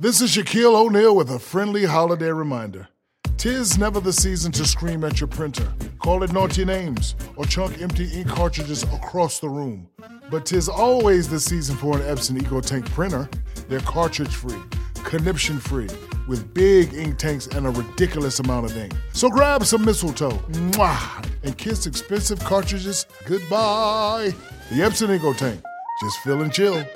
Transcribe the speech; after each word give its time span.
This 0.00 0.22
is 0.22 0.34
Shaquille 0.34 0.74
O'Neal 0.74 1.14
with 1.14 1.30
a 1.30 1.38
friendly 1.38 1.84
holiday 1.84 2.30
reminder. 2.30 2.88
Tis 3.36 3.76
never 3.76 4.00
the 4.00 4.14
season 4.14 4.50
to 4.52 4.64
scream 4.64 5.04
at 5.04 5.20
your 5.20 5.28
printer, 5.28 5.70
call 5.98 6.22
it 6.22 6.32
naughty 6.32 6.64
names, 6.64 7.14
or 7.36 7.44
chunk 7.44 7.82
empty 7.82 8.10
ink 8.18 8.26
cartridges 8.26 8.82
across 8.84 9.40
the 9.40 9.48
room. 9.50 9.90
But 10.30 10.46
tis 10.46 10.70
always 10.70 11.28
the 11.28 11.38
season 11.38 11.76
for 11.76 11.98
an 11.98 12.02
Epson 12.04 12.40
EcoTank 12.40 12.86
printer. 12.92 13.28
They're 13.68 13.80
cartridge 13.80 14.34
free, 14.34 14.58
conniption 15.04 15.58
free, 15.58 15.88
with 16.26 16.54
big 16.54 16.94
ink 16.94 17.18
tanks 17.18 17.46
and 17.48 17.66
a 17.66 17.70
ridiculous 17.70 18.40
amount 18.40 18.70
of 18.70 18.76
ink. 18.78 18.94
So 19.12 19.28
grab 19.28 19.66
some 19.66 19.84
mistletoe 19.84 20.30
mwah, 20.30 21.28
and 21.42 21.58
kiss 21.58 21.84
expensive 21.84 22.40
cartridges 22.40 23.04
goodbye. 23.26 24.32
The 24.70 24.76
Epson 24.76 25.18
EcoTank, 25.18 25.62
just 26.00 26.18
fill 26.20 26.40
and 26.40 26.50
chill. 26.50 26.86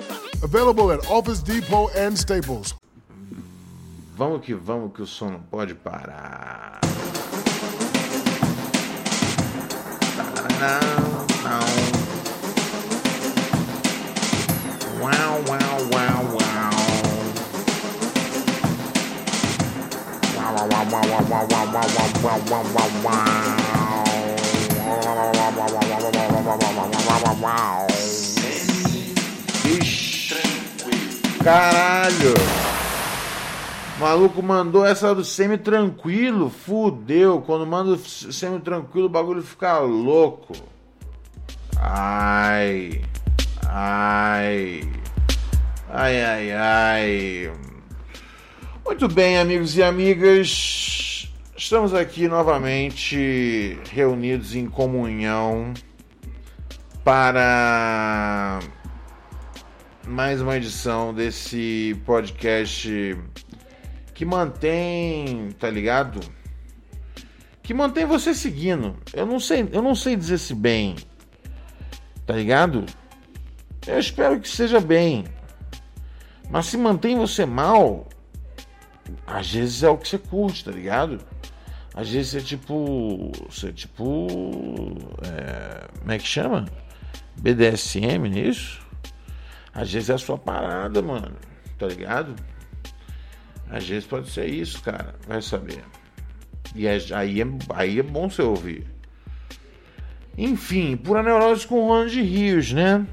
Available 0.41 0.91
at 0.91 1.05
Office 1.07 1.43
Depot 1.43 1.89
and 1.89 2.17
Staples. 2.17 2.73
Vamos 4.17 4.45
que 4.45 4.53
vamos, 4.53 4.93
que 4.93 5.01
o 5.01 5.05
som 5.05 5.29
não 5.29 5.41
pode 5.41 5.75
parar. 5.75 6.79
Não, 10.57 10.79
não. 11.43 11.65
Uau, 15.01 15.11
uau, 15.49 15.59
uau, 15.91 16.23
uau. 16.31 16.71
Uau, 20.37 20.55
uau, 20.55 20.85
uau, 20.91 21.03
uau, 21.03 21.43
uau, 21.43 21.75
uau, 21.75 21.89
uau, 22.45 22.63
uau, 22.63 22.87
uau, 26.55 26.89
uau, 27.03 27.19
uau, 27.25 27.35
uau. 27.43 27.87
Ixi, 29.65 30.39
caralho. 31.43 32.74
O 33.95 34.01
maluco 34.01 34.43
mandou 34.43 34.85
essa 34.85 35.15
do 35.15 35.23
semi-tranquilo, 35.23 36.49
fudeu. 36.49 37.41
Quando 37.41 37.65
manda 37.65 37.91
o 37.91 37.97
semi-tranquilo, 37.97 39.05
o 39.05 39.09
bagulho 39.09 39.41
fica 39.41 39.79
louco. 39.79 40.53
Ai, 41.77 43.01
ai, 43.65 44.81
ai, 45.89 46.23
ai, 46.23 46.51
ai. 46.51 47.53
Muito 48.85 49.07
bem, 49.07 49.37
amigos 49.37 49.77
e 49.77 49.83
amigas. 49.83 51.31
Estamos 51.55 51.93
aqui 51.93 52.27
novamente 52.27 53.79
reunidos 53.91 54.55
em 54.55 54.67
comunhão 54.67 55.73
para 57.01 58.59
mais 60.05 60.41
uma 60.41 60.57
edição 60.57 61.13
desse 61.13 61.97
podcast 62.05 63.17
que 64.15 64.23
mantém, 64.23 65.51
tá 65.59 65.69
ligado? 65.69 66.21
Que 67.61 67.73
mantém 67.73 68.05
você 68.05 68.33
seguindo. 68.33 68.95
Eu 69.13 69.25
não 69.25 69.39
sei, 69.39 69.69
eu 69.73 69.81
não 69.81 69.93
sei 69.93 70.15
dizer 70.15 70.37
se 70.37 70.55
bem. 70.55 70.95
Tá 72.25 72.33
ligado? 72.33 72.85
Eu 73.85 73.99
espero 73.99 74.39
que 74.39 74.47
seja 74.47 74.79
bem. 74.79 75.25
Mas 76.49 76.67
se 76.67 76.77
mantém 76.77 77.17
você 77.17 77.45
mal, 77.45 78.07
às 79.27 79.51
vezes 79.51 79.83
é 79.83 79.89
o 79.89 79.97
que 79.97 80.07
você 80.07 80.17
curte, 80.17 80.63
tá 80.63 80.71
ligado? 80.71 81.19
Às 81.93 82.09
vezes 82.09 82.35
é 82.35 82.39
tipo. 82.39 83.31
Você 83.49 83.67
é 83.67 83.71
tipo. 83.73 84.27
É, 85.23 85.87
como 85.99 86.11
é 86.11 86.17
que 86.17 86.27
chama? 86.27 86.65
BDSM, 87.35 88.29
não 88.29 88.37
é 88.37 88.39
isso? 88.39 88.79
Às 89.73 89.91
vezes 89.91 90.09
é 90.09 90.13
a 90.13 90.17
sua 90.17 90.37
parada, 90.37 91.01
mano. 91.01 91.35
Tá 91.77 91.87
ligado? 91.87 92.33
Às 93.69 93.87
vezes 93.87 94.05
pode 94.05 94.29
ser 94.29 94.47
isso, 94.47 94.81
cara. 94.81 95.15
Vai 95.27 95.41
saber. 95.41 95.83
E 96.73 96.87
aí 96.87 97.41
é, 97.41 97.45
aí 97.73 97.99
é 97.99 98.03
bom 98.03 98.29
você 98.29 98.41
ouvir. 98.41 98.87
Enfim, 100.37 100.97
pura 100.97 101.23
neurose 101.23 101.65
com 101.65 102.05
de 102.05 102.21
Rios, 102.21 102.73
né? 102.73 103.05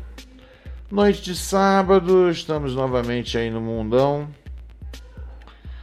Noite 0.91 1.23
de 1.23 1.37
sábado, 1.37 2.29
estamos 2.31 2.75
novamente 2.75 3.39
aí 3.39 3.51
no 3.51 3.61
mundão. 3.61 4.29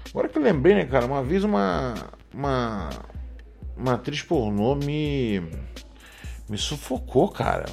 Agora 0.09 0.27
que 0.27 0.38
eu 0.38 0.41
lembrei, 0.41 0.75
né, 0.75 0.85
cara? 0.85 1.05
Uma 1.05 1.23
vez 1.23 1.44
uma. 1.44 1.94
Uma. 2.33 2.89
Uma 3.77 3.94
atriz 3.94 4.21
pornô 4.21 4.75
me. 4.75 5.41
Me 6.49 6.57
sufocou, 6.57 7.29
cara. 7.29 7.65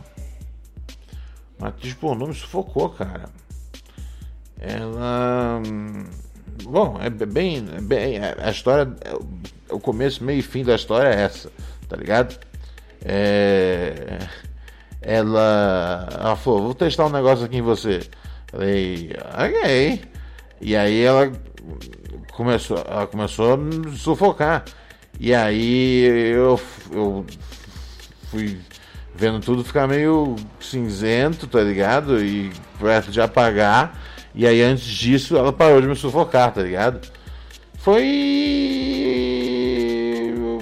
Uma 1.58 1.68
atriz 1.68 1.94
pornô 1.94 2.28
me 2.28 2.34
sufocou, 2.34 2.90
cara. 2.90 3.28
Ela. 4.58 5.60
Bom, 6.64 6.98
é 7.00 7.10
bem, 7.10 7.64
é 7.76 7.80
bem. 7.80 8.18
A 8.38 8.50
história. 8.50 8.94
O 9.70 9.80
começo, 9.80 10.22
meio 10.24 10.38
e 10.38 10.42
fim 10.42 10.64
da 10.64 10.74
história 10.74 11.08
é 11.08 11.22
essa, 11.22 11.50
tá 11.88 11.96
ligado? 11.96 12.38
É, 13.04 14.18
ela. 15.00 16.08
Ela 16.12 16.36
falou: 16.36 16.62
vou 16.62 16.74
testar 16.74 17.06
um 17.06 17.10
negócio 17.10 17.44
aqui 17.44 17.58
em 17.58 17.62
você. 17.62 18.00
Falei: 18.50 19.10
ok. 19.34 20.02
E 20.60 20.74
aí 20.74 21.02
ela 21.02 21.30
começou, 22.32 22.78
ela 22.78 23.06
começou 23.06 23.54
a 23.54 23.56
me 23.56 23.96
sufocar. 23.96 24.64
E 25.18 25.34
aí 25.34 26.04
eu, 26.34 26.60
eu 26.92 27.26
fui 28.30 28.58
vendo 29.14 29.40
tudo 29.40 29.64
ficar 29.64 29.86
meio 29.86 30.36
cinzento, 30.60 31.46
tá 31.46 31.60
ligado? 31.60 32.22
E 32.22 32.52
perto 32.78 33.10
de 33.10 33.20
apagar. 33.20 33.98
E 34.36 34.46
aí 34.46 34.60
antes 34.60 34.84
disso 34.84 35.34
ela 35.34 35.50
parou 35.50 35.80
de 35.80 35.88
me 35.88 35.96
sufocar, 35.96 36.52
tá 36.52 36.62
ligado? 36.62 37.00
Foi 37.78 38.04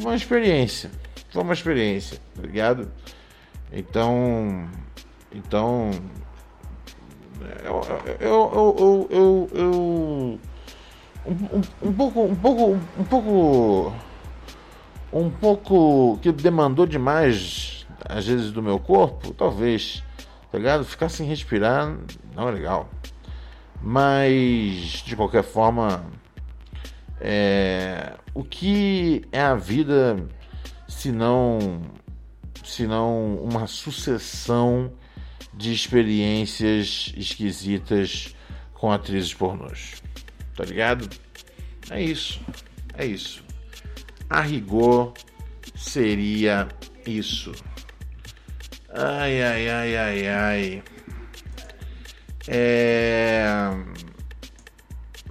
uma 0.01 0.15
experiência. 0.15 0.93
Foi 1.31 1.43
uma 1.43 1.53
experiência, 1.53 2.21
tá 2.37 2.43
ligado? 2.43 2.89
Então. 3.73 4.69
Então. 5.35 5.91
Eu. 7.65 7.81
Eu. 8.21 8.53
Eu. 8.79 9.09
eu, 9.11 9.51
eu 9.53 10.41
um, 11.27 11.63
um, 11.83 11.93
pouco. 11.93 12.25
Um 12.27 12.37
pouco. 12.37 12.81
Um 12.97 13.05
pouco. 13.05 13.93
Um 15.13 15.31
pouco. 15.31 16.19
Que 16.23 16.31
demandou 16.31 16.87
demais, 16.87 17.85
às 18.09 18.27
vezes, 18.27 18.53
do 18.53 18.63
meu 18.63 18.79
corpo, 18.79 19.35
talvez. 19.35 20.05
Tá 20.53 20.59
ligado? 20.59 20.85
Ficar 20.85 21.09
sem 21.09 21.27
respirar 21.27 21.97
não 22.37 22.49
é 22.49 22.53
legal. 22.53 22.89
Mas, 23.87 25.03
de 25.05 25.15
qualquer 25.15 25.45
forma, 25.45 26.11
é, 27.21 28.15
o 28.33 28.43
que 28.43 29.23
é 29.31 29.43
a 29.43 29.55
vida 29.55 30.17
se 30.89 31.13
não, 31.13 31.83
se 32.65 32.87
não 32.87 33.37
uma 33.37 33.67
sucessão 33.67 34.91
de 35.53 35.71
experiências 35.71 37.13
esquisitas 37.15 38.35
com 38.73 38.91
atrizes 38.91 39.35
pornôs? 39.35 40.03
Tá 40.57 40.65
ligado? 40.65 41.07
É 41.91 42.03
isso. 42.03 42.41
É 42.97 43.05
isso. 43.05 43.45
A 44.31 44.41
rigor 44.41 45.13
seria 45.77 46.69
isso. 47.07 47.53
Ai, 48.89 49.43
ai, 49.43 49.69
ai, 49.69 49.97
ai, 49.97 50.27
ai. 50.29 50.83
É. 52.49 53.71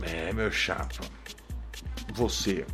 É, 0.02 0.34
meu 0.34 0.52
chapa. 0.52 1.06
Você. 2.14 2.66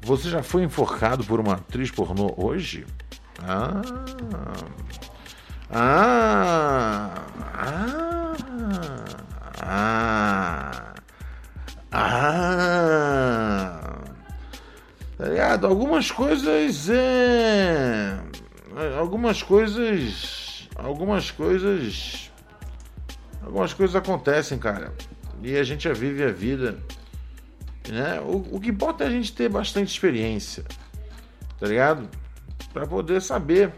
Você 0.00 0.30
já 0.30 0.42
foi 0.42 0.64
enforcado 0.64 1.22
por 1.24 1.38
uma 1.38 1.54
atriz 1.54 1.90
pornô 1.90 2.34
hoje? 2.36 2.86
Ah. 3.40 3.82
Ah. 5.70 7.24
Ah. 7.54 8.34
Ah. 9.62 10.94
Ah. 11.92 12.52
Tá 15.18 15.24
ligado? 15.26 15.66
Algumas 15.66 16.10
coisas 16.10 16.88
é. 16.88 18.18
Algumas 18.98 19.42
coisas. 19.42 20.68
Algumas 20.74 21.30
coisas 21.30 22.31
algumas 23.44 23.72
coisas 23.74 23.96
acontecem, 23.96 24.58
cara. 24.58 24.92
E 25.42 25.56
a 25.56 25.64
gente 25.64 25.84
já 25.84 25.92
vive 25.92 26.22
a 26.22 26.30
vida. 26.30 26.78
Né? 27.88 28.20
O, 28.20 28.56
o 28.56 28.60
que 28.60 28.70
importa 28.70 29.04
é 29.04 29.08
a 29.08 29.10
gente 29.10 29.32
ter 29.32 29.48
bastante 29.48 29.90
experiência, 29.90 30.64
tá 31.58 31.66
ligado? 31.66 32.08
Para 32.72 32.86
poder 32.86 33.20
saber 33.20 33.72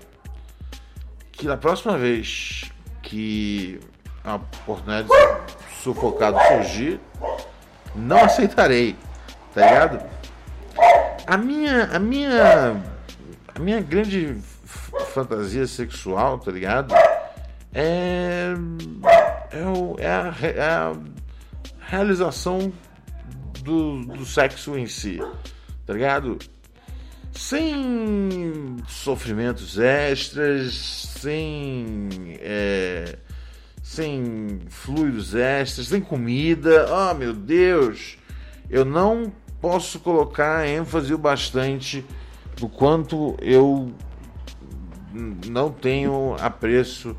que 1.32 1.46
na 1.46 1.56
próxima 1.56 1.96
vez 1.96 2.70
que 3.02 3.81
a 4.22 4.37
oportunidade 4.37 5.08
de 5.08 5.82
sufocado 5.82 6.38
surgir, 6.49 7.00
não 7.94 8.25
aceitarei, 8.25 8.96
tá 9.55 9.67
ligado? 9.67 10.10
A 11.26 11.37
minha, 11.37 11.84
a 11.84 11.99
minha, 11.99 12.82
a 13.55 13.58
minha 13.58 13.81
grande 13.81 14.37
fantasia 15.12 15.67
sexual, 15.67 16.38
tá 16.38 16.50
ligado? 16.50 16.94
É 17.72 18.55
é, 19.54 19.64
o, 19.66 19.96
é, 19.98 20.06
a, 20.06 20.34
é 20.42 20.60
a 20.62 20.96
realização 21.80 22.72
do, 23.62 24.04
do 24.04 24.24
sexo 24.26 24.76
em 24.76 24.86
si, 24.86 25.20
tá 25.86 25.92
ligado? 25.92 26.38
Sem 27.32 28.76
sofrimentos 28.88 29.78
extras, 29.78 30.74
sem. 31.20 32.08
É, 32.40 33.18
sem 33.82 34.60
fluidos 34.68 35.34
extras, 35.34 35.88
sem 35.88 36.00
comida. 36.00 36.86
Oh 36.90 37.14
meu 37.14 37.32
Deus! 37.32 38.16
Eu 38.70 38.84
não 38.84 39.32
posso 39.60 40.00
colocar 40.00 40.66
ênfase 40.66 41.12
o 41.12 41.18
bastante 41.18 42.04
no 42.60 42.68
quanto 42.68 43.36
eu 43.40 43.92
não 45.12 45.70
tenho 45.70 46.34
apreço 46.40 47.16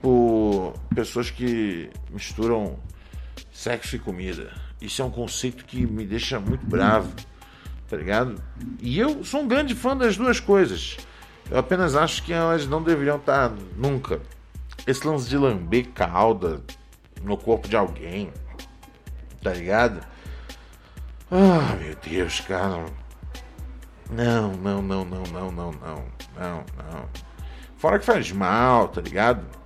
por 0.00 0.74
pessoas 0.94 1.30
que 1.30 1.90
misturam 2.10 2.78
sexo 3.50 3.96
e 3.96 3.98
comida. 3.98 4.52
Isso 4.80 5.02
é 5.02 5.04
um 5.04 5.10
conceito 5.10 5.64
que 5.64 5.84
me 5.86 6.06
deixa 6.06 6.38
muito 6.38 6.64
bravo, 6.64 7.12
tá 7.88 7.96
ligado? 7.96 8.40
E 8.80 8.98
eu 8.98 9.24
sou 9.24 9.42
um 9.42 9.48
grande 9.48 9.74
fã 9.74 9.96
das 9.96 10.16
duas 10.16 10.38
coisas. 10.38 10.96
Eu 11.50 11.58
apenas 11.58 11.96
acho 11.96 12.22
que 12.22 12.32
elas 12.32 12.66
não 12.66 12.82
deveriam 12.82 13.16
estar 13.16 13.52
nunca. 13.76 14.20
Esse 14.86 15.06
lance 15.06 15.28
de 15.28 15.36
lamber 15.36 15.88
calda 15.90 16.62
no 17.22 17.36
corpo 17.36 17.68
de 17.68 17.76
alguém, 17.76 18.32
tá 19.42 19.52
ligado? 19.52 20.00
Ah, 21.30 21.76
meu 21.80 21.96
Deus, 21.96 22.40
cara. 22.40 22.86
Não, 24.10 24.52
não, 24.52 24.80
não, 24.80 25.04
não, 25.04 25.22
não, 25.24 25.52
não, 25.52 25.72
não, 25.72 26.04
não, 26.36 26.64
não. 26.76 27.08
Fora 27.76 27.98
que 27.98 28.04
faz 28.06 28.32
mal, 28.32 28.88
tá 28.88 29.00
ligado? 29.00 29.57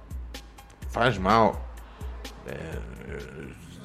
Faz 0.92 1.18
mal. 1.18 1.68
É, 2.46 2.78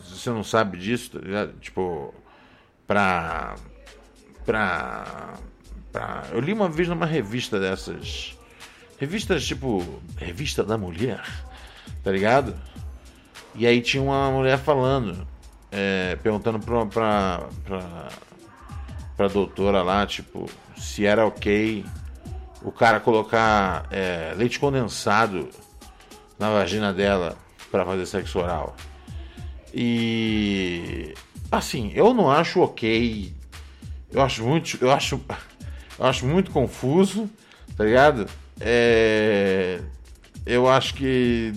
você 0.03 0.29
não 0.29 0.43
sabe 0.43 0.77
disso, 0.77 1.11
tá 1.11 1.19
ligado? 1.19 1.53
Tipo, 1.59 2.13
pra. 2.85 3.55
pra. 4.45 5.33
pra. 5.91 6.23
Eu 6.31 6.39
li 6.39 6.53
uma 6.53 6.69
vez 6.69 6.87
numa 6.87 7.05
revista 7.05 7.59
dessas. 7.59 8.37
Revistas 8.99 9.45
tipo. 9.45 9.83
Revista 10.17 10.63
da 10.63 10.77
Mulher, 10.77 11.23
tá 12.03 12.11
ligado? 12.11 12.55
E 13.55 13.65
aí 13.65 13.81
tinha 13.81 14.03
uma 14.03 14.29
mulher 14.29 14.59
falando 14.59 15.25
é, 15.71 16.17
perguntando 16.21 16.59
pra, 16.59 16.85
pra, 16.85 17.43
pra, 17.65 18.07
pra 19.15 19.27
doutora 19.27 19.81
lá, 19.81 20.05
tipo, 20.05 20.49
se 20.77 21.05
era 21.05 21.25
ok 21.25 21.85
o 22.61 22.71
cara 22.71 22.99
colocar 22.99 23.85
é, 23.91 24.33
leite 24.35 24.59
condensado 24.59 25.49
na 26.39 26.49
vagina 26.49 26.93
dela 26.93 27.37
para 27.71 27.85
fazer 27.85 28.05
sexo 28.05 28.39
oral. 28.39 28.75
E 29.73 31.13
assim, 31.51 31.91
eu 31.93 32.13
não 32.13 32.29
acho 32.31 32.61
ok. 32.61 33.33
Eu 34.11 34.21
acho 34.21 34.43
muito, 34.43 34.77
eu 34.81 34.91
acho, 34.91 35.19
eu 35.99 36.05
acho 36.05 36.25
muito 36.25 36.51
confuso, 36.51 37.29
tá 37.75 37.83
ligado? 37.83 38.27
É, 38.59 39.81
eu 40.45 40.67
acho 40.67 40.93
que 40.93 41.53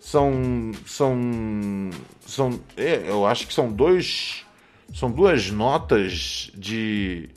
são 0.00 0.72
são 0.86 1.90
são 2.26 2.60
é, 2.76 3.04
eu 3.08 3.26
acho 3.26 3.46
que 3.46 3.54
são 3.54 3.70
dois 3.70 4.44
são 4.92 5.10
duas 5.10 5.50
notas 5.50 6.50
de 6.54 7.28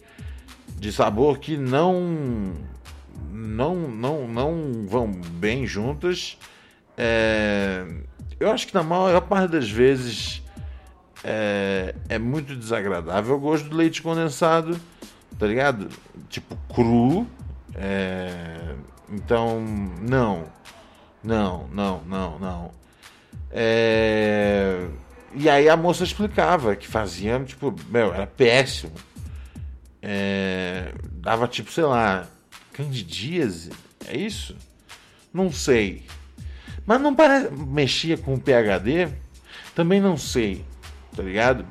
de 0.78 0.92
sabor 0.92 1.40
que 1.40 1.56
não 1.56 2.56
não 3.30 3.76
não 3.76 4.28
não 4.28 4.88
vão 4.88 5.12
bem 5.12 5.68
juntas 5.68 6.38
é, 6.98 7.86
eu 8.40 8.52
acho 8.52 8.68
que 8.68 8.74
na 8.74 8.84
maior 8.84 9.22
parte 9.22 9.52
das 9.52 9.70
vezes 9.70 10.44
é, 11.24 11.96
é 12.10 12.20
muito 12.20 12.56
desagradável 12.56 13.36
o 13.36 13.40
gosto 13.40 13.70
do 13.70 13.76
leite 13.76 14.02
condensado 14.02 14.80
tá 15.38 15.46
ligado 15.48 15.90
tipo 16.30 16.58
cru 16.74 17.28
é, 17.76 18.76
então 19.10 19.62
não 20.02 20.46
não, 21.24 21.68
não, 21.72 22.02
não, 22.06 22.40
não. 22.40 22.72
É... 23.52 24.88
E 25.34 25.50
aí 25.50 25.70
a 25.70 25.78
moça 25.78 26.04
explicava 26.04 26.76
que 26.76 26.88
fazia, 26.88 27.40
tipo, 27.44 27.74
meu, 27.90 28.14
era 28.14 28.28
péssimo. 28.28 28.94
É... 30.02 30.94
Dava 31.12 31.48
tipo, 31.48 31.72
sei 31.72 31.84
lá, 31.84 32.28
candidíase, 32.74 33.72
é 34.08 34.18
isso? 34.18 34.56
Não 35.34 35.52
sei. 35.52 36.06
Mas 36.86 37.02
não 37.02 37.16
parece. 37.16 37.52
Mexia 37.52 38.18
com 38.18 38.34
o 38.34 38.40
PHD? 38.40 39.10
Também 39.76 40.02
não 40.02 40.18
sei, 40.18 40.66
tá 41.16 41.24
ligado? 41.24 41.66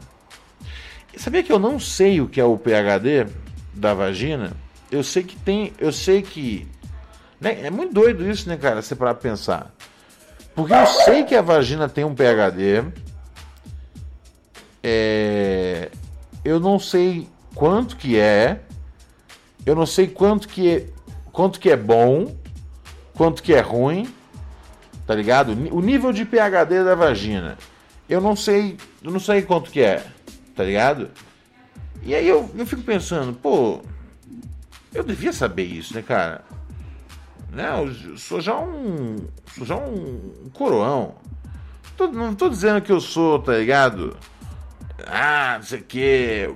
Sabia 1.17 1.43
que 1.43 1.53
eu 1.53 1.59
não 1.59 1.79
sei 1.79 2.21
o 2.21 2.29
que 2.29 2.41
é 2.41 2.45
o 2.45 2.57
PHD 2.57 3.27
da 3.75 3.93
vagina? 3.95 4.53
Eu 4.91 5.03
sei 5.03 5.23
que 5.23 5.37
tem. 5.37 5.73
Eu 5.79 5.93
sei 5.93 6.23
que 6.23 6.67
né? 7.41 7.61
É 7.63 7.71
muito 7.71 7.95
doido 7.95 8.29
isso, 8.29 8.49
né, 8.49 8.57
cara? 8.57 8.83
Você 8.83 8.95
para 8.95 9.15
pensar. 9.15 9.75
Porque 10.55 10.75
eu 10.75 10.87
sei 10.87 11.25
que 11.25 11.35
a 11.35 11.41
vagina 11.41 11.89
tem 11.89 12.05
um 12.05 12.15
PHD. 12.15 12.85
É... 14.83 15.91
Eu 16.45 16.61
não 16.61 16.79
sei 16.79 17.27
quanto 17.55 17.97
que 17.97 18.19
é. 18.19 18.61
Eu 19.65 19.75
não 19.75 19.87
sei 19.87 20.07
quanto 20.07 20.49
que 20.49 20.69
é, 20.69 20.87
quanto 21.33 21.61
que 21.61 21.71
é 21.71 21.77
bom, 21.77 22.35
quanto 23.15 23.43
que 23.43 23.55
é 23.55 23.61
ruim. 23.61 24.13
Tá 25.11 25.17
ligado? 25.17 25.51
O 25.73 25.81
nível 25.81 26.13
de 26.13 26.25
PHD 26.25 26.85
da 26.85 26.95
vagina. 26.95 27.59
Eu 28.09 28.21
não 28.21 28.37
sei, 28.37 28.77
eu 29.03 29.11
não 29.11 29.19
sei 29.19 29.43
quanto 29.43 29.69
que 29.69 29.81
é, 29.81 30.07
tá 30.55 30.63
ligado? 30.63 31.11
E 32.05 32.15
aí 32.15 32.29
eu, 32.29 32.49
eu 32.57 32.65
fico 32.65 32.83
pensando, 32.83 33.33
pô, 33.33 33.81
eu 34.95 35.03
devia 35.03 35.33
saber 35.33 35.65
isso, 35.65 35.97
né, 35.97 36.03
cara? 36.03 36.43
Né? 37.51 37.69
Eu 37.77 38.17
sou 38.17 38.41
já 38.41 38.57
um. 38.57 39.17
Sou 39.53 39.67
já 39.67 39.75
um 39.75 40.49
coroão. 40.53 41.17
Tô, 41.97 42.07
não 42.07 42.33
tô 42.33 42.49
dizendo 42.49 42.81
que 42.81 42.93
eu 42.93 43.01
sou, 43.01 43.41
tá 43.41 43.59
ligado? 43.59 44.17
Ah, 45.09 45.57
não 45.57 45.65
sei 45.65 45.81
o 45.81 45.83
que. 45.83 46.55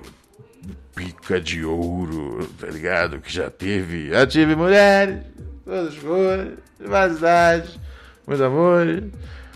Pica 0.95 1.41
de 1.41 1.65
ouro, 1.65 2.47
tá 2.57 2.67
ligado? 2.67 3.19
Que 3.19 3.33
já 3.33 3.49
teve. 3.49 4.11
Já 4.11 4.25
tive 4.25 4.55
mulheres, 4.55 5.25
todas 5.65 5.93
as 5.93 5.99
cores, 5.99 6.53
várias 6.79 7.17
idades, 7.17 7.84
muito 8.27 8.43
amor, 8.43 9.03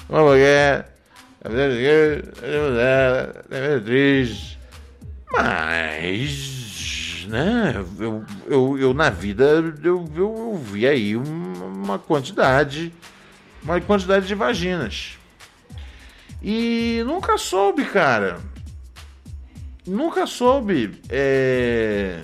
uma 0.07 0.21
mulher, 0.21 0.93
a 1.43 1.49
mulher, 1.49 2.23
a 2.37 2.69
mulher, 2.69 3.77
atriz. 3.77 4.57
Mas 5.31 6.59
né? 7.29 7.85
Eu, 7.99 8.25
eu, 8.47 8.77
eu 8.77 8.93
na 8.93 9.09
vida 9.09 9.43
eu, 9.43 9.73
eu, 9.83 10.09
eu 10.15 10.55
vi 10.57 10.87
aí 10.87 11.15
uma 11.15 11.97
quantidade, 11.99 12.91
uma 13.63 13.79
quantidade 13.79 14.27
de 14.27 14.35
vaginas. 14.35 15.17
E 16.41 17.03
nunca 17.05 17.37
soube, 17.37 17.85
cara. 17.85 18.39
Nunca 19.85 20.25
soube 20.25 20.99
é, 21.09 22.21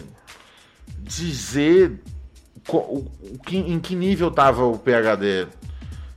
dizer 1.00 2.02
que, 3.46 3.58
em 3.58 3.80
que 3.80 3.96
nível 3.96 4.32
tava 4.32 4.66
o 4.66 4.78
PHD 4.78 5.48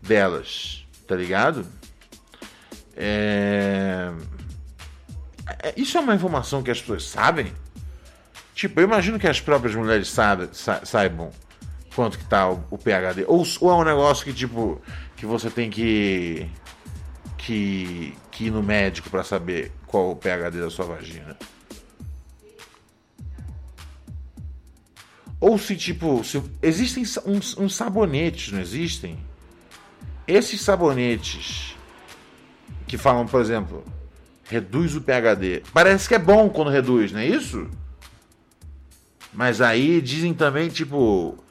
delas, 0.09 0.85
tá 1.07 1.15
ligado? 1.15 1.65
É, 2.97 4.11
é 5.63 5.75
isso 5.77 5.97
é 5.97 6.01
uma 6.01 6.15
informação 6.15 6.63
que 6.63 6.71
as 6.71 6.81
pessoas 6.81 7.05
sabem? 7.05 7.53
Tipo, 8.55 8.81
eu 8.81 8.85
imagino 8.85 9.21
que 9.21 9.29
as 9.29 9.41
próprias 9.41 9.77
mulheres 9.77 10.09
saibam, 10.09 10.49
saibam 10.53 11.31
quanto 11.95 12.19
que 12.19 12.25
tá 12.25 12.51
o, 12.51 12.65
o 12.71 12.79
PHD. 12.79 13.25
Ou, 13.29 13.45
ou, 13.61 13.71
é 13.71 13.75
um 13.75 13.85
negócio 13.85 14.25
que, 14.25 14.33
tipo, 14.33 14.83
que 15.17 15.25
você 15.25 15.49
tem 15.49 15.71
que, 15.71 16.51
que, 17.37 18.15
que 18.33 18.47
ir 18.47 18.51
no 18.51 18.63
médico 18.63 19.11
para 19.11 19.23
saber 19.23 19.71
qual 19.87 20.11
o 20.11 20.17
PHD 20.17 20.61
da 20.61 20.71
sua 20.71 20.87
vagina. 20.87 21.37
Ou 25.41 25.57
se, 25.57 25.77
tipo, 25.77 26.25
se, 26.25 26.43
existem 26.61 27.05
uns, 27.25 27.57
uns 27.57 27.77
sabonetes, 27.77 28.51
não 28.51 28.61
existem? 28.61 29.19
Esses 30.29 30.61
sabonetes 30.61 31.75
que 32.87 32.99
falam, 32.99 33.27
por 33.27 33.41
exemplo, 33.41 33.83
reduz 34.45 34.95
o 34.95 35.01
PHD. 35.01 35.63
Parece 35.73 36.07
que 36.07 36.15
é 36.15 36.19
bom 36.19 36.51
quando 36.51 36.71
reduz, 36.71 37.13
não 37.13 37.21
é 37.21 37.27
isso? 37.27 37.67
Mas 39.33 39.63
aí 39.63 40.03
dizem 40.03 40.35
também, 40.35 40.69
tipo, 40.69 41.43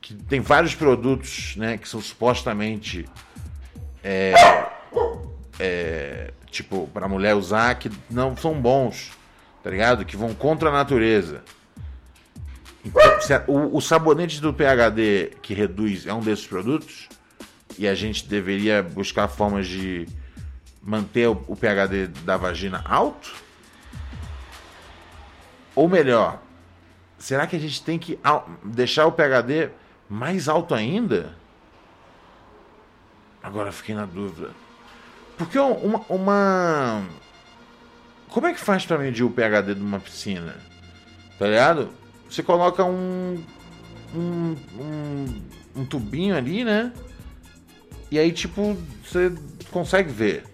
que 0.00 0.14
tem 0.14 0.40
vários 0.40 0.76
produtos, 0.76 1.56
né, 1.56 1.76
que 1.76 1.88
são 1.88 2.00
supostamente 2.00 3.08
é, 4.02 4.32
é, 5.58 6.32
tipo, 6.52 6.88
para 6.94 7.08
mulher 7.08 7.34
usar 7.34 7.74
que 7.74 7.90
não 8.08 8.36
são 8.36 8.54
bons, 8.54 9.10
tá 9.60 9.70
ligado? 9.70 10.04
Que 10.04 10.16
vão 10.16 10.34
contra 10.34 10.68
a 10.68 10.72
natureza. 10.72 11.42
Então, 12.84 13.02
o, 13.48 13.76
o 13.76 13.80
sabonete 13.80 14.40
do 14.40 14.54
PHD 14.54 15.32
que 15.42 15.52
reduz 15.52 16.06
é 16.06 16.14
um 16.14 16.20
desses 16.20 16.46
produtos 16.46 17.08
e 17.78 17.86
a 17.88 17.94
gente 17.94 18.26
deveria 18.26 18.82
buscar 18.82 19.28
formas 19.28 19.66
de 19.66 20.06
manter 20.82 21.28
o, 21.28 21.56
PHD 21.56 22.08
da 22.24 22.36
vagina 22.36 22.82
alto? 22.84 23.34
Ou 25.74 25.88
melhor, 25.88 26.40
será 27.18 27.46
que 27.46 27.56
a 27.56 27.58
gente 27.58 27.82
tem 27.82 27.98
que 27.98 28.18
deixar 28.64 29.06
o 29.06 29.12
PHD 29.12 29.70
mais 30.08 30.48
alto 30.48 30.74
ainda? 30.74 31.34
Agora 33.42 33.72
fiquei 33.72 33.94
na 33.94 34.04
dúvida. 34.04 34.50
Porque 35.38 35.58
uma, 35.58 36.00
uma... 36.08 37.02
Como 38.28 38.46
é 38.46 38.52
que 38.52 38.60
faz 38.60 38.84
para 38.84 38.98
medir 38.98 39.24
o 39.24 39.30
pHD 39.30 39.74
de 39.74 39.80
uma 39.80 39.98
piscina? 39.98 40.56
Tá 41.38 41.46
ligado? 41.46 41.90
Você 42.28 42.42
coloca 42.42 42.84
um, 42.84 43.42
um, 44.14 44.56
um, 44.78 45.42
um 45.76 45.84
tubinho 45.84 46.36
ali, 46.36 46.62
né? 46.62 46.92
E 48.10 48.18
aí, 48.18 48.32
tipo, 48.32 48.76
você 49.04 49.32
consegue 49.70 50.10
ver. 50.10 50.44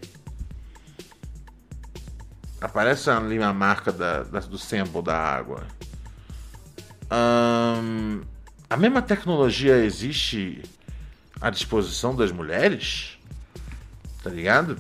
Aparece 2.61 3.09
ali 3.09 3.43
a 3.43 3.53
marca 3.53 3.91
da, 3.91 4.25
da 4.25 4.41
do 4.41 4.59
sample 4.59 5.03
da 5.03 5.17
água. 5.17 5.67
A 8.69 8.77
mesma 8.77 9.01
tecnologia 9.01 9.77
existe 9.85 10.63
à 11.41 11.49
disposição 11.51 12.15
das 12.15 12.31
mulheres? 12.31 13.19
Tá 14.23 14.29
ligado? 14.29 14.77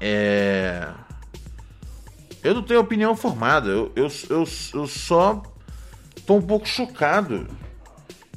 É. 0.00 0.88
Eu 2.42 2.54
não 2.54 2.62
tenho 2.62 2.80
opinião 2.80 3.16
formada. 3.16 3.68
Eu, 3.68 3.92
eu, 3.96 4.08
eu, 4.28 4.44
eu 4.74 4.86
só 4.86 5.42
tô 6.26 6.36
um 6.36 6.42
pouco 6.42 6.66
chocado 6.66 7.48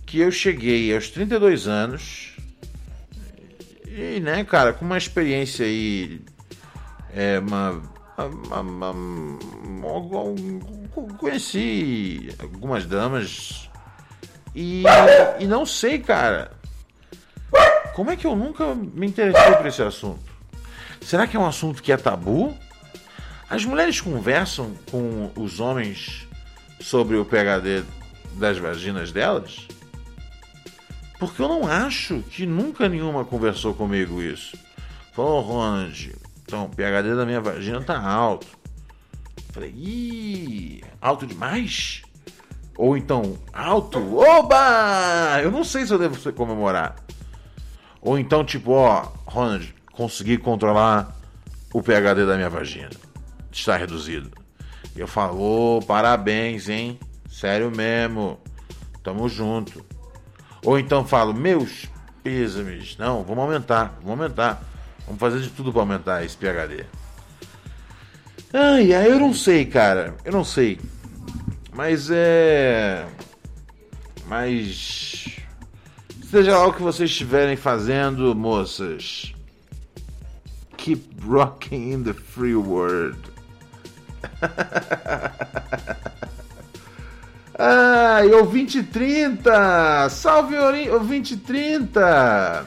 que 0.06 0.20
eu 0.20 0.32
cheguei 0.32 0.94
aos 0.94 1.10
32 1.10 1.68
anos 1.68 2.31
e, 3.92 4.20
né, 4.20 4.44
cara, 4.44 4.74
com 4.74 4.86
uma 4.86 4.98
experiência 4.98 5.66
aí. 5.66 6.22
É, 7.14 7.40
uma. 7.40 7.82
uma, 8.18 8.62
uma, 8.62 8.92
uma 8.92 9.88
conheci 11.18 12.34
algumas 12.40 12.86
damas 12.86 13.70
e, 14.56 14.84
e 15.40 15.46
não 15.46 15.66
sei, 15.66 16.00
cara. 16.00 16.52
Como 17.94 18.10
é 18.10 18.16
que 18.16 18.26
eu 18.26 18.36
nunca 18.36 18.74
me 18.76 19.08
interessei 19.08 19.56
por 19.56 19.66
esse 19.66 19.82
assunto? 19.82 20.20
Será 21.02 21.28
que 21.28 21.36
é 21.36 21.40
um 21.40 21.46
assunto 21.46 21.82
que 21.82 21.92
é 21.92 21.98
tabu? 21.98 22.56
As 23.50 23.66
mulheres 23.66 24.00
conversam 24.00 24.74
com 24.90 25.30
os 25.36 25.60
homens 25.60 26.28
sobre 26.80 27.18
o 27.18 27.26
PHD 27.26 27.84
das 28.34 28.58
vaginas 28.58 29.12
delas? 29.12 29.68
Porque 31.22 31.40
eu 31.40 31.48
não 31.48 31.68
acho 31.68 32.24
que 32.32 32.48
nunca 32.48 32.90
nenhuma 32.90 33.24
conversou 33.24 33.76
comigo 33.76 34.24
isso. 34.24 34.58
Falou, 35.14 35.42
Ronald, 35.42 36.16
então 36.42 36.66
o 36.66 36.70
PHD 36.70 37.16
da 37.16 37.28
minha 37.28 37.40
vagina 37.40 37.80
tá 37.80 38.02
alto. 38.02 38.48
Falei, 39.54 39.70
ih, 39.70 40.84
alto 41.00 41.28
demais? 41.28 42.02
Ou 42.76 42.98
então, 42.98 43.38
alto? 43.54 44.00
Oba! 44.18 45.40
Eu 45.44 45.52
não 45.52 45.64
sei 45.64 45.86
se 45.86 45.94
eu 45.94 46.00
devo 46.00 46.34
comemorar. 46.34 46.96
Ou 48.02 48.18
então, 48.18 48.44
tipo, 48.44 48.72
ó, 48.72 49.08
Ronald, 49.28 49.76
consegui 49.92 50.40
controlar 50.40 51.16
o 51.72 51.84
PHD 51.84 52.26
da 52.26 52.36
minha 52.36 52.50
vagina 52.50 52.90
está 53.52 53.78
reduzido. 53.78 54.32
Eu 54.96 55.08
falo, 55.08 55.78
oh, 55.78 55.82
parabéns, 55.84 56.68
hein? 56.68 57.00
Sério 57.30 57.70
mesmo. 57.70 58.40
Tamo 59.04 59.30
junto. 59.30 59.91
Ou 60.64 60.78
então 60.78 61.06
falo, 61.06 61.34
meus 61.34 61.88
pêsames. 62.24 62.98
Não, 62.98 63.24
vamos 63.24 63.44
aumentar, 63.44 63.98
vamos 64.02 64.22
aumentar. 64.22 64.64
Vamos 65.06 65.20
fazer 65.20 65.40
de 65.40 65.50
tudo 65.50 65.72
para 65.72 65.82
aumentar 65.82 66.24
esse 66.24 66.38
PHD. 66.38 66.86
Ai, 68.54 68.94
ai, 68.94 69.12
eu 69.12 69.20
não 69.20 69.34
sei, 69.34 69.66
cara. 69.66 70.16
Eu 70.24 70.32
não 70.32 70.44
sei. 70.44 70.80
Mas 71.74 72.10
é. 72.12 73.08
Mas. 74.28 75.40
Seja 76.30 76.58
lá 76.58 76.68
o 76.68 76.74
que 76.74 76.82
vocês 76.82 77.10
estiverem 77.10 77.56
fazendo, 77.58 78.34
moças. 78.36 79.34
Keep 80.78 81.26
rocking 81.26 81.92
in 81.94 82.04
the 82.04 82.14
free 82.14 82.56
world. 82.56 83.18
Ai, 87.64 88.34
ouvinte 88.34 88.82
30! 88.82 90.10
Salve, 90.10 90.58
ouvinte 90.90 91.38
30! 91.38 92.66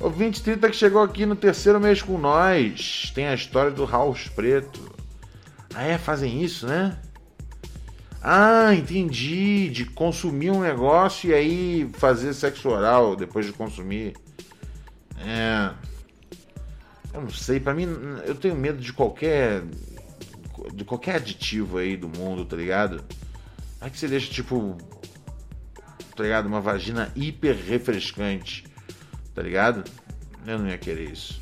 Ouvinte 0.00 0.42
30 0.42 0.70
que 0.70 0.76
chegou 0.76 1.02
aqui 1.02 1.26
no 1.26 1.36
terceiro 1.36 1.78
mês 1.78 2.00
com 2.00 2.16
nós. 2.16 3.12
Tem 3.14 3.26
a 3.26 3.34
história 3.34 3.70
do 3.70 3.84
House 3.84 4.26
Preto. 4.28 4.80
Ah, 5.74 5.82
é? 5.82 5.98
Fazem 5.98 6.42
isso, 6.42 6.66
né? 6.66 6.96
Ah, 8.22 8.74
entendi. 8.74 9.68
De 9.68 9.84
consumir 9.84 10.50
um 10.50 10.62
negócio 10.62 11.28
e 11.28 11.34
aí 11.34 11.90
fazer 11.92 12.32
sexo 12.32 12.70
oral 12.70 13.14
depois 13.14 13.44
de 13.44 13.52
consumir. 13.52 14.16
É. 15.18 15.72
Eu 17.12 17.20
não 17.20 17.28
sei, 17.28 17.60
para 17.60 17.74
mim, 17.74 17.86
eu 18.24 18.34
tenho 18.34 18.56
medo 18.56 18.80
de 18.80 18.94
qualquer 18.94 19.62
de 20.72 20.86
qualquer 20.86 21.16
aditivo 21.16 21.76
aí 21.76 21.98
do 21.98 22.08
mundo, 22.08 22.46
tá 22.46 22.56
ligado? 22.56 23.04
Aí 23.80 23.90
que 23.90 23.98
você 23.98 24.08
deixa, 24.08 24.30
tipo, 24.30 24.76
tá 26.14 26.22
ligado? 26.22 26.46
Uma 26.46 26.60
vagina 26.60 27.10
hiper 27.16 27.56
refrescante, 27.56 28.64
tá 29.34 29.42
ligado? 29.42 29.84
Eu 30.46 30.58
não 30.58 30.68
ia 30.68 30.78
querer 30.78 31.10
isso. 31.10 31.40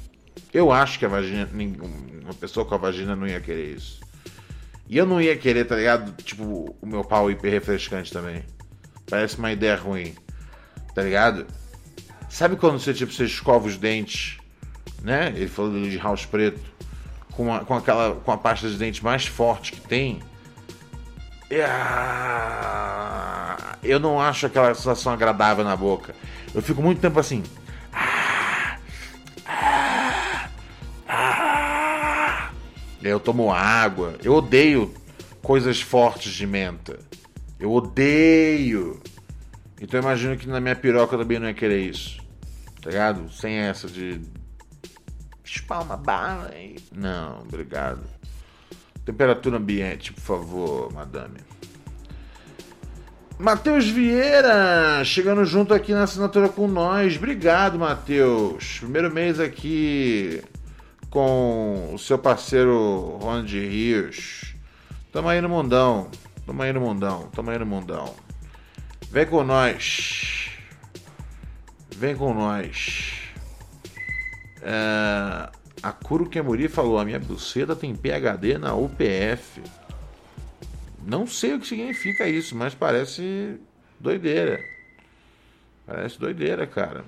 Eu 0.53 0.71
acho 0.73 0.99
que 0.99 1.05
a 1.05 1.09
vagina, 1.09 1.49
uma 2.23 2.35
pessoa 2.35 2.65
com 2.65 2.75
a 2.75 2.79
vagina 2.79 3.17
não 3.17 3.27
ia 3.27 3.41
querer 3.41 3.77
isso. 3.77 4.01
E 4.89 4.97
eu 4.97 5.05
não 5.05 5.21
ia 5.21 5.37
querer, 5.37 5.65
tá 5.65 5.77
ligado? 5.77 6.13
Tipo, 6.23 6.77
o 6.81 6.87
meu 6.87 7.05
pau 7.05 7.31
hiper 7.31 7.51
refrescante 7.51 8.13
também. 8.13 8.45
Parece 9.09 9.37
uma 9.39 9.53
ideia 9.53 9.77
ruim, 9.77 10.15
tá 10.95 11.03
ligado? 11.03 11.47
Sabe 12.29 12.57
quando 12.57 12.79
você, 12.79 12.95
tipo, 12.95 13.13
você 13.13 13.25
escova 13.25 13.67
os 13.67 13.77
dentes, 13.77 14.39
né? 15.03 15.33
Ele 15.35 15.49
falou 15.49 15.73
de 15.73 15.97
house 15.99 16.25
preto 16.25 16.61
com, 17.33 17.53
a, 17.55 17.61
com 17.65 17.75
aquela 17.75 18.15
com 18.15 18.33
a 18.33 18.37
pasta 18.37 18.69
de 18.69 18.77
dente 18.77 19.03
mais 19.03 19.27
forte 19.27 19.73
que 19.73 19.81
tem, 19.81 20.21
eu 23.83 23.99
não 23.99 24.21
acho 24.21 24.47
aquela 24.47 24.75
sensação 24.75 25.13
agradável 25.13 25.65
na 25.65 25.77
boca. 25.77 26.15
Eu 26.55 26.63
fico 26.63 26.83
muito 26.83 27.01
tempo 27.01 27.19
assim. 27.19 27.43
Eu 33.03 33.19
tomo 33.19 33.53
água. 33.53 34.15
Eu 34.23 34.35
odeio 34.35 34.93
coisas 35.43 35.81
fortes 35.81 36.33
de 36.33 36.47
menta. 36.47 36.99
Eu 37.59 37.73
odeio. 37.73 39.01
Então 39.81 39.99
eu 39.99 40.03
imagino 40.03 40.37
que 40.37 40.47
na 40.47 40.61
minha 40.61 40.77
piroca 40.77 41.17
também 41.17 41.39
não 41.39 41.49
ia 41.49 41.55
querer 41.55 41.81
isso. 41.81 42.19
Tá 42.83 42.91
ligado? 42.91 43.33
Sem 43.33 43.55
essa 43.55 43.89
de 43.89 44.21
chupar 45.45 45.83
uma 45.83 45.97
bala. 45.97 46.51
Não, 46.93 47.41
obrigado. 47.41 48.18
Temperatura 49.09 49.57
ambiente, 49.57 50.13
por 50.13 50.21
favor, 50.21 50.93
madame. 50.93 51.39
Matheus 53.39 53.89
Vieira, 53.89 55.03
chegando 55.03 55.47
junto 55.47 55.73
aqui 55.73 55.95
na 55.95 56.03
assinatura 56.03 56.51
com 56.51 56.69
nós. 56.69 57.17
Obrigado, 57.17 57.79
Matheus. 57.79 58.81
Primeiro 58.81 59.11
mês 59.11 59.41
aqui 59.41 60.43
com 61.09 61.95
o 61.95 61.99
seu 61.99 62.19
parceiro 62.19 63.17
Ronald 63.19 63.51
Rios. 63.51 64.55
Tamo 65.11 65.31
aí 65.31 65.41
no 65.41 65.49
mundão. 65.49 66.11
Tamo 66.45 66.61
aí 66.61 66.71
no 66.71 66.81
mundão. 66.83 67.31
Tamo 67.35 67.51
aí 67.51 67.59
no 67.59 67.65
mundão. 67.65 68.15
Vem 69.11 69.25
com 69.25 69.43
nós. 69.43 70.51
Vem 71.97 72.15
com 72.15 72.35
nós. 72.35 73.15
É, 74.61 75.49
a 75.83 75.93
Kuro 75.93 76.29
Kemuri 76.29 76.69
falou: 76.69 76.99
a 76.99 77.05
minha 77.05 77.19
buceta 77.19 77.75
tem 77.77 77.95
PHD 77.95 78.59
na 78.59 78.75
UPF. 78.75 79.63
Não 81.05 81.27
sei 81.27 81.55
o 81.55 81.61
que 81.61 81.67
significa 81.67 82.29
isso, 82.29 82.55
mas 82.57 82.75
parece 82.75 83.59
doideira. 83.99 84.63
Parece 85.87 86.19
doideira, 86.19 86.67
cara. 86.67 87.05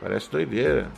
Parece 0.00 0.30
doideira. 0.30 0.90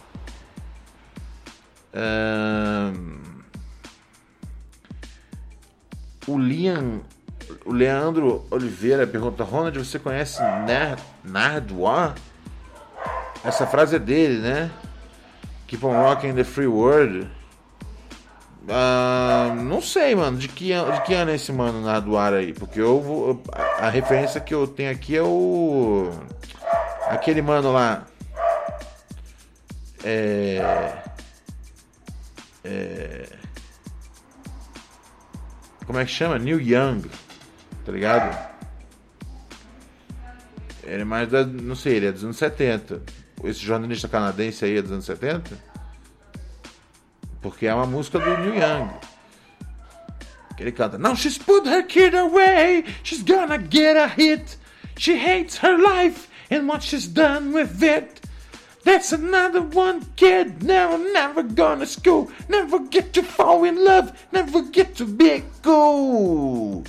O 6.26 6.38
Liam, 6.38 7.00
o 7.64 7.72
Leandro 7.72 8.46
Oliveira 8.50 9.06
pergunta: 9.06 9.42
Ronald, 9.42 9.76
você 9.78 9.98
conhece 9.98 10.40
Nardwar? 11.24 12.14
Essa 13.42 13.66
frase 13.66 13.96
é 13.96 13.98
dele, 13.98 14.38
né? 14.38 14.70
Keep 15.70 15.84
on 15.84 15.92
Rocking 15.92 16.34
the 16.34 16.42
Free 16.42 16.66
World. 16.66 17.28
Uh, 18.64 19.54
não 19.54 19.80
sei, 19.80 20.16
mano, 20.16 20.36
de 20.36 20.48
que, 20.48 20.72
de 20.74 21.02
que 21.02 21.14
ano 21.14 21.30
é 21.30 21.36
esse 21.36 21.52
mano 21.52 21.80
na 21.80 22.00
do 22.00 22.18
ar 22.18 22.34
aí? 22.34 22.52
Porque 22.52 22.80
eu 22.80 23.00
vou. 23.00 23.40
A, 23.78 23.88
referência 23.88 24.40
que 24.40 24.52
eu 24.52 24.66
tenho 24.66 24.90
aqui 24.90 25.16
é 25.16 25.22
o. 25.22 26.10
Aquele 27.06 27.40
mano 27.40 27.72
lá. 27.72 28.04
É. 30.02 30.58
É. 32.64 33.28
como 35.86 36.00
é 36.00 36.04
que 36.04 36.10
chama? 36.10 36.36
Neil 36.36 36.60
Young, 36.60 37.08
tá 37.86 37.92
ligado? 37.92 38.36
Ele 40.82 41.02
é 41.02 41.04
mais 41.04 41.28
da. 41.28 41.46
Não 41.46 41.76
sei, 41.76 41.94
ele 41.94 42.06
é 42.06 42.12
dos 42.12 42.24
anos 42.24 42.38
70. 42.38 43.19
Esse 43.42 43.60
jornalista 43.60 44.06
canadense 44.06 44.64
aí 44.64 44.76
é 44.76 44.82
dos 44.82 44.92
anos 44.92 45.04
70? 45.06 45.58
Porque 47.40 47.66
é 47.66 47.74
uma 47.74 47.86
música 47.86 48.18
do 48.18 48.36
Neil 48.38 48.54
Young. 48.56 48.90
Que 50.56 50.64
ele 50.64 50.72
canta: 50.72 50.98
Now 50.98 51.14
she's 51.16 51.38
put 51.38 51.66
her 51.66 51.82
kid 51.82 52.14
away, 52.14 52.84
she's 53.02 53.22
gonna 53.22 53.58
get 53.58 53.96
a 53.96 54.06
hit. 54.06 54.58
She 54.98 55.16
hates 55.16 55.56
her 55.62 55.78
life 55.78 56.28
and 56.50 56.68
what 56.68 56.82
she's 56.84 57.06
done 57.06 57.52
with 57.52 57.82
it. 57.82 58.20
That's 58.84 59.12
another 59.12 59.62
one 59.62 60.02
kid, 60.16 60.62
never, 60.62 60.98
never 60.98 61.42
gonna 61.42 61.86
school, 61.86 62.30
never 62.48 62.78
get 62.78 63.12
to 63.14 63.22
fall 63.22 63.64
in 63.64 63.82
love, 63.82 64.12
never 64.32 64.62
get 64.62 64.94
to 64.96 65.06
be 65.06 65.42
cool. 65.62 66.84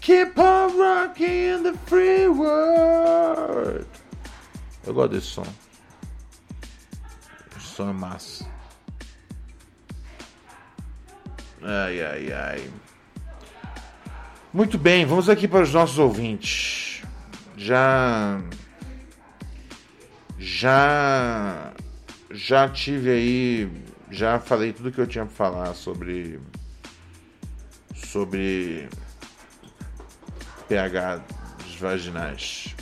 Keep 0.00 0.38
on 0.38 0.78
rocking 0.78 1.26
in 1.26 1.62
the 1.62 1.72
free 1.86 2.28
world. 2.28 3.86
Eu 4.86 4.92
gosto 4.92 5.14
desse 5.14 5.28
som. 5.28 5.63
É 7.82 7.92
massa. 7.92 8.46
Ai, 11.60 12.02
ai, 12.02 12.32
ai. 12.32 12.70
Muito 14.52 14.78
bem, 14.78 15.04
vamos 15.04 15.28
aqui 15.28 15.48
para 15.48 15.62
os 15.62 15.72
nossos 15.72 15.98
ouvintes. 15.98 17.02
Já. 17.56 18.40
Já. 20.38 21.72
Já 22.30 22.68
tive 22.68 23.10
aí. 23.10 23.82
Já 24.10 24.38
falei 24.38 24.72
tudo 24.72 24.92
que 24.92 25.00
eu 25.00 25.06
tinha 25.06 25.26
para 25.26 25.34
falar 25.34 25.74
sobre. 25.74 26.38
Sobre 27.94 28.88
pH 30.68 31.22
vaginais. 31.80 32.73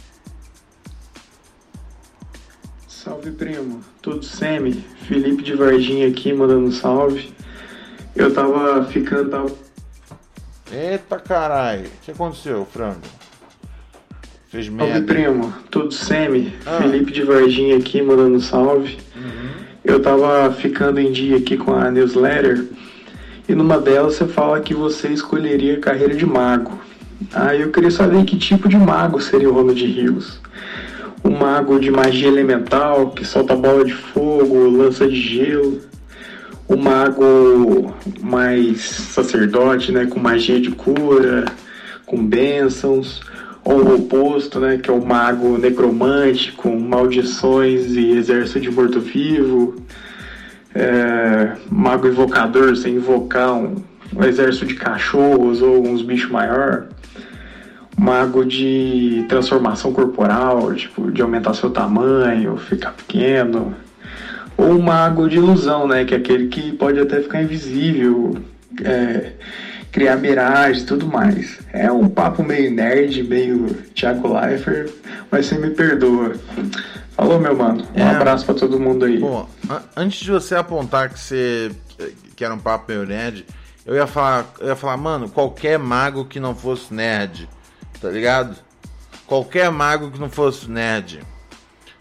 Salve 3.02 3.32
primo, 3.32 3.80
tudo 4.00 4.24
semi? 4.24 4.74
Felipe 5.08 5.42
de 5.42 5.54
Varginha 5.54 6.06
aqui 6.06 6.32
mandando 6.32 6.70
salve. 6.70 7.32
Eu 8.14 8.32
tava 8.32 8.84
ficando. 8.84 9.28
Tava... 9.28 9.50
Eita 10.70 11.18
caralho, 11.18 11.86
o 11.86 12.04
que 12.04 12.12
aconteceu, 12.12 12.64
frango? 12.64 13.00
Fez 14.50 14.68
merda. 14.68 14.92
Salve 14.92 15.06
primo, 15.08 15.52
tudo 15.68 15.92
semi? 15.92 16.54
Ah. 16.64 16.78
Felipe 16.80 17.10
de 17.10 17.24
Varginha 17.24 17.76
aqui 17.76 18.00
mandando 18.00 18.40
salve. 18.40 18.96
Uhum. 19.16 19.50
Eu 19.84 20.00
tava 20.00 20.52
ficando 20.52 21.00
em 21.00 21.10
dia 21.10 21.38
aqui 21.38 21.56
com 21.56 21.74
a 21.74 21.90
newsletter 21.90 22.68
e 23.48 23.54
numa 23.56 23.80
delas 23.80 24.14
você 24.14 24.28
fala 24.28 24.60
que 24.60 24.74
você 24.74 25.08
escolheria 25.08 25.80
carreira 25.80 26.14
de 26.14 26.24
mago. 26.24 26.78
Ah, 27.32 27.52
eu 27.52 27.72
queria 27.72 27.90
saber 27.90 28.24
que 28.24 28.38
tipo 28.38 28.68
de 28.68 28.76
mago 28.76 29.20
seria 29.20 29.50
o 29.50 29.52
Ronald 29.52 29.84
Rios. 29.84 30.40
Um 31.24 31.30
mago 31.30 31.78
de 31.78 31.90
magia 31.90 32.28
elemental, 32.28 33.10
que 33.10 33.24
solta 33.24 33.54
bola 33.54 33.84
de 33.84 33.94
fogo, 33.94 34.68
lança 34.68 35.06
de 35.06 35.14
gelo. 35.14 35.80
O 36.66 36.76
mago 36.76 37.94
mais 38.20 38.80
sacerdote, 38.80 39.92
né, 39.92 40.06
com 40.06 40.18
magia 40.18 40.60
de 40.60 40.70
cura, 40.70 41.44
com 42.06 42.26
bênçãos. 42.26 43.20
Ou 43.64 43.80
o 43.80 43.94
oposto, 43.94 44.58
né, 44.58 44.78
que 44.78 44.90
é 44.90 44.92
o 44.92 45.04
mago 45.04 45.56
necromante, 45.56 46.50
com 46.52 46.76
maldições 46.76 47.92
e 47.92 48.10
exército 48.10 48.60
de 48.60 48.70
morto-vivo. 48.70 49.76
É, 50.74 51.52
mago 51.70 52.08
invocador, 52.08 52.74
sem 52.76 52.96
invocar 52.96 53.54
um, 53.54 53.76
um 54.16 54.24
exército 54.24 54.66
de 54.66 54.74
cachorros 54.74 55.62
ou 55.62 55.86
uns 55.86 56.02
bichos 56.02 56.30
maior 56.30 56.88
mago 57.96 58.44
de 58.44 59.24
transformação 59.28 59.92
corporal, 59.92 60.74
tipo, 60.74 61.10
de 61.10 61.22
aumentar 61.22 61.54
seu 61.54 61.70
tamanho, 61.70 62.56
ficar 62.56 62.92
pequeno. 62.92 63.74
Ou 64.56 64.72
um 64.72 64.82
mago 64.82 65.28
de 65.28 65.36
ilusão, 65.36 65.86
né? 65.86 66.04
Que 66.04 66.14
é 66.14 66.18
aquele 66.18 66.48
que 66.48 66.72
pode 66.72 66.98
até 67.00 67.20
ficar 67.20 67.42
invisível, 67.42 68.36
é, 68.84 69.32
criar 69.90 70.16
miragem 70.16 70.82
e 70.82 70.86
tudo 70.86 71.06
mais. 71.06 71.58
É 71.72 71.90
um 71.90 72.08
papo 72.08 72.42
meio 72.42 72.70
nerd, 72.70 73.22
meio 73.22 73.66
Thiago 73.94 74.32
Leifert, 74.32 74.90
mas 75.30 75.46
você 75.46 75.58
me 75.58 75.70
perdoa. 75.70 76.32
Falou, 77.12 77.38
meu 77.38 77.56
mano. 77.56 77.84
Um 77.94 78.00
é, 78.00 78.10
abraço 78.10 78.44
para 78.44 78.54
todo 78.54 78.80
mundo 78.80 79.04
aí. 79.04 79.18
Bom, 79.18 79.48
antes 79.96 80.20
de 80.20 80.30
você 80.30 80.54
apontar 80.54 81.10
que 81.10 81.18
você 81.18 81.70
que 82.34 82.44
era 82.44 82.54
um 82.54 82.58
papo 82.58 82.90
meio 82.90 83.06
nerd, 83.06 83.46
eu 83.86 83.94
ia 83.94 84.06
falar, 84.06 84.46
eu 84.58 84.68
ia 84.68 84.76
falar, 84.76 84.96
mano, 84.96 85.28
qualquer 85.28 85.78
mago 85.78 86.24
que 86.24 86.40
não 86.40 86.54
fosse 86.54 86.92
nerd 86.92 87.48
tá 88.02 88.10
ligado? 88.10 88.56
Qualquer 89.26 89.70
mago 89.70 90.10
que 90.10 90.18
não 90.18 90.28
fosse 90.28 90.68
nerd. 90.68 91.20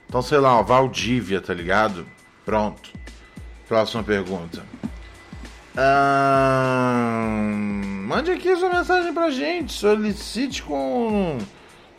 Então, 0.09 0.21
sei 0.21 0.39
lá, 0.39 0.59
ó, 0.59 0.63
Valdívia, 0.63 1.39
tá 1.39 1.53
ligado? 1.53 2.05
Pronto. 2.43 2.91
Próxima 3.67 4.03
pergunta. 4.03 4.63
mande 8.05 8.31
aqui 8.31 8.53
sua 8.57 8.69
mensagem 8.69 9.13
pra 9.13 9.29
gente. 9.29 9.71
Solicite 9.71 10.63
com. 10.63 11.37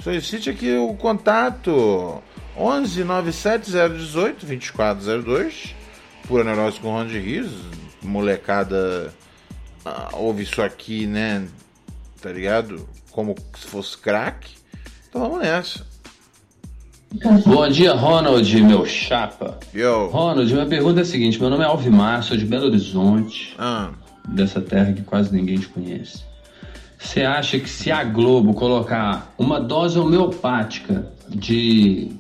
Solicite 0.03 0.51
aqui 0.51 0.77
o 0.77 0.93
contato. 0.95 2.21
11 2.55 3.05
97 3.05 3.71
018 3.71 4.45
2402. 4.45 5.75
Pura 6.27 6.45
Neurose 6.45 6.81
com 6.81 6.91
Ron 6.91 7.07
de. 7.07 7.49
Molecada 8.03 9.15
ah, 9.85 10.11
ouve 10.13 10.43
isso 10.43 10.61
aqui, 10.61 11.07
né? 11.07 11.49
Tá 12.21 12.31
ligado? 12.31 12.87
Como 13.13 13.35
se 13.55 13.67
fosse 13.67 13.97
crack. 13.97 14.49
Então 15.09 15.21
vamos 15.21 15.41
nessa. 15.41 15.85
Bom 17.45 17.69
dia, 17.69 17.93
Ronald, 17.93 18.63
meu 18.63 18.87
chapa. 18.87 19.59
Yo. 19.75 20.09
Ronald, 20.09 20.51
minha 20.51 20.67
pergunta 20.67 21.01
é 21.01 21.03
a 21.03 21.07
seguinte: 21.07 21.39
meu 21.39 21.51
nome 21.51 21.63
é 21.63 21.67
Alvimar, 21.67 22.23
sou 22.23 22.37
de 22.37 22.47
Belo 22.47 22.67
Horizonte, 22.67 23.55
ah. 23.59 23.91
dessa 24.27 24.63
terra 24.63 24.93
que 24.93 25.03
quase 25.03 25.33
ninguém 25.35 25.59
te 25.59 25.69
conhece. 25.69 26.25
Você 26.99 27.23
acha 27.23 27.59
que 27.59 27.69
se 27.69 27.91
a 27.91 28.03
Globo 28.03 28.55
colocar 28.55 29.35
uma 29.37 29.61
dose 29.61 29.99
homeopática 29.99 31.07
de 31.29 32.13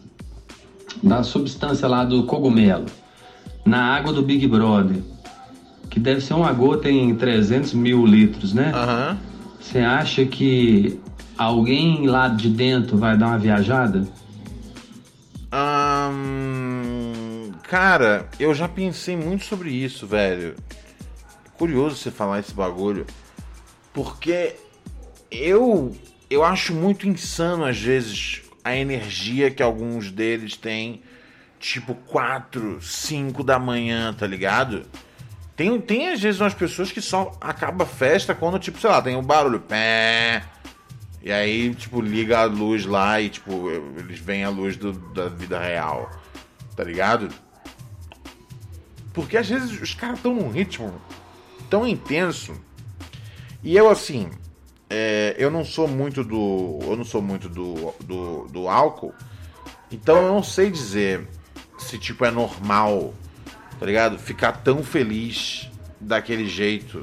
da 1.02 1.22
substância 1.22 1.88
lá 1.88 2.04
do 2.04 2.24
cogumelo 2.24 2.86
na 3.64 3.82
água 3.82 4.12
do 4.12 4.22
Big 4.22 4.46
Brother, 4.46 4.98
que 5.88 5.98
deve 5.98 6.20
ser 6.20 6.34
uma 6.34 6.52
gota 6.52 6.90
em 6.90 7.14
300 7.14 7.72
mil 7.72 8.04
litros, 8.04 8.52
né? 8.52 8.72
Aham. 8.74 9.10
Uhum. 9.10 9.31
Você 9.62 9.78
acha 9.78 10.26
que 10.26 11.00
alguém 11.38 12.06
lá 12.06 12.28
de 12.28 12.50
dentro 12.50 12.98
vai 12.98 13.16
dar 13.16 13.28
uma 13.28 13.38
viajada? 13.38 14.06
Um, 15.54 17.52
cara, 17.62 18.28
eu 18.40 18.52
já 18.52 18.68
pensei 18.68 19.16
muito 19.16 19.44
sobre 19.44 19.70
isso, 19.70 20.06
velho. 20.06 20.56
Curioso 21.56 21.96
você 21.96 22.10
falar 22.10 22.40
esse 22.40 22.52
bagulho. 22.52 23.06
Porque 23.94 24.56
eu 25.30 25.96
eu 26.28 26.42
acho 26.44 26.74
muito 26.74 27.08
insano 27.08 27.64
às 27.64 27.78
vezes 27.78 28.42
a 28.64 28.74
energia 28.74 29.50
que 29.50 29.62
alguns 29.62 30.10
deles 30.10 30.56
têm, 30.56 31.02
tipo 31.60 31.94
4, 31.94 32.82
5 32.82 33.44
da 33.44 33.58
manhã, 33.58 34.12
tá 34.12 34.26
ligado? 34.26 34.84
Tem, 35.62 35.80
tem 35.80 36.08
às 36.08 36.20
vezes 36.20 36.40
umas 36.40 36.54
pessoas 36.54 36.90
que 36.90 37.00
só 37.00 37.38
acaba 37.40 37.84
a 37.84 37.86
festa 37.86 38.34
quando, 38.34 38.58
tipo, 38.58 38.80
sei 38.80 38.90
lá, 38.90 39.00
tem 39.00 39.14
um 39.14 39.22
barulho. 39.22 39.60
Pé, 39.60 40.42
e 41.22 41.30
aí, 41.30 41.72
tipo, 41.72 42.00
liga 42.00 42.40
a 42.40 42.44
luz 42.46 42.84
lá 42.84 43.20
e, 43.20 43.28
tipo, 43.28 43.70
eles 43.96 44.18
veem 44.18 44.42
a 44.42 44.48
luz 44.48 44.76
do, 44.76 44.92
da 44.92 45.28
vida 45.28 45.60
real. 45.60 46.10
Tá 46.74 46.82
ligado? 46.82 47.28
Porque 49.14 49.36
às 49.36 49.48
vezes 49.48 49.80
os 49.80 49.94
caras 49.94 50.16
estão 50.16 50.34
num 50.34 50.50
ritmo 50.50 51.00
tão 51.70 51.86
intenso. 51.86 52.60
E 53.62 53.76
eu, 53.76 53.88
assim, 53.88 54.30
é, 54.90 55.36
eu 55.38 55.48
não 55.48 55.64
sou 55.64 55.86
muito 55.86 56.24
do. 56.24 56.80
Eu 56.82 56.96
não 56.96 57.04
sou 57.04 57.22
muito 57.22 57.48
do, 57.48 57.94
do, 58.00 58.48
do 58.48 58.68
álcool. 58.68 59.14
Então 59.92 60.16
eu 60.16 60.34
não 60.34 60.42
sei 60.42 60.72
dizer 60.72 61.28
se, 61.78 61.98
tipo, 61.98 62.24
é 62.24 62.32
normal 62.32 63.14
tá 63.78 63.86
ligado? 63.86 64.18
Ficar 64.18 64.52
tão 64.52 64.82
feliz 64.82 65.70
daquele 66.00 66.48
jeito 66.48 67.02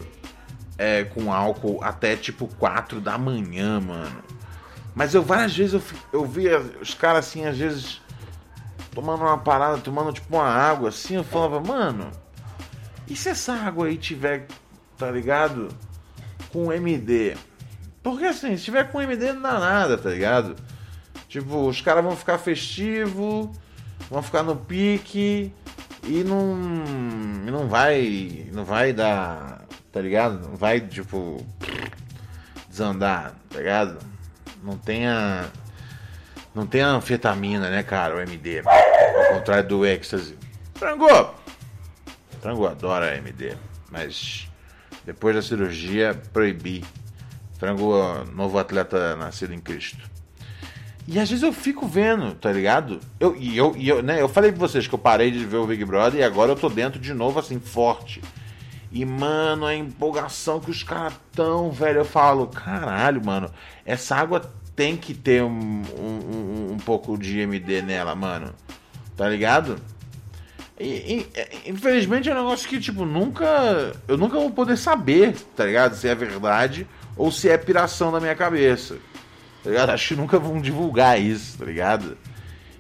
é, 0.78 1.04
com 1.04 1.32
álcool 1.32 1.84
até 1.84 2.16
tipo 2.16 2.48
4 2.56 3.02
da 3.02 3.18
manhã, 3.18 3.80
mano. 3.80 4.24
Mas 4.96 5.14
eu 5.14 5.22
várias 5.22 5.56
vezes 5.56 5.74
eu, 5.74 5.82
eu 6.14 6.26
via 6.26 6.60
os 6.82 6.94
caras 6.94 7.28
assim, 7.28 7.46
às 7.46 7.58
vezes, 7.58 8.02
tomando 8.94 9.22
uma 9.22 9.38
parada, 9.38 9.78
tomando 9.78 10.14
tipo 10.14 10.36
uma 10.36 10.48
água 10.48 10.90
assim, 10.90 11.16
eu 11.16 11.24
falava, 11.24 11.60
mano, 11.60 12.10
e 13.08 13.16
se 13.16 13.30
essa 13.30 13.54
água 13.54 13.88
aí 13.88 13.98
tiver, 13.98 14.48
tá 14.98 15.10
ligado? 15.12 15.70
Com 16.52 16.72
MD? 16.72 17.36
Porque 18.02 18.26
assim, 18.26 18.56
se 18.56 18.64
tiver 18.64 18.92
com 18.92 19.02
MD 19.02 19.34
não 19.34 19.42
dá 19.42 19.60
nada, 19.60 19.98
tá 19.98 20.10
ligado? 20.10 20.56
Tipo, 21.28 21.68
os 21.68 21.82
caras 21.82 22.04
vão 22.04 22.16
ficar 22.16 22.38
festivo, 22.38 23.52
vão 24.10 24.22
ficar 24.22 24.44
no 24.44 24.56
pique, 24.56 25.54
e 26.10 26.24
não. 26.24 26.56
não 26.56 27.68
vai. 27.68 28.48
Não 28.52 28.66
vai 28.66 28.92
dar. 28.92 29.66
Tá 29.92 30.02
ligado? 30.02 30.40
Não 30.40 30.56
vai, 30.56 30.82
tipo. 30.82 31.46
desandar, 32.68 33.36
tá 33.50 33.60
ligado? 33.60 34.00
Não 34.64 34.78
tenha. 34.78 35.46
Não 36.54 36.66
tem 36.66 36.82
anfetamina, 36.82 37.70
né, 37.70 37.84
cara? 37.84 38.16
O 38.16 38.20
MD. 38.20 38.60
Ao 38.60 39.36
contrário 39.36 39.70
do 39.70 39.86
ecstasy. 39.86 40.36
Frango! 40.74 41.36
Frango 42.42 42.66
adora 42.66 43.16
MD. 43.18 43.56
Mas 43.92 44.50
depois 45.06 45.36
da 45.36 45.42
cirurgia, 45.42 46.20
proibi. 46.34 46.84
Frango, 47.60 48.24
novo 48.34 48.58
atleta 48.58 49.16
nascido 49.16 49.54
em 49.54 49.60
Cristo. 49.60 50.10
E 51.12 51.18
às 51.18 51.28
vezes 51.28 51.42
eu 51.42 51.52
fico 51.52 51.88
vendo, 51.88 52.36
tá 52.36 52.52
ligado? 52.52 53.00
Eu, 53.20 53.36
e 53.36 53.58
eu, 53.58 53.74
e 53.76 53.90
eu, 53.90 54.04
né, 54.04 54.22
eu 54.22 54.30
falei 54.30 54.52
pra 54.52 54.60
vocês 54.60 54.86
que 54.86 54.94
eu 54.94 55.00
parei 55.00 55.32
de 55.32 55.44
ver 55.44 55.58
o 55.58 55.66
Big 55.66 55.84
Brother 55.84 56.20
e 56.20 56.24
agora 56.24 56.52
eu 56.52 56.56
tô 56.56 56.70
dentro 56.70 57.00
de 57.00 57.16
novo, 57.16 57.40
assim, 57.40 57.60
forte. 57.60 58.22
E, 58.92 59.04
mano, 59.04 59.66
a 59.66 59.74
empolgação 59.74 60.60
que 60.60 60.70
os 60.70 60.84
caras 60.84 61.14
tão, 61.34 61.72
velho, 61.72 62.02
eu 62.02 62.06
falo, 62.06 62.46
caralho, 62.46 63.26
mano, 63.26 63.50
essa 63.84 64.16
água 64.16 64.54
tem 64.76 64.96
que 64.96 65.16
ter 65.16 65.42
um, 65.42 65.82
um, 65.98 66.74
um 66.74 66.78
pouco 66.78 67.18
de 67.18 67.40
MD 67.40 67.82
nela, 67.82 68.14
mano. 68.14 68.54
Tá 69.18 69.28
ligado? 69.28 69.78
E, 70.80 70.86
e, 70.86 71.28
é, 71.34 71.50
infelizmente 71.66 72.30
é 72.30 72.34
um 72.34 72.38
negócio 72.38 72.70
que, 72.70 72.80
tipo, 72.80 73.04
nunca. 73.04 73.94
Eu 74.08 74.16
nunca 74.16 74.38
vou 74.40 74.52
poder 74.52 74.78
saber, 74.78 75.36
tá 75.56 75.66
ligado? 75.66 75.96
Se 75.96 76.08
é 76.08 76.14
verdade 76.14 76.86
ou 77.18 77.32
se 77.32 77.50
é 77.50 77.58
piração 77.58 78.12
da 78.12 78.20
minha 78.20 78.36
cabeça. 78.36 78.98
Tá 79.64 79.70
ligado? 79.70 79.90
Acho 79.90 80.10
que 80.10 80.16
nunca 80.16 80.40
vão 80.40 80.62
divulgar 80.62 81.20
isso, 81.20 81.58
tá 81.58 81.66
ligado? 81.66 82.18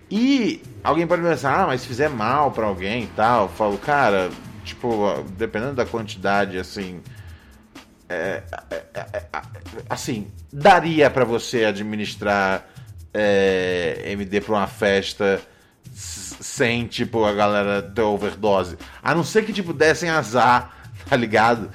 E 0.10 0.62
alguém 0.84 1.06
pode 1.06 1.22
pensar, 1.22 1.63
ah, 1.63 1.68
mas 1.68 1.82
se 1.82 1.88
fizer 1.88 2.10
mal 2.10 2.52
para 2.52 2.65
alguém 2.65 3.04
e 3.04 3.08
tal, 3.08 3.44
eu 3.44 3.50
falo, 3.50 3.78
cara, 3.78 4.30
tipo, 4.63 5.24
dependendo 5.38 5.74
da 5.74 5.86
quantidade, 5.86 6.58
assim. 6.58 7.02
É, 8.08 8.42
é, 8.72 8.84
é, 8.96 9.00
é 9.18 9.32
assim, 9.88 10.32
daria 10.52 11.12
para 11.12 11.24
você 11.24 11.65
administrar 11.65 12.65
é, 13.13 14.02
MD 14.08 14.42
pra 14.42 14.56
uma 14.56 14.68
festa 14.68 15.39
sem, 15.94 16.88
tipo, 16.88 17.24
a 17.24 17.34
galera 17.34 17.82
ter 17.84 18.02
overdose. 18.02 18.78
A 19.04 19.13
não 19.13 19.24
ser 19.24 19.46
que, 19.46 19.54
tipo, 19.54 19.74
dessem 19.74 20.10
azar, 20.10 20.74
tá 21.08 21.15
ligado? 21.15 21.70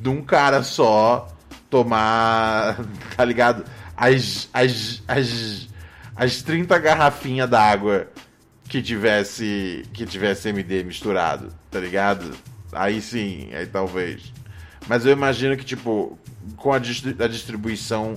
De 0.00 0.08
um 0.08 0.22
cara 0.22 0.62
só 0.62 1.28
tomar, 1.68 2.78
tá 3.16 3.24
ligado? 3.24 3.64
As, 4.00 4.48
as, 4.52 5.02
as, 5.08 5.68
as 6.14 6.42
30 6.42 6.78
garrafinhas 6.78 7.50
d'água 7.50 8.06
que 8.68 8.80
tivesse 8.80 9.84
que 9.92 10.06
tivesse 10.06 10.50
MD 10.50 10.84
misturado, 10.84 11.48
tá 11.70 11.80
ligado? 11.80 12.30
Aí 12.72 13.00
sim, 13.00 13.48
aí 13.52 13.66
talvez. 13.66 14.32
Mas 14.86 15.04
eu 15.04 15.12
imagino 15.12 15.56
que, 15.56 15.64
tipo, 15.64 16.18
com 16.56 16.72
a, 16.72 16.76
a 16.76 17.28
distribuição, 17.28 18.14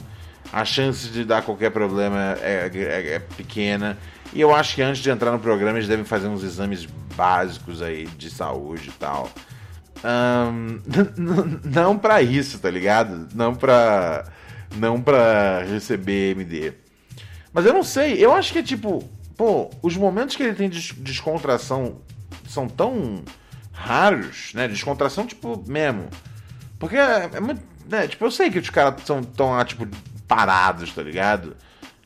a 0.52 0.64
chance 0.64 1.10
de 1.10 1.26
dar 1.26 1.42
qualquer 1.42 1.72
problema 1.72 2.38
é, 2.42 2.70
é, 2.74 3.14
é, 3.16 3.20
pequena. 3.20 3.98
E 4.34 4.40
eu 4.40 4.54
acho 4.54 4.76
que 4.76 4.82
antes 4.82 5.02
de 5.02 5.10
entrar 5.10 5.32
no 5.32 5.40
programa, 5.40 5.78
eles 5.78 5.88
devem 5.88 6.06
fazer 6.06 6.28
uns 6.28 6.44
exames 6.44 6.86
básicos 7.16 7.82
aí 7.82 8.06
de 8.06 8.30
saúde 8.30 8.90
e 8.90 8.94
tal. 8.94 9.30
Um, 10.04 10.80
não 11.64 11.98
para 11.98 12.22
isso, 12.22 12.60
tá 12.60 12.70
ligado? 12.70 13.28
Não 13.36 13.54
pra, 13.54 14.26
não 14.76 15.02
pra 15.02 15.64
receber 15.64 16.32
MD. 16.32 16.74
Mas 17.54 17.66
eu 17.66 17.74
não 17.74 17.84
sei, 17.84 18.14
eu 18.24 18.34
acho 18.34 18.54
que 18.54 18.60
é 18.60 18.64
tipo, 18.64 19.04
pô, 19.36 19.70
os 19.82 19.98
momentos 19.98 20.36
que 20.36 20.44
ele 20.44 20.54
tem 20.54 20.70
de 20.70 20.94
descontração 20.94 22.02
são 22.48 22.68
tão 22.68 23.24
raros, 23.72 24.54
né? 24.54 24.68
Descontração, 24.68 25.26
tipo, 25.26 25.64
mesmo. 25.68 26.08
Porque 26.80 26.98
é, 26.98 27.30
é 27.34 27.40
muito. 27.40 27.62
Né? 27.90 28.08
Tipo, 28.08 28.26
eu 28.26 28.32
sei 28.32 28.50
que 28.50 28.60
os 28.60 28.70
caras 28.70 29.04
são 29.04 29.24
tão 29.24 29.52
lá, 29.52 29.66
tipo, 29.66 29.88
parados, 30.28 30.94
tá 30.94 31.02
ligado? 31.02 31.56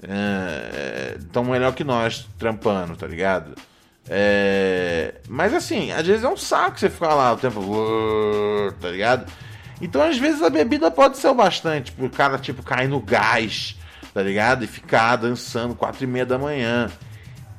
É, 0.02 1.18
tão 1.32 1.44
melhor 1.44 1.74
que 1.74 1.84
nós 1.84 2.28
trampando, 2.38 2.96
tá 2.96 3.08
ligado? 3.08 3.56
É, 4.08 5.16
mas 5.28 5.54
assim, 5.54 5.92
às 5.92 6.06
vezes 6.06 6.24
é 6.24 6.30
um 6.30 6.38
saco 6.38 6.80
você 6.80 6.90
ficar 6.90 7.14
lá 7.16 7.34
o 7.34 7.38
tempo, 7.38 7.62
tá 8.80 8.90
ligado? 8.90 9.32
Então 9.82 10.02
às 10.02 10.18
vezes 10.18 10.42
a 10.42 10.50
bebida 10.50 10.90
pode 10.90 11.18
ser 11.18 11.28
o 11.28 11.34
bastante 11.34 11.92
pro 11.92 12.10
cara 12.10 12.38
tipo 12.38 12.64
cair 12.64 12.88
no 12.88 13.00
gás, 13.00 13.76
tá 14.14 14.22
ligado? 14.22 14.64
E 14.64 14.68
ficar 14.68 15.18
dançando 15.18 15.76
quatro 15.76 16.04
e 16.04 16.08
meia 16.08 16.26
da 16.26 16.38
manhã. 16.38 16.90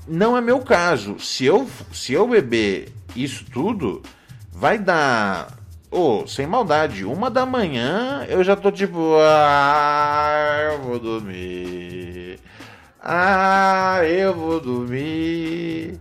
Não 0.06 0.36
é 0.36 0.40
meu 0.40 0.60
caso. 0.60 1.18
Se 1.18 1.44
eu 1.44 1.68
se 1.92 2.12
eu 2.12 2.26
beber 2.26 2.92
isso 3.14 3.44
tudo, 3.52 4.02
vai 4.52 4.78
dar 4.78 5.48
oh, 5.90 6.26
sem 6.26 6.46
maldade, 6.46 7.04
uma 7.04 7.30
da 7.30 7.46
manhã 7.46 8.24
eu 8.28 8.42
já 8.44 8.56
tô 8.56 8.70
tipo, 8.70 9.16
ah, 9.20 10.70
eu 10.72 10.82
vou 10.82 10.98
dormir. 10.98 12.38
Ah, 13.00 14.00
eu 14.04 14.34
vou 14.34 14.60
dormir. 14.60 16.00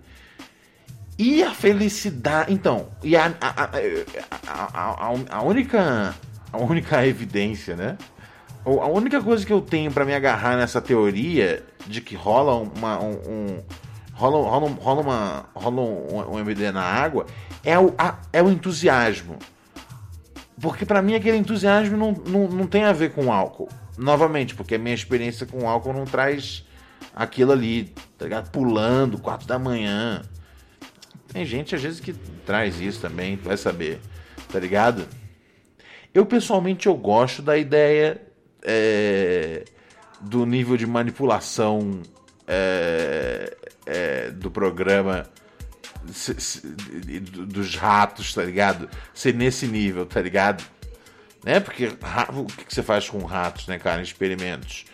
E 1.17 1.43
a 1.43 1.53
felicidade. 1.53 2.53
Então, 2.53 2.87
e 3.03 3.15
a, 3.15 3.33
a, 3.39 3.69
a, 4.47 5.13
a, 5.29 5.41
única. 5.41 6.13
A 6.51 6.57
única 6.57 7.05
evidência, 7.05 7.75
né? 7.75 7.97
A 8.65 8.87
única 8.87 9.21
coisa 9.21 9.45
que 9.45 9.53
eu 9.53 9.61
tenho 9.61 9.91
para 9.91 10.05
me 10.05 10.13
agarrar 10.13 10.57
nessa 10.57 10.81
teoria 10.81 11.63
de 11.87 12.01
que 12.01 12.15
rola 12.15 12.55
uma. 12.55 12.99
Um, 13.01 13.11
um, 13.11 13.63
rola, 14.13 14.49
rola, 14.49 14.69
rola, 14.81 15.01
uma, 15.01 15.45
rola 15.53 15.81
um, 15.81 16.33
um 16.33 16.39
MD 16.39 16.71
na 16.71 16.81
água 16.81 17.25
é 17.63 17.77
o, 17.77 17.93
é 18.31 18.41
o 18.41 18.49
entusiasmo. 18.49 19.37
Porque 20.59 20.85
para 20.85 21.01
mim 21.01 21.15
aquele 21.15 21.37
entusiasmo 21.37 21.97
não, 21.97 22.11
não, 22.11 22.47
não 22.47 22.67
tem 22.67 22.83
a 22.83 22.93
ver 22.93 23.11
com 23.11 23.31
álcool. 23.31 23.69
Novamente, 23.97 24.55
porque 24.55 24.75
a 24.75 24.79
minha 24.79 24.95
experiência 24.95 25.45
com 25.45 25.67
álcool 25.67 25.93
não 25.93 26.05
traz 26.05 26.65
aquilo 27.15 27.51
ali, 27.51 27.93
tá 28.17 28.25
ligado? 28.25 28.49
Pulando, 28.51 29.17
quatro 29.17 29.47
da 29.47 29.57
manhã. 29.57 30.21
Tem 31.35 31.43
gente 31.45 31.75
às 31.75 31.81
vezes 31.81 31.99
que 31.99 32.13
traz 32.45 32.79
isso 32.79 33.01
também, 33.01 33.35
vai 33.35 33.57
saber, 33.57 33.99
tá 34.49 34.57
ligado? 34.57 35.05
Eu 36.13 36.25
pessoalmente 36.25 36.87
eu 36.87 36.95
gosto 36.95 37.41
da 37.41 37.57
ideia 37.57 38.21
é, 38.63 39.65
do 40.21 40.45
nível 40.45 40.77
de 40.77 40.87
manipulação 40.87 42.01
é, 42.47 43.53
é, 43.85 44.29
do 44.31 44.49
programa 44.49 45.29
se, 46.09 46.39
se, 46.39 46.61
dos 46.69 47.75
ratos, 47.75 48.33
tá 48.33 48.41
ligado? 48.41 48.89
Ser 49.13 49.33
nesse 49.33 49.67
nível, 49.67 50.05
tá 50.05 50.21
ligado? 50.21 50.63
Né? 51.43 51.59
Porque 51.59 51.87
o 51.87 52.45
que 52.45 52.73
você 52.73 52.81
faz 52.81 53.09
com 53.09 53.19
ratos, 53.25 53.67
né, 53.67 53.77
cara? 53.77 54.01
Experimentos. 54.01 54.85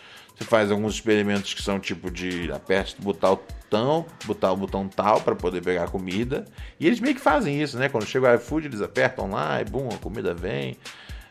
Você 0.42 0.48
faz 0.48 0.72
alguns 0.72 0.94
experimentos 0.94 1.54
que 1.54 1.62
são 1.62 1.78
tipo 1.78 2.10
de 2.10 2.50
aperte 2.50 3.00
botar 3.00 3.32
o 3.32 3.36
botão, 3.36 4.04
botar 4.24 4.52
o 4.52 4.56
botão 4.56 4.88
tal 4.88 5.20
para 5.20 5.36
poder 5.36 5.62
pegar 5.62 5.84
a 5.84 5.88
comida. 5.88 6.44
E 6.80 6.86
eles 6.86 6.98
meio 6.98 7.14
que 7.14 7.20
fazem 7.20 7.62
isso, 7.62 7.78
né? 7.78 7.88
Quando 7.88 8.04
chega 8.06 8.32
o 8.32 8.34
iFood, 8.34 8.66
eles 8.66 8.82
apertam 8.82 9.30
lá 9.30 9.60
e 9.60 9.64
bum, 9.64 9.88
a 9.88 9.98
comida 9.98 10.34
vem. 10.34 10.76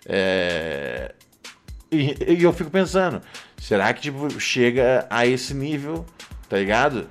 É... 0.05 1.13
E, 1.91 2.15
e, 2.25 2.41
eu 2.41 2.53
fico 2.53 2.69
pensando, 2.69 3.21
será 3.57 3.93
que 3.93 3.99
tipo, 3.99 4.39
chega 4.39 5.05
a 5.09 5.25
esse 5.25 5.53
nível, 5.53 6.05
tá 6.47 6.55
ligado? 6.55 7.09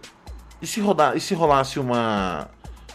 E 0.63 0.67
se, 0.67 0.81
rodar, 0.81 1.15
e 1.15 1.21
se 1.21 1.35
rolasse 1.35 1.79
uma. 1.79 2.49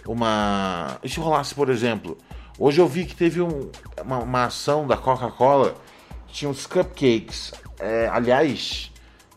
Uma. 0.07 0.97
E 1.03 1.09
se 1.09 1.19
rolasse, 1.19 1.53
por 1.53 1.69
exemplo, 1.69 2.17
hoje 2.57 2.81
eu 2.81 2.87
vi 2.87 3.05
que 3.05 3.15
teve 3.15 3.39
um, 3.39 3.69
uma, 4.03 4.17
uma 4.17 4.45
ação 4.45 4.87
da 4.87 4.97
Coca-Cola, 4.97 5.75
tinha 6.27 6.49
uns 6.49 6.65
cupcakes. 6.65 7.53
É, 7.79 8.07
aliás, 8.07 8.91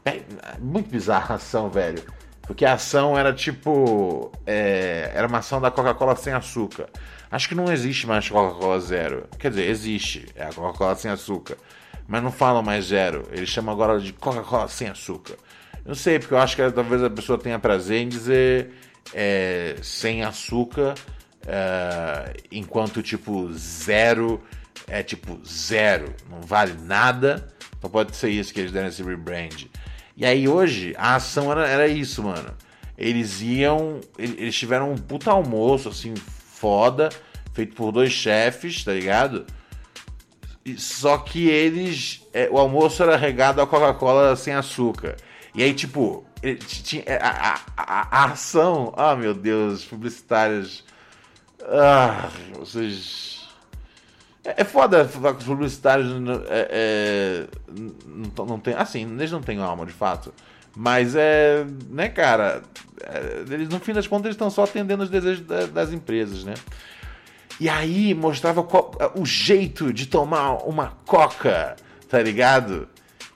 é, 0.09 0.59
muito 0.59 0.91
bizarra 0.91 1.35
a 1.35 1.37
ação, 1.37 1.69
velho. 1.69 2.03
Porque 2.43 2.65
a 2.65 2.75
ação 2.75 3.19
era 3.19 3.33
tipo. 3.33 4.33
É, 4.47 5.11
era 5.15 5.27
uma 5.27 5.39
ação 5.39 5.61
da 5.61 5.71
Coca-Cola 5.71 6.17
sem 6.17 6.33
açúcar. 6.33 6.89
Acho 7.31 7.49
que 7.49 7.55
não 7.55 7.71
existe 7.71 8.07
mais 8.07 8.29
Coca-Cola 8.29 8.81
zero. 8.81 9.29
Quer 9.39 9.51
dizer, 9.51 9.69
existe. 9.69 10.27
É 10.35 10.45
a 10.45 10.53
Coca-Cola 10.53 10.95
sem 10.97 11.11
açúcar. 11.11 11.57
Mas 12.07 12.23
não 12.23 12.33
falam 12.33 12.63
mais 12.63 12.87
zero. 12.87 13.29
Eles 13.31 13.51
chamam 13.51 13.75
agora 13.75 14.01
de 14.01 14.13
Coca-Cola 14.15 14.69
sem 14.69 14.89
açúcar. 14.89 15.37
Não 15.85 15.95
sei, 15.95 16.19
porque 16.19 16.35
eu 16.35 16.39
acho 16.39 16.57
que 16.57 16.71
talvez 16.71 17.03
a 17.03 17.11
pessoa 17.11 17.39
tenha 17.39 17.59
prazer 17.59 18.03
em 18.03 18.09
dizer 18.09 18.71
é, 19.15 19.77
sem 19.83 20.23
açúcar, 20.23 20.95
é, 21.47 22.35
enquanto 22.53 23.03
tipo 23.03 23.51
zero 23.53 24.43
é 24.87 25.03
tipo 25.03 25.41
zero, 25.47 26.15
não 26.31 26.41
vale 26.41 26.75
nada. 26.83 27.49
Então 27.79 27.91
pode 27.91 28.17
ser 28.17 28.31
isso 28.31 28.53
que 28.53 28.61
eles 28.61 28.73
deram 28.73 28.89
esse 28.89 29.03
rebrand. 29.03 29.67
E 30.19 30.27
aí 30.27 30.49
hoje 30.49 30.97
a 30.99 31.15
ação 31.15 31.53
era, 31.53 31.69
era 31.69 31.87
isso, 31.87 32.25
mano. 32.25 32.53
Eles 32.99 33.41
iam. 33.41 34.01
Eles 34.19 34.57
tiveram 34.57 34.91
um 34.91 34.97
puta 34.97 35.31
almoço, 35.31 35.89
assim, 35.89 36.13
foda, 36.17 37.09
feito 37.53 37.77
por 37.77 37.93
dois 37.93 38.11
chefes, 38.11 38.83
tá 38.83 38.93
ligado? 38.93 39.47
Só 40.77 41.19
que 41.19 41.49
eles. 41.49 42.27
É, 42.33 42.49
o 42.51 42.59
almoço 42.59 43.01
era 43.01 43.17
regado 43.17 43.63
a 43.63 43.67
Coca-Cola 43.67 44.35
sem 44.35 44.53
açúcar. 44.55 45.17
E 45.55 45.63
aí, 45.63 45.73
tipo, 45.73 46.27
tinha, 46.67 47.05
é, 47.07 47.17
a, 47.23 47.55
a, 47.77 47.83
a, 47.83 48.23
a 48.23 48.25
ação. 48.33 48.93
Ah, 48.97 49.15
meu 49.15 49.33
Deus, 49.33 49.85
publicitários. 49.85 50.85
Ah, 51.63 52.29
vocês 52.59 53.38
É 54.57 54.65
foda 54.65 55.09
os 55.39 55.45
publicitários. 55.45 56.09
É, 56.49 56.69
é, 56.71 57.47
não, 58.37 58.47
não 58.47 58.59
tem. 58.59 58.75
Assim, 58.75 59.03
eles 59.19 59.31
não 59.31 59.43
têm 59.43 59.61
alma 59.61 59.85
de 59.85 59.93
fato. 59.93 60.33
Mas 60.77 61.15
é. 61.15 61.67
Né, 61.91 62.09
cara? 62.09 62.63
É, 63.03 63.45
eles, 63.53 63.69
no 63.69 63.79
fim 63.81 63.93
das 63.93 64.07
contas, 64.07 64.27
eles 64.27 64.35
estão 64.35 64.51
só 64.51 64.65
atendendo 64.65 65.03
os 65.03 65.11
desejos 65.11 65.45
das 65.73 65.93
empresas, 65.93 66.45
né? 66.45 66.55
E 67.61 67.69
aí 67.69 68.15
mostrava 68.15 68.63
qual, 68.63 68.93
o 69.17 69.27
jeito 69.27 69.93
de 69.93 70.07
tomar 70.07 70.59
uma 70.67 70.93
coca, 71.05 71.77
tá 72.09 72.23
ligado? 72.23 72.89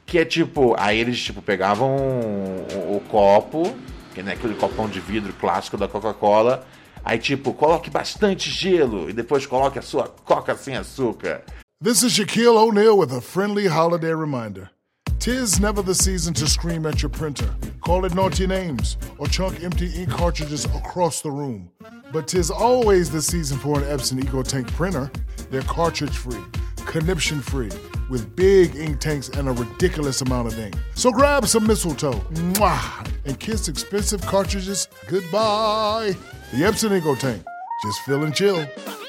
Que 0.06 0.18
é 0.18 0.24
tipo. 0.24 0.74
Aí 0.78 0.98
eles 0.98 1.20
tipo, 1.22 1.42
pegavam 1.42 1.96
o, 1.96 2.96
o 2.96 3.00
copo, 3.08 3.74
que 4.14 4.20
é 4.20 4.22
né, 4.22 4.32
aquele 4.32 4.54
copão 4.54 4.88
de 4.88 5.00
vidro 5.00 5.32
clássico 5.34 5.76
da 5.76 5.88
Coca-Cola 5.88 6.64
Aí, 7.04 7.18
tipo, 7.18 7.52
coloque 7.52 7.90
bastante 7.90 8.48
gelo 8.48 9.10
e 9.10 9.12
depois 9.12 9.44
coloque 9.44 9.78
a 9.78 9.82
sua 9.82 10.08
coca 10.08 10.56
sem 10.56 10.76
açúcar. 10.76 11.42
This 11.80 12.02
is 12.02 12.12
Shaquille 12.12 12.56
O'Neal 12.56 12.96
with 12.96 13.12
a 13.12 13.20
friendly 13.20 13.66
holiday 13.66 14.14
reminder. 14.14 14.70
Tis 15.18 15.60
never 15.60 15.82
the 15.82 15.94
season 15.94 16.32
to 16.34 16.48
scream 16.48 16.86
at 16.86 17.02
your 17.02 17.10
printer, 17.10 17.54
call 17.80 18.04
it 18.04 18.14
naughty 18.14 18.46
names, 18.46 18.96
or 19.18 19.26
chunk 19.26 19.62
empty 19.62 19.86
ink 19.94 20.10
cartridges 20.10 20.64
across 20.64 21.22
the 21.22 21.30
room. 21.30 21.70
But 22.12 22.28
tis 22.28 22.50
always 22.50 23.10
the 23.10 23.22
season 23.22 23.58
for 23.58 23.78
an 23.78 23.84
Epson 23.84 24.20
EcoTank 24.20 24.66
printer. 24.72 25.10
They're 25.50 25.62
cartridge 25.62 26.16
free, 26.16 26.42
conniption 26.86 27.40
free, 27.40 27.70
with 28.10 28.34
big 28.36 28.74
ink 28.76 29.00
tanks 29.00 29.28
and 29.28 29.48
a 29.48 29.52
ridiculous 29.52 30.20
amount 30.22 30.48
of 30.48 30.58
ink. 30.58 30.74
So 30.94 31.10
grab 31.10 31.46
some 31.46 31.66
mistletoe 31.66 32.20
mwah, 32.54 33.08
and 33.24 33.38
kiss 33.38 33.68
expensive 33.68 34.22
cartridges 34.22 34.88
goodbye. 35.08 36.16
The 36.52 36.68
Epson 36.68 36.94
Ego 36.94 37.16
Tank. 37.16 37.42
Just 37.82 38.02
fill 38.04 38.24
and 38.24 38.36
chill. 38.36 38.68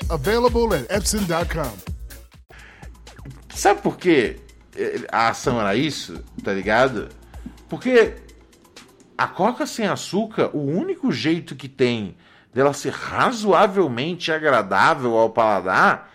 Available 0.10 0.74
at 0.74 0.90
Epson.com. 0.90 1.78
Sabe 3.54 3.82
por 3.82 3.98
que 3.98 4.38
a 5.12 5.28
ação 5.28 5.60
era 5.60 5.76
isso? 5.76 6.24
Tá 6.42 6.54
ligado? 6.54 7.10
Porque 7.68 8.14
a 9.18 9.28
coca 9.28 9.66
sem 9.66 9.86
açúcar, 9.86 10.52
o 10.54 10.62
único 10.62 11.12
jeito 11.12 11.54
que 11.54 11.68
tem 11.68 12.16
dela 12.54 12.72
ser 12.72 12.94
razoavelmente 12.94 14.32
agradável 14.32 15.18
ao 15.18 15.30
paladar 15.30 16.14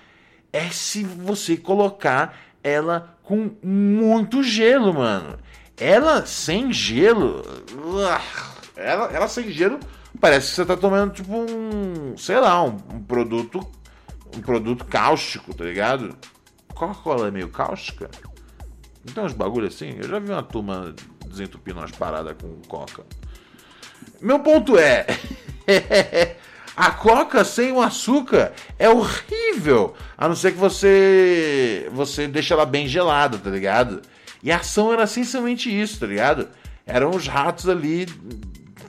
é 0.50 0.70
se 0.70 1.04
você 1.04 1.58
colocar 1.58 2.38
ela 2.64 3.14
com 3.22 3.50
muito 3.62 4.42
gelo, 4.42 4.94
mano. 4.94 5.38
Ela 5.76 6.24
sem 6.24 6.72
gelo. 6.72 7.44
Ela, 8.74 9.10
ela 9.12 9.28
sem 9.28 9.50
gelo 9.52 9.78
parece 10.20 10.50
que 10.50 10.56
você 10.56 10.64
tá 10.64 10.76
tomando 10.76 11.12
tipo 11.12 11.32
um, 11.32 12.16
sei 12.16 12.38
lá, 12.38 12.62
um, 12.62 12.76
um 12.92 13.02
produto 13.02 13.66
um 14.36 14.40
produto 14.40 14.84
cáustico, 14.84 15.54
tá 15.54 15.64
ligado? 15.64 16.16
Coca-Cola 16.74 17.28
é 17.28 17.30
meio 17.30 17.48
cáustica? 17.48 18.10
Então 19.04 19.24
uns 19.24 19.32
bagulho 19.32 19.68
assim, 19.68 19.96
eu 19.96 20.08
já 20.08 20.18
vi 20.18 20.30
uma 20.30 20.42
turma 20.42 20.94
desentupindo 21.26 21.78
umas 21.78 21.90
paradas 21.90 22.36
com 22.40 22.60
coca. 22.68 23.04
Meu 24.20 24.40
ponto 24.40 24.76
é, 24.76 25.06
a 26.76 26.90
coca 26.90 27.44
sem 27.44 27.72
o 27.72 27.80
açúcar 27.80 28.52
é 28.78 28.88
horrível, 28.88 29.94
a 30.16 30.28
não 30.28 30.36
ser 30.36 30.52
que 30.52 30.58
você 30.58 31.88
você 31.92 32.26
deixa 32.26 32.54
ela 32.54 32.66
bem 32.66 32.86
gelada, 32.86 33.38
tá 33.38 33.50
ligado? 33.50 34.02
E 34.42 34.52
a 34.52 34.58
ação 34.58 34.92
era 34.92 35.04
essencialmente 35.04 35.68
isso, 35.68 36.00
tá 36.00 36.06
ligado? 36.06 36.48
Eram 36.86 37.10
os 37.10 37.26
ratos 37.26 37.68
ali 37.68 38.06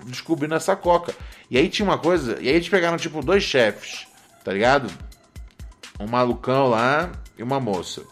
descobrindo 0.10 0.56
essa 0.56 0.76
coca. 0.76 1.16
E 1.50 1.58
aí 1.58 1.70
tinha 1.70 1.88
uma 1.88 1.98
coisa, 1.98 2.38
e 2.42 2.50
aí 2.50 2.56
eles 2.56 2.70
pegaram 2.70 2.98
tipo 2.98 3.22
dois 3.24 3.44
chefes, 3.44 4.08
tá 4.44 4.52
ligado? 4.52 4.92
Um 6.00 6.08
malucão 6.08 6.70
lá 6.70 7.12
e 7.38 7.44
uma 7.44 7.60
moça. 7.60 8.04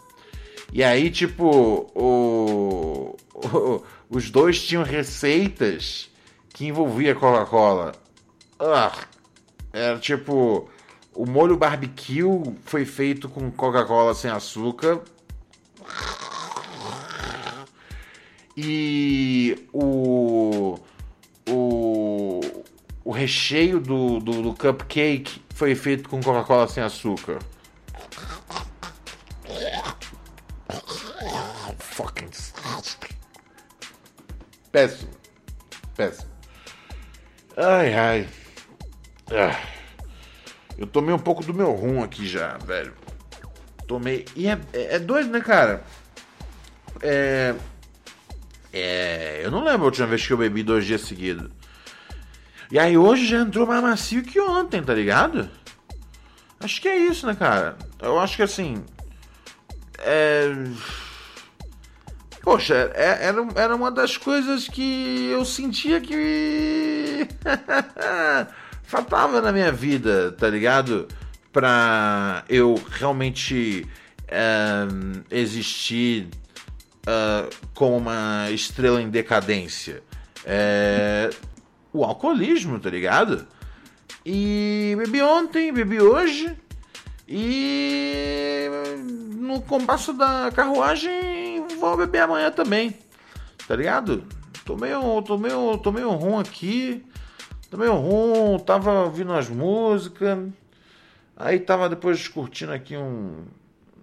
E 0.72 0.84
aí, 0.84 1.10
tipo, 1.10 1.90
o, 1.94 3.16
o 3.34 3.82
os 4.10 4.30
dois 4.30 4.62
tinham 4.62 4.82
receitas 4.82 6.10
que 6.48 6.66
envolvia 6.66 7.14
Coca-Cola. 7.14 7.92
era 9.72 9.98
tipo, 9.98 10.68
o 11.14 11.26
molho 11.26 11.56
barbecue 11.56 12.22
foi 12.64 12.86
feito 12.86 13.28
com 13.28 13.50
Coca-Cola 13.50 14.14
sem 14.14 14.30
açúcar. 14.30 15.00
E 18.56 19.68
o, 19.72 20.78
o 23.08 23.10
recheio 23.10 23.80
do, 23.80 24.20
do, 24.20 24.42
do 24.42 24.54
cupcake 24.54 25.42
foi 25.54 25.74
feito 25.74 26.10
com 26.10 26.22
Coca-Cola 26.22 26.68
sem 26.68 26.82
açúcar. 26.82 27.38
Fucking 31.78 32.28
Péssimo. 34.70 35.10
Péssimo. 35.96 36.28
Ai, 37.56 37.94
ai. 37.94 38.28
Ah. 39.30 39.58
Eu 40.76 40.86
tomei 40.86 41.14
um 41.14 41.18
pouco 41.18 41.42
do 41.42 41.54
meu 41.54 41.72
rum 41.72 42.02
aqui 42.02 42.28
já, 42.28 42.58
velho. 42.58 42.92
Tomei. 43.86 44.26
E 44.36 44.48
é, 44.48 44.60
é, 44.74 44.96
é 44.96 44.98
doido, 44.98 45.30
né, 45.30 45.40
cara? 45.40 45.82
É. 47.00 47.54
É, 48.70 49.40
eu 49.42 49.50
não 49.50 49.64
lembro 49.64 49.84
a 49.84 49.86
última 49.86 50.06
vez 50.08 50.26
que 50.26 50.30
eu 50.34 50.36
bebi 50.36 50.62
dois 50.62 50.84
dias 50.84 51.00
seguidos. 51.00 51.57
E 52.70 52.78
aí 52.78 52.98
hoje 52.98 53.26
já 53.26 53.40
entrou 53.40 53.66
mais 53.66 53.82
macio 53.82 54.22
que 54.22 54.38
ontem, 54.40 54.82
tá 54.82 54.92
ligado? 54.92 55.48
Acho 56.60 56.80
que 56.80 56.88
é 56.88 56.96
isso, 56.96 57.26
né, 57.26 57.34
cara? 57.34 57.76
Eu 58.00 58.18
acho 58.18 58.36
que 58.36 58.42
assim. 58.42 58.84
É. 59.98 60.52
Poxa, 62.42 62.90
é, 62.94 63.26
era, 63.26 63.46
era 63.54 63.76
uma 63.76 63.90
das 63.90 64.16
coisas 64.16 64.68
que 64.68 65.28
eu 65.30 65.44
sentia 65.44 66.00
que. 66.00 67.26
faltava 68.84 69.40
na 69.42 69.52
minha 69.52 69.70
vida, 69.70 70.32
tá 70.32 70.48
ligado? 70.48 71.06
Pra 71.52 72.42
eu 72.48 72.82
realmente 72.90 73.86
é, 74.26 74.86
existir 75.30 76.28
uh, 77.06 77.48
como 77.74 77.96
uma 77.96 78.50
estrela 78.50 79.00
em 79.00 79.10
decadência. 79.10 80.02
É, 80.44 81.30
o 81.92 82.04
alcoolismo, 82.04 82.78
tá 82.78 82.90
ligado? 82.90 83.46
E 84.24 84.94
bebi 84.98 85.22
ontem, 85.22 85.72
bebi 85.72 86.00
hoje. 86.00 86.56
E 87.26 88.66
no 89.36 89.60
compasso 89.62 90.12
da 90.12 90.50
carruagem 90.54 91.66
vou 91.78 91.96
beber 91.96 92.22
amanhã 92.22 92.50
também. 92.50 92.94
Tá 93.66 93.76
ligado? 93.76 94.24
Tomei 94.64 94.94
um, 94.94 95.22
tomei 95.22 95.52
um, 95.52 95.78
tomei 95.78 96.04
um 96.04 96.14
rum 96.14 96.38
aqui. 96.38 97.04
Tomei 97.70 97.88
um 97.88 97.96
rum, 97.96 98.58
tava 98.58 99.04
ouvindo 99.04 99.32
as 99.32 99.48
músicas. 99.48 100.38
Aí 101.36 101.60
tava 101.60 101.88
depois 101.88 102.26
curtindo 102.26 102.72
aqui 102.72 102.96
um, 102.96 103.44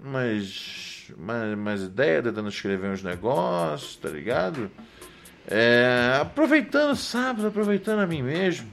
umas 0.04 0.95
mais, 1.17 1.58
mais 1.58 1.82
ideia, 1.84 2.24
tentando 2.24 2.50
escrever 2.50 2.89
uns 2.89 3.04
negócios, 3.04 3.95
tá 3.98 4.10
ligado? 4.10 4.71
É, 5.47 6.17
aproveitando 6.21 6.95
sábado, 6.95 7.47
aproveitando 7.47 7.99
a 7.99 8.08
mim 8.08 8.21
mesmo. 8.21 8.69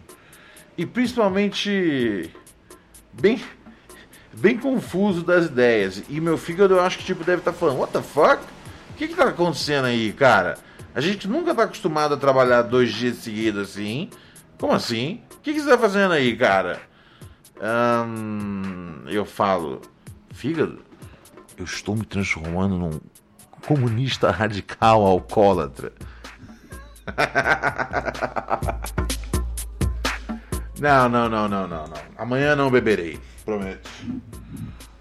E 0.76 0.86
principalmente 0.86 2.30
bem 3.12 3.42
bem 4.32 4.58
confuso 4.58 5.22
das 5.22 5.46
ideias. 5.46 6.02
E 6.08 6.20
meu 6.20 6.38
fígado 6.38 6.74
eu 6.74 6.80
acho 6.80 6.98
que 6.98 7.04
tipo 7.04 7.24
deve 7.24 7.40
estar 7.40 7.52
tá 7.52 7.58
falando, 7.58 7.78
what 7.78 7.92
the 7.92 8.02
fuck? 8.02 8.42
O 8.90 8.94
que 8.96 9.08
que 9.08 9.14
tá 9.14 9.24
acontecendo 9.24 9.86
aí, 9.86 10.12
cara? 10.12 10.56
A 10.94 11.00
gente 11.00 11.26
nunca 11.26 11.54
tá 11.54 11.64
acostumado 11.64 12.14
a 12.14 12.16
trabalhar 12.16 12.62
dois 12.62 12.92
dias 12.92 13.16
seguidos 13.16 13.70
assim. 13.70 14.10
Como 14.58 14.72
assim? 14.72 15.22
O 15.34 15.40
que, 15.40 15.52
que 15.52 15.60
você 15.60 15.70
tá 15.70 15.78
fazendo 15.78 16.12
aí, 16.12 16.36
cara? 16.36 16.80
Eu 19.08 19.24
falo, 19.24 19.80
fígado, 20.30 20.80
eu 21.56 21.64
estou 21.64 21.96
me 21.96 22.04
transformando 22.04 22.76
num 22.76 23.00
comunista 23.66 24.30
radical 24.30 25.04
alcoólatra. 25.06 25.92
Não, 30.82 31.08
não, 31.08 31.28
não, 31.28 31.48
não, 31.48 31.68
não, 31.68 31.86
não. 31.86 32.02
Amanhã 32.18 32.56
não 32.56 32.68
beberei, 32.68 33.16
prometo. 33.44 33.88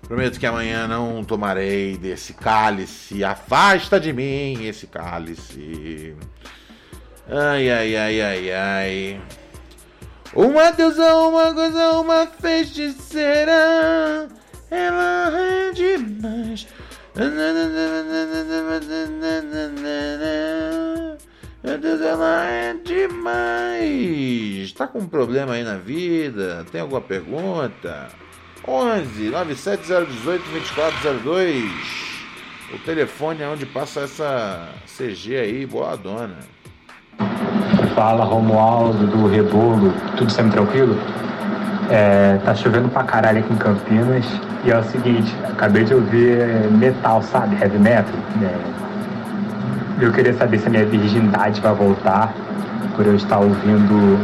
Prometo 0.04 0.40
que 0.40 0.46
amanhã 0.46 0.88
não 0.88 1.24
tomarei 1.24 1.98
desse 1.98 2.36
cálice. 2.36 3.24
Afasta 3.24 4.00
de 4.00 4.14
mim 4.14 4.64
esse 4.64 4.86
cálice. 4.86 6.16
Ai, 7.28 7.68
ai, 7.72 7.96
ai, 7.96 8.22
ai, 8.22 8.52
ai. 8.52 9.22
Uma 10.36 10.70
deusa, 10.70 11.16
uma 11.16 11.52
coisa, 11.52 11.94
uma 11.94 12.28
feiticeira. 12.28 14.28
Ela 14.70 15.32
é 15.36 15.72
demais. 15.72 16.68
Deus, 21.64 22.02
ela 22.02 22.46
é 22.46 22.74
demais. 22.74 24.72
Tá 24.74 24.88
com 24.88 25.00
um 25.00 25.08
problema 25.08 25.54
aí 25.54 25.64
na 25.64 25.76
vida? 25.76 26.66
Tem 26.72 26.82
alguma 26.82 27.02
pergunta? 27.02 28.08
11 28.68 29.30
97018 29.30 30.44
2402. 30.52 31.72
O 32.74 32.80
telefone 32.80 33.44
é 33.44 33.48
onde 33.48 33.66
passa 33.66 34.02
essa 34.02 34.70
CG 34.88 35.36
aí, 35.36 35.66
boa 35.66 35.96
dona. 35.96 36.38
Fala 37.94 38.24
Romualdo 38.24 39.06
do 39.08 39.28
Rebolo, 39.28 39.94
tudo 40.18 40.32
sempre 40.32 40.54
tranquilo? 40.54 40.98
É, 41.92 42.40
tá 42.44 42.56
chovendo 42.56 42.90
pra 42.90 43.04
caralho 43.04 43.40
aqui 43.40 43.54
em 43.54 43.58
Campinas 43.58 44.26
e 44.64 44.72
é 44.72 44.78
o 44.78 44.84
seguinte, 44.84 45.36
acabei 45.44 45.84
de 45.84 45.94
ouvir 45.94 46.72
metal, 46.72 47.22
sabe? 47.22 47.56
Heavy 47.62 47.78
metal. 47.78 48.16
É, 48.42 48.81
eu 50.06 50.12
queria 50.12 50.34
saber 50.34 50.60
se 50.60 50.68
a 50.68 50.70
minha 50.70 50.86
virgindade 50.86 51.62
vai 51.62 51.74
voltar 51.76 52.34
por 52.96 53.06
eu 53.06 53.16
estar 53.16 53.40
ouvindo 53.40 54.18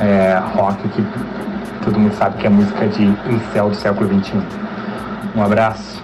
é, 0.00 0.38
rock 0.54 0.88
que 0.88 1.02
todo 1.84 1.98
mundo 1.98 2.14
sabe 2.14 2.38
que 2.38 2.46
é 2.46 2.50
música 2.50 2.88
de 2.88 3.02
incel 3.02 3.70
do 3.70 3.76
século 3.76 4.08
XXI. 4.22 4.38
Um 5.36 5.42
abraço. 5.42 6.02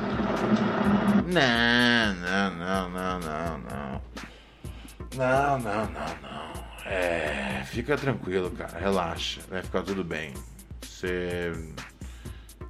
Não, 1.27 2.15
não, 2.15 2.51
não, 2.57 2.91
não, 2.91 3.21
não, 3.21 3.59
não. 3.59 4.03
Não, 5.17 5.59
não, 5.59 5.87
não, 5.87 6.07
não. 6.23 6.91
É, 6.91 7.63
fica 7.67 7.97
tranquilo, 7.97 8.51
cara. 8.51 8.79
Relaxa, 8.79 9.41
vai 9.49 9.63
ficar 9.63 9.83
tudo 9.83 10.05
bem. 10.05 10.35
Você. 10.83 11.53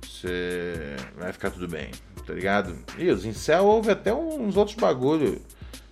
Você. 0.02 0.96
Vai 1.18 1.32
ficar 1.32 1.50
tudo 1.50 1.66
bem, 1.68 1.90
tá 2.24 2.32
ligado? 2.32 2.76
E 2.96 3.10
os 3.10 3.24
incel 3.24 3.64
houve 3.64 3.90
até 3.90 4.14
uns 4.14 4.56
outros 4.56 4.76
bagulho. 4.76 5.42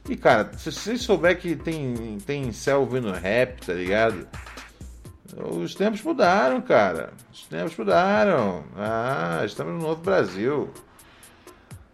E 0.08 0.16
cara, 0.16 0.50
se 0.58 0.70
você 0.70 0.98
souber 0.98 1.38
que 1.38 1.56
tem, 1.56 2.18
tem 2.26 2.48
incel 2.48 2.80
ouvindo 2.80 3.10
rap, 3.10 3.64
tá 3.64 3.72
ligado? 3.72 4.28
Os 5.36 5.74
tempos 5.74 6.00
mudaram, 6.02 6.60
cara. 6.60 7.12
Os 7.32 7.44
tempos 7.44 7.74
mudaram. 7.76 8.64
Ah, 8.76 9.42
estamos 9.44 9.72
no 9.74 9.80
novo 9.80 10.02
Brasil. 10.02 10.70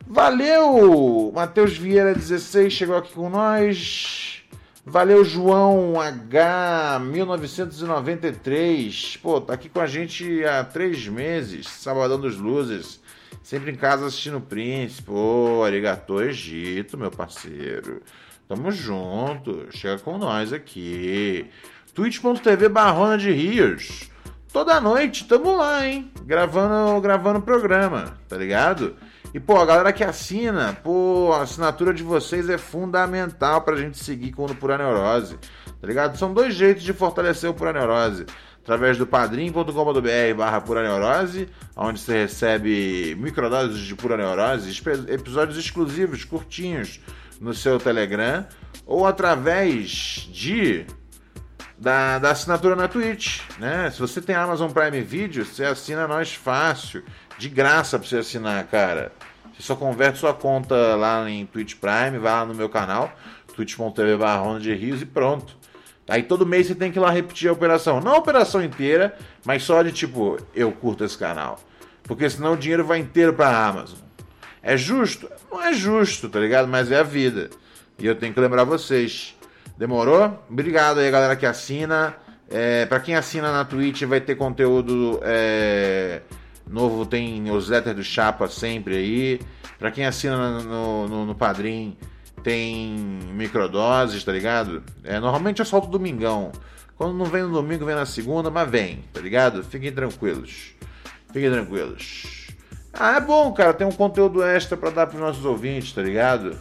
Valeu! 0.06 1.30
Matheus 1.32 1.78
Vieira 1.78 2.12
16 2.12 2.72
chegou 2.72 2.96
aqui 2.96 3.12
com 3.12 3.30
nós. 3.30 4.42
Valeu, 4.84 5.24
João 5.24 6.00
H 6.00 6.98
1993. 7.00 9.18
Pô, 9.18 9.40
tá 9.40 9.54
aqui 9.54 9.68
com 9.68 9.78
a 9.78 9.86
gente 9.86 10.44
há 10.44 10.64
três 10.64 11.06
meses. 11.06 11.68
Sabadão 11.68 12.20
dos 12.20 12.36
Luzes. 12.36 12.98
Sempre 13.42 13.72
em 13.72 13.76
casa 13.76 14.06
assistindo 14.06 14.38
o 14.38 14.42
Príncipe. 14.42 15.10
Ô, 15.10 15.62
Arigatô 15.64 16.20
Egito, 16.22 16.98
meu 16.98 17.10
parceiro. 17.10 18.02
Tamo 18.48 18.70
junto. 18.70 19.66
Chega 19.70 19.98
com 19.98 20.18
nós 20.18 20.52
aqui. 20.52 21.48
twitch.tv 21.94 22.68
Barrona 22.68 23.16
de 23.16 23.30
Rios. 23.30 24.10
Toda 24.52 24.80
noite, 24.80 25.28
tamo 25.28 25.56
lá, 25.56 25.86
hein? 25.86 26.10
Gravando, 26.24 27.00
gravando 27.00 27.38
o 27.38 27.42
programa, 27.42 28.18
tá 28.28 28.36
ligado? 28.36 28.96
E, 29.32 29.38
pô, 29.38 29.56
a 29.56 29.64
galera 29.64 29.92
que 29.92 30.02
assina, 30.02 30.76
pô, 30.82 31.32
a 31.32 31.42
assinatura 31.42 31.94
de 31.94 32.02
vocês 32.02 32.48
é 32.48 32.58
fundamental 32.58 33.62
pra 33.62 33.76
gente 33.76 34.02
seguir 34.02 34.32
com 34.32 34.44
o 34.44 34.54
Pura 34.56 34.76
Neurose, 34.76 35.38
tá 35.80 35.86
ligado? 35.86 36.18
São 36.18 36.34
dois 36.34 36.52
jeitos 36.52 36.82
de 36.82 36.92
fortalecer 36.92 37.48
o 37.48 37.54
Pura 37.54 37.72
Neurose. 37.72 38.26
Através 38.70 38.96
do 38.96 39.04
padrim.com.br 39.04 40.36
barra 40.36 40.60
Pura 40.60 40.80
Neurose, 40.80 41.48
onde 41.74 41.98
você 41.98 42.22
recebe 42.22 43.16
microdoses 43.18 43.80
de 43.80 43.96
Pura 43.96 44.16
Neurose, 44.16 44.70
episódios 45.08 45.58
exclusivos, 45.58 46.24
curtinhos, 46.24 47.00
no 47.40 47.52
seu 47.52 47.80
Telegram, 47.80 48.46
ou 48.86 49.08
através 49.08 50.28
de 50.30 50.86
da, 51.76 52.20
da 52.20 52.30
assinatura 52.30 52.76
na 52.76 52.86
Twitch, 52.86 53.40
né? 53.58 53.90
Se 53.90 53.98
você 53.98 54.20
tem 54.22 54.36
Amazon 54.36 54.70
Prime 54.70 55.00
Video, 55.00 55.44
você 55.44 55.64
assina 55.64 56.06
nós 56.06 56.32
fácil 56.32 57.02
de 57.38 57.48
graça 57.48 57.98
pra 57.98 58.06
você 58.06 58.18
assinar, 58.18 58.64
cara. 58.68 59.10
Você 59.52 59.62
só 59.62 59.74
converte 59.74 60.20
sua 60.20 60.32
conta 60.32 60.94
lá 60.94 61.28
em 61.28 61.44
Twitch 61.44 61.74
Prime, 61.74 62.20
vai 62.20 62.32
lá 62.34 62.46
no 62.46 62.54
meu 62.54 62.68
canal, 62.68 63.12
twitch.tv 63.52 64.74
Rios 64.76 65.02
e 65.02 65.06
pronto. 65.06 65.58
Aí 66.10 66.24
todo 66.24 66.44
mês 66.44 66.66
você 66.66 66.74
tem 66.74 66.90
que 66.90 66.98
ir 66.98 67.00
lá 67.00 67.08
repetir 67.08 67.48
a 67.48 67.52
operação. 67.52 68.00
Não 68.00 68.14
a 68.14 68.18
operação 68.18 68.62
inteira, 68.62 69.16
mas 69.44 69.62
só 69.62 69.80
de 69.80 69.92
tipo, 69.92 70.36
eu 70.52 70.72
curto 70.72 71.04
esse 71.04 71.16
canal. 71.16 71.60
Porque 72.02 72.28
senão 72.28 72.54
o 72.54 72.56
dinheiro 72.56 72.84
vai 72.84 72.98
inteiro 72.98 73.32
pra 73.32 73.66
Amazon. 73.66 74.00
É 74.60 74.76
justo? 74.76 75.30
Não 75.48 75.62
é 75.62 75.72
justo, 75.72 76.28
tá 76.28 76.40
ligado? 76.40 76.66
Mas 76.66 76.90
é 76.90 76.98
a 76.98 77.04
vida. 77.04 77.48
E 77.96 78.06
eu 78.06 78.16
tenho 78.16 78.34
que 78.34 78.40
lembrar 78.40 78.64
vocês. 78.64 79.36
Demorou? 79.78 80.44
Obrigado 80.50 80.98
aí, 80.98 81.08
galera 81.12 81.36
que 81.36 81.46
assina. 81.46 82.16
É, 82.50 82.84
para 82.86 82.98
quem 82.98 83.14
assina 83.14 83.52
na 83.52 83.64
Twitch 83.64 84.02
vai 84.02 84.20
ter 84.20 84.34
conteúdo 84.34 85.20
é, 85.22 86.22
Novo 86.68 87.06
tem 87.06 87.40
newsletter 87.40 87.94
do 87.94 88.02
Chapa 88.02 88.48
sempre 88.48 88.96
aí. 88.96 89.40
Pra 89.78 89.92
quem 89.92 90.04
assina 90.04 90.60
no, 90.60 91.08
no, 91.08 91.26
no 91.26 91.34
Padrim, 91.36 91.96
tem 92.42 92.96
microdoses, 93.32 94.24
tá 94.24 94.32
ligado? 94.32 94.82
É, 95.04 95.18
normalmente 95.20 95.60
eu 95.60 95.64
solto 95.64 95.88
domingão. 95.88 96.52
Quando 96.96 97.14
não 97.14 97.24
vem 97.24 97.42
no 97.42 97.52
domingo, 97.52 97.86
vem 97.86 97.94
na 97.94 98.04
segunda, 98.04 98.50
mas 98.50 98.68
vem, 98.68 99.02
tá 99.12 99.20
ligado? 99.20 99.64
Fiquem 99.64 99.90
tranquilos. 99.90 100.74
Fiquem 101.32 101.50
tranquilos. 101.50 102.48
Ah, 102.92 103.16
é 103.16 103.20
bom, 103.20 103.52
cara. 103.52 103.72
Tem 103.72 103.86
um 103.86 103.92
conteúdo 103.92 104.42
extra 104.42 104.76
para 104.76 104.90
dar 104.90 105.06
pros 105.06 105.20
nossos 105.20 105.44
ouvintes, 105.44 105.92
tá 105.92 106.02
ligado? 106.02 106.58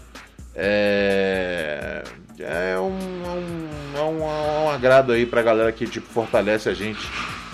É. 0.56 2.04
É 2.40 2.80
um, 2.80 2.98
é 3.26 3.30
um, 3.30 3.98
é 3.98 4.02
um, 4.02 4.24
é 4.24 4.60
um 4.62 4.70
agrado 4.70 5.12
aí 5.12 5.26
pra 5.26 5.42
galera 5.42 5.74
que, 5.74 5.86
tipo, 5.86 6.08
fortalece 6.08 6.70
a 6.70 6.74
gente 6.74 7.06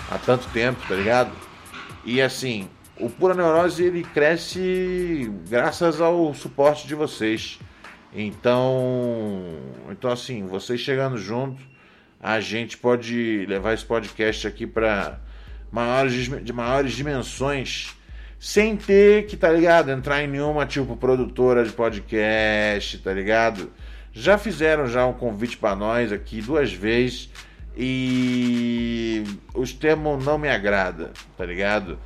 há 0.08 0.16
tanto 0.16 0.48
tempo, 0.50 0.80
tá 0.86 0.94
ligado? 0.94 1.32
E 2.04 2.22
assim, 2.22 2.68
o 2.98 3.10
Pura 3.10 3.34
Neurose 3.34 3.82
ele 3.82 4.04
cresce 4.04 5.28
graças 5.48 6.00
ao 6.00 6.32
suporte 6.34 6.86
de 6.86 6.94
vocês. 6.94 7.58
Então, 8.18 9.58
então 9.90 10.10
assim, 10.10 10.46
vocês 10.46 10.80
chegando 10.80 11.18
junto, 11.18 11.62
a 12.18 12.40
gente 12.40 12.78
pode 12.78 13.44
levar 13.46 13.74
esse 13.74 13.84
podcast 13.84 14.48
aqui 14.48 14.66
para 14.66 15.20
maiores 15.70 16.42
de 16.42 16.50
maiores 16.50 16.92
dimensões, 16.92 17.94
sem 18.40 18.74
ter 18.74 19.26
que, 19.26 19.36
tá 19.36 19.50
ligado, 19.52 19.90
entrar 19.90 20.22
em 20.22 20.28
nenhuma 20.28 20.64
tipo 20.64 20.96
produtora 20.96 21.62
de 21.62 21.72
podcast, 21.72 22.96
tá 23.00 23.12
ligado? 23.12 23.70
Já 24.14 24.38
fizeram 24.38 24.86
já 24.86 25.04
um 25.04 25.12
convite 25.12 25.58
para 25.58 25.76
nós 25.76 26.10
aqui 26.10 26.40
duas 26.40 26.72
vezes 26.72 27.28
e 27.76 29.24
os 29.54 29.74
termos 29.74 30.24
não 30.24 30.38
me 30.38 30.48
agrada, 30.48 31.12
tá 31.36 31.44
ligado? 31.44 31.98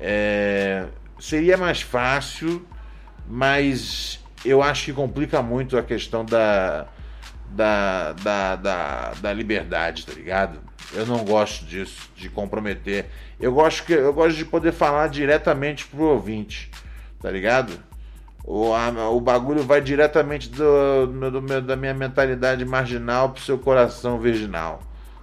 É, 0.00 0.86
seria 1.20 1.58
mais 1.58 1.82
fácil, 1.82 2.66
mas 3.28 4.18
eu 4.44 4.62
acho 4.62 4.86
que 4.86 4.92
complica 4.92 5.42
muito 5.42 5.76
a 5.76 5.82
questão 5.82 6.24
da, 6.24 6.86
da, 7.50 8.12
da, 8.12 8.56
da, 8.56 9.12
da 9.20 9.32
liberdade, 9.32 10.06
tá 10.06 10.12
ligado? 10.12 10.60
Eu 10.92 11.06
não 11.06 11.24
gosto 11.24 11.64
disso, 11.64 12.10
de 12.16 12.28
comprometer. 12.28 13.06
Eu 13.38 13.52
gosto, 13.52 13.84
que, 13.84 13.92
eu 13.92 14.12
gosto 14.12 14.36
de 14.36 14.44
poder 14.44 14.72
falar 14.72 15.08
diretamente 15.08 15.86
pro 15.86 16.04
ouvinte, 16.04 16.70
tá 17.20 17.30
ligado? 17.30 17.72
O, 18.44 18.72
a, 18.72 19.10
o 19.10 19.20
bagulho 19.20 19.62
vai 19.62 19.80
diretamente 19.80 20.48
do, 20.48 21.06
do, 21.06 21.60
da 21.60 21.76
minha 21.76 21.92
mentalidade 21.92 22.64
marginal 22.64 23.30
pro 23.30 23.42
seu 23.42 23.58
coração 23.58 24.18
virginal 24.18 24.82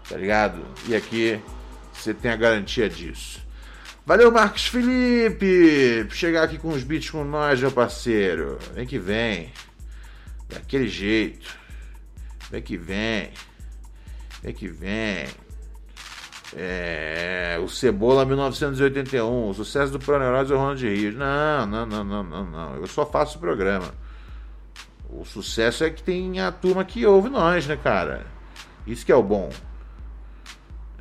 tá 0.09 0.17
ligado? 0.17 0.63
E 0.87 0.95
aqui 0.95 1.39
você 1.93 2.13
tem 2.13 2.31
a 2.31 2.35
garantia 2.35 2.89
disso. 2.89 3.44
Valeu, 4.05 4.31
Marcos 4.31 4.67
Felipe! 4.67 6.07
Chegar 6.11 6.43
aqui 6.43 6.59
com 6.59 6.69
os 6.69 6.83
beats 6.83 7.09
com 7.09 7.23
nós, 7.23 7.59
meu 7.59 7.71
parceiro. 7.71 8.59
Vem 8.75 8.85
que 8.85 8.99
vem. 8.99 9.51
Daquele 10.47 10.87
jeito. 10.87 11.49
Vem 12.51 12.61
que 12.61 12.77
vem. 12.77 13.31
Vem 14.43 14.53
que 14.53 14.67
vem. 14.67 15.25
É, 16.55 17.59
o 17.63 17.67
Cebola 17.67 18.23
1981, 18.25 19.49
o 19.49 19.53
sucesso 19.55 19.91
do 19.91 19.97
Proneurose 19.97 20.53
é 20.53 20.55
o 20.55 20.59
Ronald 20.59 20.87
Rios. 20.87 21.15
Não, 21.15 21.65
não, 21.65 21.87
não, 21.87 22.03
não, 22.03 22.23
não, 22.23 22.45
não. 22.45 22.75
Eu 22.75 22.85
só 22.85 23.07
faço 23.07 23.39
o 23.39 23.41
programa. 23.41 23.91
O 25.09 25.25
sucesso 25.25 25.83
é 25.83 25.89
que 25.89 26.03
tem 26.03 26.39
a 26.39 26.51
turma 26.51 26.85
que 26.85 27.07
ouve 27.07 27.27
nós, 27.27 27.65
né, 27.65 27.75
cara? 27.75 28.27
Isso 28.85 29.03
que 29.03 29.11
é 29.11 29.15
o 29.15 29.23
bom. 29.23 29.49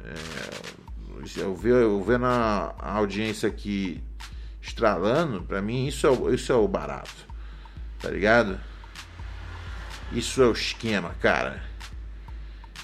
É, 0.02 0.73
eu, 1.36 1.54
ver, 1.54 1.82
eu 1.82 2.02
vendo 2.02 2.26
a, 2.26 2.74
a 2.78 2.92
audiência 2.92 3.48
aqui 3.48 4.02
estralando, 4.60 5.42
para 5.42 5.60
mim 5.60 5.86
isso 5.86 6.06
é, 6.06 6.34
isso 6.34 6.52
é 6.52 6.54
o 6.54 6.66
barato. 6.66 7.26
Tá 8.00 8.10
ligado? 8.10 8.58
Isso 10.12 10.42
é 10.42 10.46
o 10.46 10.52
esquema, 10.52 11.14
cara. 11.20 11.62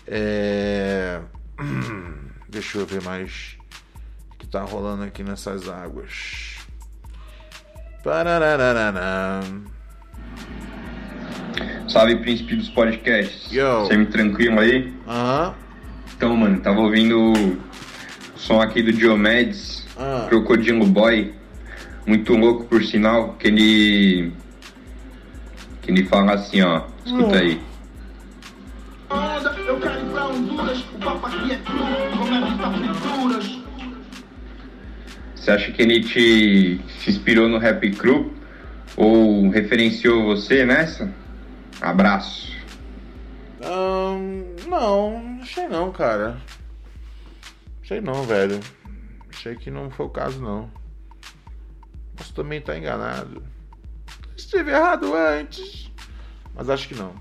É... 0.06 1.20
Deixa 2.48 2.78
eu 2.78 2.86
ver 2.86 3.02
mais 3.02 3.56
o 4.32 4.36
que 4.36 4.46
tá 4.46 4.62
rolando 4.62 5.04
aqui 5.04 5.22
nessas 5.22 5.68
águas. 5.68 6.58
Pararararara. 8.02 9.40
Salve, 11.88 12.16
príncipe 12.16 12.56
dos 12.56 12.68
podcasts. 12.70 13.52
Yo. 13.52 13.86
Sempre 13.86 14.06
tranquilo 14.12 14.58
aí? 14.58 14.92
Aham. 15.06 15.54
Então, 16.16 16.36
mano, 16.36 16.60
tava 16.60 16.80
ouvindo 16.80 17.32
som 18.40 18.60
aqui 18.60 18.82
do 18.82 18.92
Diomedes 18.92 19.80
Ah. 20.00 20.24
Crocodilo 20.30 20.86
Boy, 20.86 21.34
muito 22.06 22.34
louco 22.34 22.64
por 22.64 22.82
sinal, 22.82 23.34
que 23.34 23.48
ele. 23.48 24.32
Que 25.82 25.90
ele 25.90 26.06
fala 26.06 26.32
assim, 26.32 26.62
ó. 26.62 26.84
Escuta 27.04 27.36
hum. 27.36 27.38
aí. 27.38 27.60
Eu 29.66 29.78
quero 29.78 30.00
ir 30.00 30.10
pra 30.10 30.26
Honduras, 30.26 30.84
o 30.94 30.98
papo 30.98 31.26
aqui 31.26 31.52
é 31.52 31.58
frituras. 32.78 33.58
Você 35.34 35.50
acha 35.50 35.70
que 35.72 35.82
ele 35.82 36.00
te 36.02 36.80
se 36.98 37.10
inspirou 37.10 37.48
no 37.48 37.58
Rap 37.58 37.90
Crew? 37.92 38.32
Ou 38.96 39.50
referenciou 39.50 40.24
você 40.24 40.64
nessa? 40.64 41.12
Abraço. 41.80 42.50
Um, 43.62 44.44
não, 44.66 45.38
achei 45.42 45.68
não, 45.68 45.92
cara. 45.92 46.36
Achei 47.90 48.00
não, 48.00 48.22
velho. 48.22 48.60
Achei 49.28 49.56
que 49.56 49.68
não 49.68 49.90
foi 49.90 50.06
o 50.06 50.10
caso, 50.10 50.40
não. 50.40 50.70
Posso 52.14 52.32
também 52.32 52.60
estar 52.60 52.78
enganado. 52.78 53.42
Estive 54.36 54.70
errado 54.70 55.12
antes. 55.12 55.90
Mas 56.54 56.70
acho 56.70 56.86
que 56.86 56.94
não. 56.94 57.12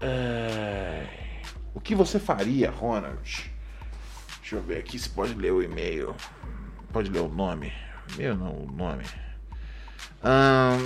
É... 0.00 1.06
O 1.74 1.80
que 1.80 1.94
você 1.94 2.18
faria, 2.18 2.70
Ronald? 2.70 3.50
Deixa 4.40 4.56
eu 4.56 4.62
ver 4.62 4.78
aqui 4.78 4.98
se 4.98 5.10
pode 5.10 5.34
ler 5.34 5.52
o 5.52 5.62
e-mail. 5.62 6.14
Pode 6.90 7.10
ler 7.10 7.20
o 7.20 7.28
nome. 7.28 7.70
Meu 8.16 8.34
não, 8.34 8.52
o 8.52 8.72
nome. 8.72 9.04
Ah, 10.22 10.78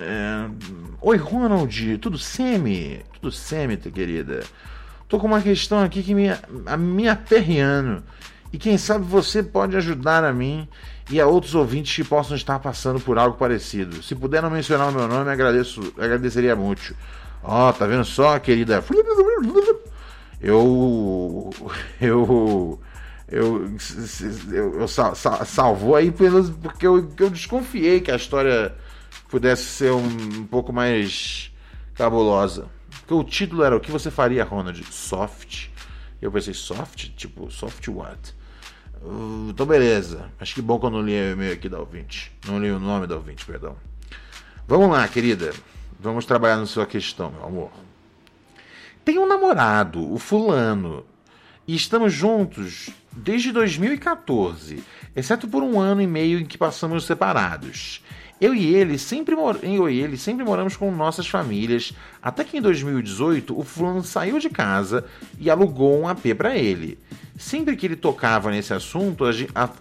é... 0.00 0.48
Oi, 1.02 1.18
Ronald. 1.18 1.98
Tudo 1.98 2.16
semi? 2.16 3.04
Tudo 3.12 3.30
semi, 3.30 3.76
querida. 3.76 4.42
Tô 5.06 5.20
com 5.20 5.26
uma 5.26 5.42
questão 5.42 5.82
aqui 5.82 6.02
que 6.02 6.14
me, 6.14 6.28
a 6.64 6.76
me 6.78 7.08
aperreando. 7.08 8.02
E 8.56 8.58
quem 8.58 8.78
sabe 8.78 9.04
você 9.04 9.42
pode 9.42 9.76
ajudar 9.76 10.24
a 10.24 10.32
mim 10.32 10.66
e 11.10 11.20
a 11.20 11.26
outros 11.26 11.54
ouvintes 11.54 11.94
que 11.94 12.02
possam 12.02 12.34
estar 12.34 12.58
passando 12.58 12.98
por 12.98 13.18
algo 13.18 13.36
parecido. 13.36 14.02
Se 14.02 14.14
puder 14.14 14.40
não 14.40 14.48
mencionar 14.48 14.88
o 14.88 14.92
meu 14.92 15.06
nome, 15.06 15.30
agradeço, 15.30 15.92
agradeceria 15.98 16.56
muito. 16.56 16.96
Ó, 17.42 17.68
oh, 17.68 17.72
tá 17.74 17.86
vendo 17.86 18.06
só, 18.06 18.38
querida? 18.38 18.82
Eu. 20.40 21.50
Eu. 22.00 22.80
Eu, 23.28 23.76
eu, 24.52 24.80
eu 24.80 24.88
sal, 24.88 25.14
sal, 25.14 25.44
salvou 25.44 25.94
aí 25.94 26.10
pelos, 26.10 26.48
porque 26.48 26.86
eu, 26.86 27.12
eu 27.18 27.28
desconfiei 27.28 28.00
que 28.00 28.10
a 28.10 28.16
história 28.16 28.74
pudesse 29.28 29.64
ser 29.64 29.92
um, 29.92 30.06
um 30.38 30.46
pouco 30.46 30.72
mais 30.72 31.52
cabulosa. 31.94 32.70
Porque 33.00 33.12
o 33.12 33.22
título 33.22 33.64
era 33.64 33.76
O 33.76 33.80
que 33.80 33.90
você 33.90 34.10
faria, 34.10 34.44
Ronald? 34.44 34.82
Soft. 34.90 35.68
Eu 36.22 36.32
pensei, 36.32 36.54
soft? 36.54 37.10
Tipo, 37.16 37.50
soft 37.50 37.86
what? 37.88 38.35
Uh, 39.06 39.50
então, 39.50 39.64
beleza. 39.64 40.32
Acho 40.40 40.54
que 40.54 40.60
bom 40.60 40.80
que 40.80 40.86
eu 40.86 40.90
não 40.90 41.00
li 41.00 41.12
o 41.12 41.32
e-mail 41.32 41.52
aqui 41.52 41.68
da 41.68 41.78
ouvinte. 41.78 42.32
Não 42.44 42.58
li 42.58 42.70
o 42.72 42.80
nome 42.80 43.06
da 43.06 43.14
ouvinte, 43.14 43.46
perdão. 43.46 43.76
Vamos 44.66 44.90
lá, 44.90 45.06
querida. 45.06 45.52
Vamos 46.00 46.26
trabalhar 46.26 46.56
na 46.56 46.66
sua 46.66 46.86
questão, 46.86 47.30
meu 47.30 47.44
amor. 47.44 47.70
Tem 49.04 49.16
um 49.16 49.26
namorado, 49.26 50.12
o 50.12 50.18
Fulano, 50.18 51.04
e 51.68 51.76
estamos 51.76 52.12
juntos 52.12 52.90
desde 53.12 53.52
2014, 53.52 54.82
exceto 55.14 55.46
por 55.46 55.62
um 55.62 55.78
ano 55.78 56.02
e 56.02 56.06
meio 56.06 56.40
em 56.40 56.44
que 56.44 56.58
passamos 56.58 57.04
separados. 57.04 58.02
Eu 58.40 58.54
e 58.54 58.74
ele 58.74 58.98
sempre 58.98 59.36
mor... 59.36 59.60
eu 59.62 59.88
e 59.88 60.00
ele 60.00 60.16
sempre 60.16 60.44
moramos 60.44 60.76
com 60.76 60.90
nossas 60.90 61.28
famílias, 61.28 61.92
até 62.20 62.42
que 62.42 62.58
em 62.58 62.60
2018 62.60 63.58
o 63.58 63.62
fulano 63.62 64.02
saiu 64.02 64.40
de 64.40 64.50
casa 64.50 65.04
e 65.38 65.48
alugou 65.48 65.98
um 65.98 66.08
AP 66.08 66.34
para 66.36 66.56
ele. 66.56 66.98
Sempre 67.36 67.76
que 67.76 67.86
ele 67.86 67.96
tocava 67.96 68.50
nesse 68.50 68.72
assunto 68.72 69.24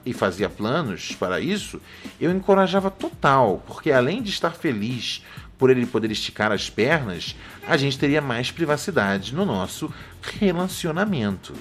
e 0.05 0.13
fazia 0.13 0.49
planos 0.49 1.15
para 1.15 1.39
isso, 1.39 1.81
eu 2.19 2.31
encorajava 2.31 2.91
total, 2.91 3.63
porque 3.65 3.91
além 3.91 4.21
de 4.21 4.29
estar 4.29 4.51
feliz 4.51 5.23
por 5.57 5.69
ele 5.69 5.85
poder 5.85 6.11
esticar 6.11 6.51
as 6.51 6.69
pernas, 6.69 7.35
a 7.65 7.77
gente 7.77 7.97
teria 7.97 8.21
mais 8.21 8.51
privacidade 8.51 9.33
no 9.33 9.45
nosso 9.45 9.91
relacionamento. 10.21 11.53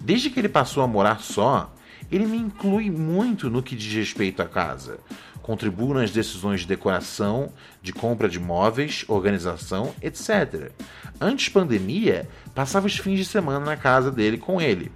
Desde 0.00 0.30
que 0.30 0.38
ele 0.38 0.48
passou 0.48 0.82
a 0.82 0.86
morar 0.86 1.20
só, 1.20 1.74
ele 2.10 2.26
me 2.26 2.36
inclui 2.36 2.90
muito 2.90 3.50
no 3.50 3.62
que 3.62 3.74
diz 3.74 3.92
respeito 3.92 4.42
à 4.42 4.46
casa 4.46 5.00
contribuo 5.42 5.92
nas 5.92 6.10
decisões 6.10 6.60
de 6.60 6.66
decoração, 6.66 7.52
de 7.82 7.92
compra 7.92 8.28
de 8.28 8.38
móveis, 8.38 9.04
organização, 9.08 9.92
etc. 10.00 10.70
Antes 11.20 11.48
pandemia, 11.48 12.28
passava 12.54 12.86
os 12.86 12.96
fins 12.96 13.18
de 13.18 13.24
semana 13.24 13.64
na 13.64 13.76
casa 13.76 14.10
dele 14.10 14.38
com 14.38 14.60
ele. 14.60 14.90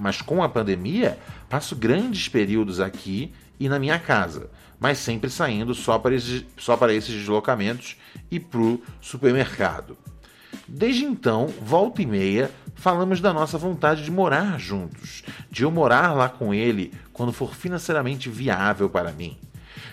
Mas 0.00 0.20
com 0.20 0.42
a 0.42 0.48
pandemia, 0.48 1.18
passo 1.48 1.76
grandes 1.76 2.28
períodos 2.28 2.80
aqui 2.80 3.32
e 3.58 3.68
na 3.68 3.78
minha 3.78 3.98
casa, 3.98 4.50
mas 4.78 4.98
sempre 4.98 5.30
saindo 5.30 5.74
só 5.74 5.98
para 5.98 6.14
esses, 6.14 6.44
só 6.56 6.76
para 6.76 6.92
esses 6.92 7.14
deslocamentos 7.14 7.96
e 8.30 8.38
para 8.38 8.60
o 8.60 8.82
supermercado. 9.00 9.96
Desde 10.68 11.04
então, 11.04 11.46
volta 11.60 12.02
e 12.02 12.06
meia, 12.06 12.50
falamos 12.74 13.20
da 13.20 13.32
nossa 13.32 13.56
vontade 13.56 14.04
de 14.04 14.10
morar 14.10 14.58
juntos, 14.58 15.22
de 15.50 15.62
eu 15.62 15.70
morar 15.70 16.12
lá 16.12 16.28
com 16.28 16.52
ele 16.52 16.92
quando 17.12 17.32
for 17.32 17.54
financeiramente 17.54 18.28
viável 18.28 18.90
para 18.90 19.12
mim. 19.12 19.36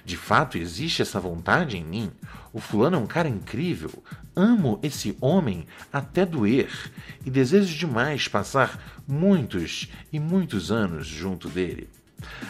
De 0.05 0.17
fato, 0.17 0.57
existe 0.57 1.01
essa 1.01 1.19
vontade 1.19 1.77
em 1.77 1.83
mim. 1.83 2.11
O 2.51 2.59
fulano 2.59 2.97
é 2.97 2.99
um 2.99 3.07
cara 3.07 3.29
incrível. 3.29 4.03
Amo 4.35 4.79
esse 4.83 5.17
homem 5.21 5.65
até 5.91 6.25
doer 6.25 6.69
e 7.25 7.29
desejo 7.29 7.77
demais 7.77 8.27
passar 8.27 9.01
muitos 9.07 9.89
e 10.11 10.19
muitos 10.19 10.71
anos 10.71 11.07
junto 11.07 11.47
dele. 11.47 11.89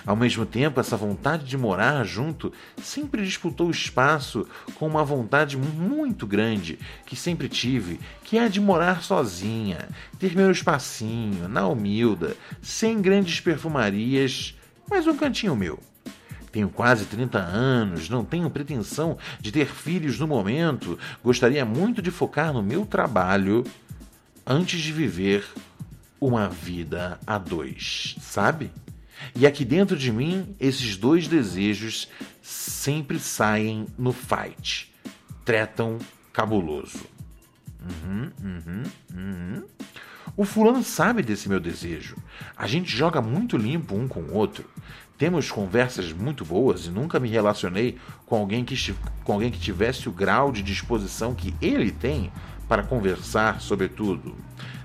Ao 0.06 0.16
mesmo 0.16 0.46
tempo, 0.46 0.80
essa 0.80 0.98
vontade 0.98 1.46
de 1.46 1.58
morar 1.58 2.04
junto 2.04 2.52
sempre 2.82 3.24
disputou 3.24 3.70
espaço 3.72 4.48
com 4.76 4.88
uma 4.88 5.04
vontade 5.04 5.58
muito 5.58 6.28
grande 6.28 6.78
que 7.06 7.16
sempre 7.16 7.48
tive, 7.48 8.00
que 8.24 8.38
é 8.38 8.46
a 8.46 8.48
de 8.48 8.62
morar 8.62 9.02
sozinha, 9.02 9.90
ter 10.20 10.36
meu 10.36 10.52
espacinho, 10.52 11.48
na 11.48 11.68
humilda, 11.68 12.36
sem 12.62 13.02
grandes 13.02 13.40
perfumarias, 13.40 14.58
mas 14.90 15.08
um 15.08 15.16
cantinho 15.16 15.56
meu. 15.56 15.80
Tenho 16.54 16.70
quase 16.70 17.06
30 17.06 17.40
anos, 17.40 18.10
não 18.10 18.24
tenho 18.24 18.48
pretensão 18.48 19.18
de 19.42 19.52
ter 19.52 19.66
filhos 19.66 20.20
no 20.20 20.28
momento. 20.28 21.00
Gostaria 21.24 21.66
muito 21.66 22.00
de 22.00 22.12
focar 22.12 22.54
no 22.54 22.62
meu 22.62 22.86
trabalho 22.86 23.66
antes 24.46 24.80
de 24.80 24.94
viver 24.94 25.44
uma 26.22 26.48
vida 26.48 27.20
a 27.26 27.40
dois, 27.40 28.16
sabe? 28.22 28.72
E 29.36 29.48
aqui 29.48 29.66
dentro 29.66 29.98
de 29.98 30.12
mim, 30.12 30.56
esses 30.60 30.96
dois 30.96 31.28
desejos 31.28 32.08
sempre 32.40 33.20
saem 33.20 33.88
no 33.98 34.14
fight. 34.14 34.94
Tretam 35.44 35.98
cabuloso. 36.32 37.08
Uhum, 37.82 38.32
uhum, 38.44 38.84
uhum. 39.12 39.64
O 40.38 40.46
fulano 40.46 40.84
sabe 40.84 41.22
desse 41.22 41.50
meu 41.50 41.60
desejo. 41.60 42.16
A 42.56 42.66
gente 42.68 42.96
joga 42.96 43.22
muito 43.22 43.58
limpo 43.58 43.96
um 43.96 44.08
com 44.08 44.22
o 44.22 44.34
outro. 44.34 44.70
Temos 45.24 45.50
conversas 45.50 46.12
muito 46.12 46.44
boas 46.44 46.86
e 46.86 46.90
nunca 46.90 47.18
me 47.18 47.30
relacionei 47.30 47.98
com 48.26 48.36
alguém 48.36 48.66
que, 48.66 48.76
com 49.24 49.32
alguém 49.32 49.50
que 49.50 49.58
tivesse 49.58 50.10
o 50.10 50.12
grau 50.12 50.52
de 50.52 50.62
disposição 50.62 51.34
que 51.34 51.56
ele 51.62 51.92
tem 51.92 52.30
para 52.68 52.84
conversar 52.84 53.62
sobre 53.62 53.88
tudo. 53.88 54.36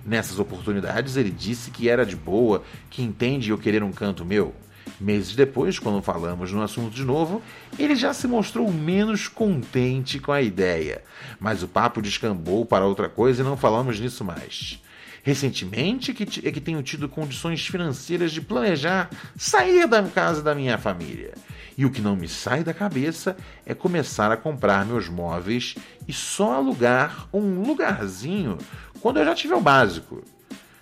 Nessas 0.07 0.39
oportunidades, 0.39 1.17
ele 1.17 1.33
disse 1.33 1.73
que 1.73 1.89
era 1.89 2.07
de 2.07 2.15
boa, 2.15 2.63
que 2.89 3.03
entende 3.03 3.51
eu 3.51 3.59
querer 3.59 3.83
um 3.83 3.91
canto 3.91 4.25
meu. 4.25 4.55
Meses 5.01 5.35
depois, 5.35 5.81
quando 5.81 6.01
falamos 6.01 6.53
no 6.53 6.63
assunto 6.63 6.95
de 6.95 7.03
novo, 7.03 7.43
ele 7.77 7.97
já 7.97 8.15
se 8.15 8.29
mostrou 8.29 8.73
menos 8.73 9.27
contente 9.27 10.21
com 10.21 10.31
a 10.31 10.41
ideia. 10.41 11.03
Mas 11.41 11.65
o 11.65 11.69
papo 11.69 12.01
descambou 12.01 12.65
para 12.65 12.87
outra 12.87 13.09
coisa 13.09 13.43
e 13.43 13.45
não 13.45 13.57
falamos 13.57 13.99
nisso 13.99 14.25
mais. 14.25 14.81
Recentemente 15.29 16.11
é 16.43 16.51
que 16.51 16.59
tenho 16.59 16.83
tido 16.83 17.07
condições 17.07 17.67
financeiras 17.67 18.33
de 18.33 18.41
planejar 18.41 19.11
sair 19.37 19.87
da 19.87 20.03
casa 20.05 20.41
da 20.41 20.55
minha 20.55 20.79
família. 20.79 21.35
E 21.77 21.85
o 21.85 21.91
que 21.91 22.01
não 22.01 22.17
me 22.17 22.27
sai 22.27 22.65
da 22.65 22.73
cabeça 22.73 23.37
é 23.67 23.75
começar 23.75 24.33
a 24.33 24.39
comprar 24.39 24.87
meus 24.87 25.07
móveis 25.07 25.75
e 26.09 26.15
só 26.15 26.55
alugar 26.55 27.29
um 27.31 27.61
lugarzinho 27.61 28.57
quando 29.03 29.19
eu 29.19 29.25
já 29.27 29.35
tiver 29.35 29.55
o 29.55 29.61
básico. 29.61 30.25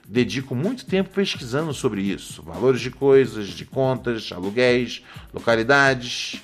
Dedico 0.06 0.54
muito 0.54 0.86
tempo 0.86 1.10
pesquisando 1.10 1.74
sobre 1.74 2.02
isso, 2.02 2.40
valores 2.40 2.80
de 2.80 2.92
coisas, 2.92 3.48
de 3.48 3.64
contas, 3.64 4.30
aluguéis, 4.30 5.02
localidades. 5.34 6.40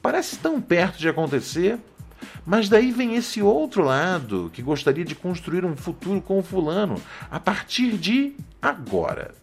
Parece 0.00 0.38
tão 0.38 0.60
perto 0.60 1.00
de 1.00 1.08
acontecer, 1.08 1.80
mas 2.44 2.68
daí 2.68 2.90
vem 2.90 3.14
esse 3.14 3.42
outro 3.42 3.84
lado 3.84 4.50
que 4.52 4.62
gostaria 4.62 5.04
de 5.04 5.14
construir 5.14 5.64
um 5.64 5.76
futuro 5.76 6.20
com 6.20 6.38
o 6.38 6.42
fulano 6.42 7.00
a 7.30 7.38
partir 7.38 7.96
de 7.96 8.34
agora. 8.60 9.34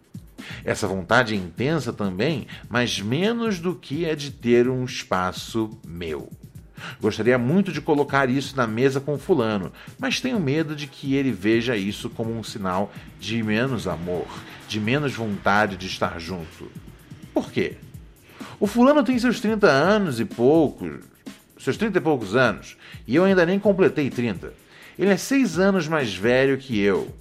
Essa 0.64 0.88
vontade 0.88 1.34
é 1.34 1.38
intensa 1.38 1.91
também, 1.91 2.48
mas 2.70 3.00
menos 3.00 3.60
do 3.60 3.76
que 3.76 4.10
a 4.10 4.16
de 4.16 4.32
ter 4.32 4.70
um 4.70 4.86
espaço 4.86 5.72
meu. 5.86 6.30
Gostaria 7.02 7.38
muito 7.38 7.72
de 7.72 7.82
colocar 7.82 8.30
isso 8.30 8.56
na 8.56 8.68
mesa 8.68 9.00
com 9.00 9.18
Fulano, 9.18 9.72
mas 9.98 10.22
tenho 10.22 10.39
medo 10.39 10.76
de 10.76 10.88
que 10.88 11.16
ele 11.16 11.32
veja 11.32 11.76
isso 11.76 12.10
como 12.10 12.32
um 12.32 12.43
sinal 12.43 12.91
de 13.20 13.41
menos 13.41 13.88
amor, 13.88 14.28
de 14.68 14.80
menos 14.80 15.14
vontade 15.14 15.76
de 15.76 15.88
estar 15.88 16.20
junto. 16.20 16.72
Por 17.34 17.52
quê? 17.52 17.78
O 18.60 18.68
Fulano 18.68 19.04
tem 19.04 19.18
seus 19.18 19.39
30 19.39 19.68
anos 19.68 20.20
e 20.20 20.26
poucos, 20.26 21.00
seus 21.60 21.78
30 21.78 21.97
e 21.97 22.01
poucos 22.01 22.36
anos, 22.36 22.78
e 23.08 23.16
eu 23.16 23.24
ainda 23.24 23.45
nem 23.45 23.60
completei 23.60 24.10
30. 24.10 24.53
Ele 24.97 25.12
é 25.12 25.18
seis 25.18 25.60
anos 25.60 25.88
mais 25.88 26.14
velho 26.14 26.58
que 26.58 26.80
eu. 26.80 27.14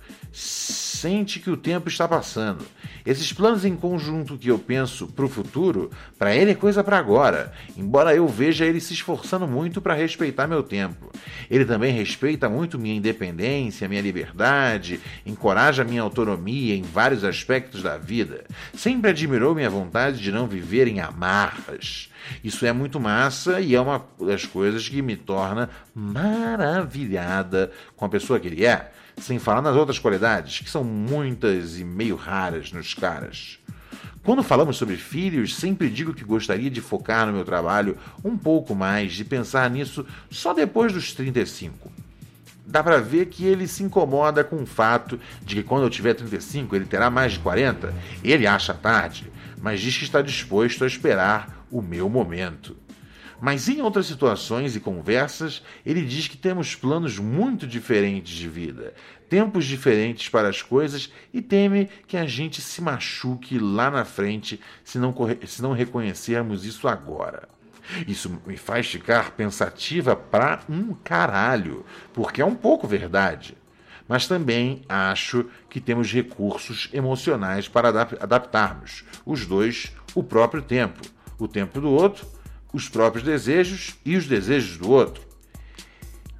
Sente 0.97 1.40
que 1.40 1.51
o 1.51 1.59
tempo 1.59 1.90
está 1.90 2.09
passando. 2.09 2.64
Esses 3.05 3.30
planos 3.30 3.66
em 3.66 3.76
conjunto 3.76 4.38
que 4.38 4.49
eu 4.49 4.59
penso 4.59 5.07
para 5.07 5.26
o 5.26 5.28
futuro, 5.28 5.90
para 6.18 6.34
ele 6.34 6.53
é 6.53 6.55
coisa 6.55 6.82
para 6.82 6.97
agora, 6.97 7.53
embora 7.76 8.14
eu 8.14 8.26
veja 8.26 8.64
ele 8.64 8.80
se 8.80 8.94
esforçando 8.94 9.47
muito 9.47 9.82
para 9.82 9.92
respeitar 9.92 10.47
meu 10.47 10.62
tempo. 10.62 11.12
Ele 11.51 11.66
também 11.66 11.92
respeita 11.92 12.49
muito 12.49 12.78
minha 12.78 12.97
independência, 12.97 13.86
minha 13.86 14.01
liberdade, 14.01 14.99
encoraja 15.26 15.84
minha 15.84 16.01
autonomia 16.01 16.74
em 16.74 16.82
vários 16.82 17.24
aspectos 17.24 17.82
da 17.82 17.99
vida. 17.99 18.47
Sempre 18.74 19.11
admirou 19.11 19.55
minha 19.55 19.68
vontade 19.68 20.18
de 20.18 20.32
não 20.32 20.47
viver 20.47 20.88
em 20.88 21.01
amarras. 21.01 22.11
Isso 22.42 22.64
é 22.64 22.72
muito 22.72 22.99
massa 22.99 23.61
e 23.61 23.74
é 23.74 23.80
uma 23.80 24.03
das 24.18 24.47
coisas 24.47 24.88
que 24.88 25.03
me 25.03 25.14
torna 25.14 25.68
maravilhada 25.94 27.70
com 27.94 28.07
a 28.07 28.09
pessoa 28.09 28.40
que 28.40 28.47
ele 28.49 28.64
é 28.64 28.92
sem 29.19 29.39
falar 29.39 29.62
nas 29.62 29.77
outras 29.77 29.99
qualidades, 29.99 30.61
que 30.61 30.71
são 30.71 30.85
muitas 30.85 31.79
e 31.79 31.85
meio 31.85 32.17
raras 32.17 32.73
nos 32.73 32.95
caras. 32.95 33.59
Quando 34.23 34.43
falamos 34.43 34.77
sobre 34.77 34.97
filhos, 34.97 35.55
sempre 35.55 35.89
digo 35.89 36.12
que 36.12 36.25
gostaria 36.25 36.69
de 36.69 36.81
focar 36.81 37.27
no 37.27 37.33
meu 37.33 37.45
trabalho 37.45 37.97
um 38.25 38.37
pouco 38.37 38.75
mais, 38.75 39.12
de 39.12 39.25
pensar 39.25 39.71
nisso 39.71 40.05
só 40.29 40.53
depois 40.53 40.93
dos 40.93 41.12
35. 41.12 41.93
Dá 42.67 42.83
para 42.83 43.01
ver 43.01 43.27
que 43.27 43.45
ele 43.45 43.69
se 43.69 43.85
incomoda 43.85 44.43
com 44.43 44.57
o 44.57 44.67
fato 44.67 45.21
de 45.43 45.55
que 45.55 45.62
quando 45.62 45.85
eu 45.85 45.91
tiver 45.91 46.14
35 46.14 46.75
ele 46.75 46.85
terá 46.87 47.09
mais 47.09 47.35
de 47.35 47.39
40. 47.39 47.95
Ele 48.25 48.49
acha 48.49 48.75
tarde, 48.75 49.31
mas 49.62 49.81
diz 49.81 49.97
que 49.97 50.03
está 50.03 50.21
disposto 50.21 50.83
a 50.83 50.89
esperar 50.89 51.64
o 51.71 51.81
meu 51.81 52.09
momento. 52.09 52.77
Mas 53.41 53.68
em 53.68 53.82
outras 53.82 54.07
situações 54.07 54.74
e 54.74 54.80
conversas, 54.80 55.62
ele 55.84 56.03
diz 56.03 56.26
que 56.26 56.37
temos 56.37 56.74
planos 56.74 57.18
muito 57.18 57.66
diferentes 57.66 58.32
de 58.32 58.49
vida, 58.49 58.95
tempos 59.28 59.66
diferentes 59.66 60.28
para 60.28 60.49
as 60.49 60.62
coisas 60.62 61.12
e 61.32 61.43
teme 61.43 61.89
que 62.07 62.16
a 62.16 62.26
gente 62.26 62.62
se 62.62 62.80
machuque 62.80 63.59
lá 63.59 63.91
na 63.91 64.05
frente 64.05 64.59
se 64.82 64.99
não, 64.99 65.14
se 65.47 65.61
não 65.61 65.72
reconhecermos 65.72 66.64
isso 66.64 66.89
agora. 66.89 67.49
Isso 68.07 68.41
me 68.47 68.57
faz 68.57 68.87
ficar 68.87 69.32
pensativa 69.32 70.16
pra 70.16 70.61
um 70.68 70.95
caralho, 70.95 71.84
porque 72.12 72.41
é 72.41 72.45
um 72.45 72.55
pouco 72.55 72.87
verdade. 72.89 73.57
Mas 74.09 74.26
também 74.26 74.82
acho 74.89 75.47
que 75.68 75.80
temos 75.80 76.12
recursos 76.12 76.89
emocionais 76.93 77.68
para 77.68 77.89
adaptarmos, 77.89 79.05
os 79.24 79.45
dois, 79.45 79.93
o 80.14 80.22
próprio 80.22 80.62
tempo, 80.62 81.03
o 81.39 81.47
tempo 81.47 81.80
do 81.80 81.91
outro 81.91 82.36
os 82.77 82.89
próprios 82.91 83.24
desejos 83.24 83.97
e 84.05 84.16
os 84.16 84.27
desejos 84.27 84.77
do 84.77 84.91
outro. 84.91 85.24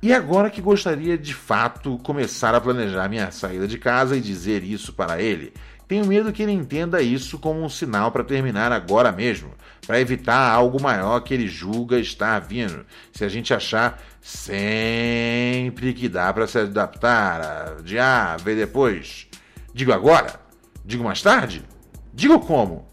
E 0.03 0.13
agora 0.13 0.51
que 0.51 0.61
gostaria 0.61 1.17
de 1.17 1.35
fato 1.35 1.99
começar 1.99 2.55
a 2.55 2.61
planejar 2.61 3.09
minha 3.09 3.31
saída 3.31 3.67
de 3.67 3.79
casa 3.79 4.17
e 4.17 4.21
dizer 4.21 4.63
isso 4.63 4.93
para 4.93 5.21
ele, 5.21 5.53
tenho 5.89 6.07
medo 6.07 6.33
que 6.33 6.43
ele 6.43 6.53
entenda 6.53 7.01
isso 7.01 7.39
como 7.39 7.63
um 7.63 7.69
sinal 7.69 8.13
para 8.13 8.23
terminar 8.23 8.71
agora 8.71 9.11
mesmo, 9.11 9.55
para 9.87 9.99
evitar 9.99 10.51
algo 10.51 10.81
maior 10.81 11.21
que 11.21 11.33
ele 11.33 11.49
julga 11.49 11.99
estar 11.99 12.39
vindo. 12.41 12.85
Se 13.13 13.25
a 13.25 13.29
gente 13.29 13.55
achar 13.55 14.03
sempre 14.21 15.95
que 15.95 16.09
dá 16.09 16.31
para 16.33 16.47
se 16.47 16.59
adaptar, 16.59 17.77
de 17.83 17.99
ah, 17.99 18.37
ver 18.37 18.57
depois. 18.57 19.27
Digo 19.73 19.93
agora? 19.93 20.39
Digo 20.85 21.03
mais 21.03 21.23
tarde? 21.23 21.65
Digo 22.13 22.39
como? 22.41 22.87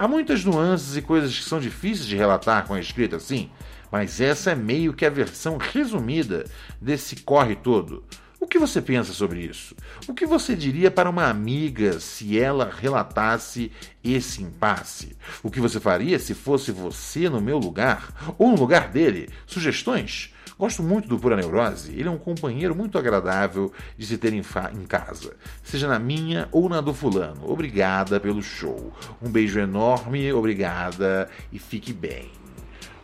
Há 0.00 0.08
muitas 0.08 0.42
nuances 0.46 0.96
e 0.96 1.02
coisas 1.02 1.38
que 1.38 1.44
são 1.44 1.60
difíceis 1.60 2.06
de 2.06 2.16
relatar 2.16 2.66
com 2.66 2.72
a 2.72 2.80
escrita 2.80 3.16
assim, 3.16 3.50
mas 3.92 4.18
essa 4.18 4.52
é 4.52 4.54
meio 4.54 4.94
que 4.94 5.04
a 5.04 5.10
versão 5.10 5.58
resumida 5.58 6.46
desse 6.80 7.16
corre 7.16 7.54
todo. 7.54 8.02
O 8.40 8.46
que 8.46 8.58
você 8.58 8.80
pensa 8.80 9.12
sobre 9.12 9.40
isso? 9.40 9.76
O 10.08 10.14
que 10.14 10.24
você 10.24 10.56
diria 10.56 10.90
para 10.90 11.10
uma 11.10 11.28
amiga 11.28 12.00
se 12.00 12.40
ela 12.40 12.72
relatasse 12.74 13.70
esse 14.02 14.42
impasse? 14.42 15.14
O 15.42 15.50
que 15.50 15.60
você 15.60 15.78
faria 15.78 16.18
se 16.18 16.32
fosse 16.32 16.72
você 16.72 17.28
no 17.28 17.38
meu 17.38 17.58
lugar? 17.58 18.34
Ou 18.38 18.52
no 18.52 18.56
lugar 18.56 18.88
dele? 18.88 19.28
Sugestões? 19.46 20.32
Gosto 20.60 20.82
muito 20.82 21.08
do 21.08 21.18
Pura 21.18 21.36
Neurose. 21.36 21.90
Ele 21.90 22.06
é 22.06 22.10
um 22.10 22.18
companheiro 22.18 22.74
muito 22.74 22.98
agradável 22.98 23.72
de 23.96 24.04
se 24.04 24.18
ter 24.18 24.34
em, 24.34 24.42
em, 24.74 24.84
casa, 24.84 25.34
seja 25.64 25.88
na 25.88 25.98
minha 25.98 26.50
ou 26.52 26.68
na 26.68 26.82
do 26.82 26.92
fulano. 26.92 27.50
Obrigada 27.50 28.20
pelo 28.20 28.42
show. 28.42 28.92
Um 29.22 29.30
beijo 29.30 29.58
enorme, 29.58 30.30
obrigada 30.34 31.30
e 31.50 31.58
fique 31.58 31.94
bem. 31.94 32.30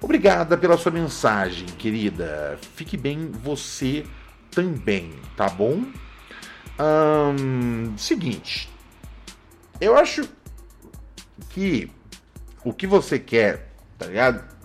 Obrigada 0.02 0.58
pela 0.58 0.76
sua 0.76 0.92
mensagem, 0.92 1.64
querida. 1.78 2.58
Fique 2.74 2.94
bem 2.94 3.30
você 3.30 4.04
também, 4.50 5.14
tá 5.34 5.48
bom? 5.48 5.82
seguinte, 7.96 8.68
eu 9.80 9.96
acho 9.96 10.28
que 11.48 11.90
o 12.62 12.70
que 12.70 12.86
você 12.86 13.18
quer, 13.18 13.72
tá 13.96 14.04
ligado? 14.04 14.55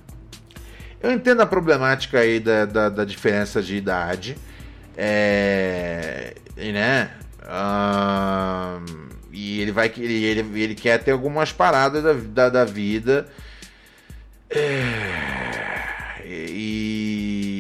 Eu 1.02 1.12
entendo 1.12 1.42
a 1.42 1.46
problemática 1.48 2.20
aí 2.20 2.40
da, 2.40 2.66
da, 2.66 2.90
da 2.90 3.04
diferença 3.06 3.62
de 3.62 3.76
idade. 3.76 4.38
É, 4.96 6.36
e, 6.56 6.72
né? 6.72 7.10
E 9.32 9.62
ele 9.62 9.72
vai 9.72 9.92
ele, 9.98 10.24
ele, 10.24 10.62
ele 10.62 10.76
quer 10.76 11.04
ter 11.04 11.12
algumas 11.12 11.52
paradas 11.52 12.04
da, 12.04 12.14
da, 12.14 12.50
da 12.50 12.66
vida. 12.66 13.28
É, 14.48 16.24
e, 16.28 17.56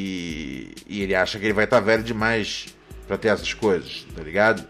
e 0.86 1.02
ele 1.02 1.16
acha 1.16 1.40
que 1.40 1.46
ele 1.46 1.54
vai 1.54 1.64
estar 1.64 1.78
tá 1.78 1.84
velho 1.84 2.04
demais 2.04 2.68
para 3.08 3.18
ter 3.18 3.30
essas 3.30 3.54
coisas, 3.54 4.06
tá 4.16 4.22
ligado? 4.22 4.64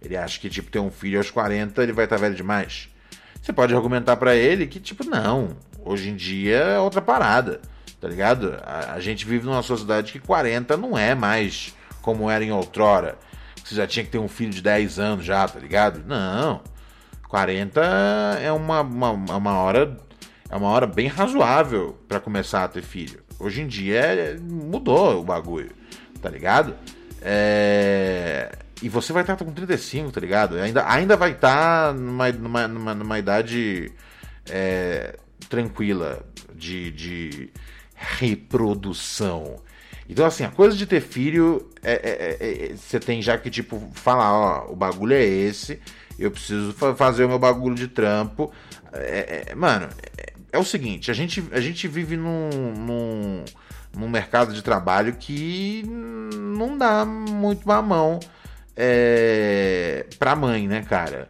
Ele 0.00 0.16
acha 0.16 0.40
que, 0.40 0.48
tipo, 0.48 0.70
ter 0.70 0.78
um 0.78 0.90
filho 0.90 1.18
aos 1.18 1.30
40 1.30 1.82
ele 1.82 1.92
vai 1.92 2.04
estar 2.06 2.16
tá 2.16 2.22
velho 2.22 2.34
demais. 2.34 2.88
Você 3.42 3.52
pode 3.52 3.74
argumentar 3.74 4.16
para 4.16 4.34
ele 4.34 4.66
que, 4.66 4.80
tipo, 4.80 5.04
não. 5.04 5.56
Hoje 5.84 6.08
em 6.08 6.16
dia 6.16 6.56
é 6.56 6.78
outra 6.78 7.02
parada 7.02 7.60
tá 8.00 8.08
ligado? 8.08 8.58
A, 8.64 8.94
a, 8.94 9.00
gente 9.00 9.24
vive 9.24 9.46
numa 9.46 9.62
sociedade 9.62 10.12
que 10.12 10.18
40 10.18 10.76
não 10.76 10.96
é 10.96 11.14
mais 11.14 11.74
como 12.02 12.30
era 12.30 12.44
em 12.44 12.52
outrora. 12.52 13.18
Você 13.64 13.74
já 13.74 13.86
tinha 13.86 14.04
que 14.04 14.10
ter 14.10 14.18
um 14.18 14.28
filho 14.28 14.52
de 14.52 14.62
10 14.62 14.98
anos 14.98 15.24
já, 15.24 15.46
tá 15.46 15.58
ligado? 15.58 16.02
Não. 16.06 16.60
40 17.28 17.80
é 18.40 18.52
uma, 18.52 18.80
uma, 18.82 19.10
uma 19.10 19.54
hora 19.58 19.96
é 20.48 20.56
uma 20.56 20.68
hora 20.68 20.86
bem 20.86 21.08
razoável 21.08 21.98
para 22.06 22.20
começar 22.20 22.64
a 22.64 22.68
ter 22.68 22.82
filho. 22.82 23.20
Hoje 23.38 23.62
em 23.62 23.66
dia 23.66 24.00
é, 24.00 24.38
mudou 24.38 25.20
o 25.20 25.24
bagulho, 25.24 25.72
tá 26.22 26.30
ligado? 26.30 26.74
É... 27.20 28.56
E 28.82 28.88
você 28.88 29.12
vai 29.12 29.22
estar 29.22 29.36
com 29.36 29.50
35, 29.50 30.12
tá 30.12 30.20
ligado? 30.20 30.58
Ainda, 30.58 30.88
ainda 30.88 31.16
vai 31.16 31.32
estar 31.32 31.94
numa, 31.94 32.30
numa, 32.30 32.68
numa, 32.68 32.94
numa 32.94 33.18
idade 33.18 33.90
é, 34.48 35.18
tranquila 35.48 36.22
de, 36.54 36.90
de 36.90 37.50
reprodução. 37.96 39.56
Então, 40.08 40.24
assim, 40.24 40.44
a 40.44 40.50
coisa 40.50 40.76
de 40.76 40.86
ter 40.86 41.00
filho, 41.00 41.68
é, 41.82 41.92
é, 41.92 42.36
é, 42.40 42.72
é 42.72 42.76
você 42.76 43.00
tem 43.00 43.20
já 43.20 43.36
que, 43.36 43.50
tipo, 43.50 43.90
falar, 43.94 44.32
ó, 44.32 44.72
o 44.72 44.76
bagulho 44.76 45.14
é 45.14 45.24
esse, 45.24 45.80
eu 46.18 46.30
preciso 46.30 46.72
fazer 46.72 47.24
o 47.24 47.28
meu 47.28 47.38
bagulho 47.38 47.74
de 47.74 47.88
trampo. 47.88 48.52
É, 48.92 49.54
mano, 49.54 49.88
é, 50.52 50.58
o 50.58 50.64
seguinte, 50.64 51.10
a 51.10 51.14
gente, 51.14 51.44
a 51.52 51.60
gente 51.60 51.88
vive 51.88 52.16
num, 52.16 52.50
num, 52.76 53.44
num 53.96 54.08
mercado 54.08 54.54
de 54.54 54.62
trabalho 54.62 55.14
que 55.14 55.82
não 55.86 56.78
dá 56.78 57.04
muito 57.04 57.66
mamão 57.66 58.20
é, 58.76 60.06
pra 60.18 60.36
mãe, 60.36 60.68
né, 60.68 60.82
cara? 60.82 61.28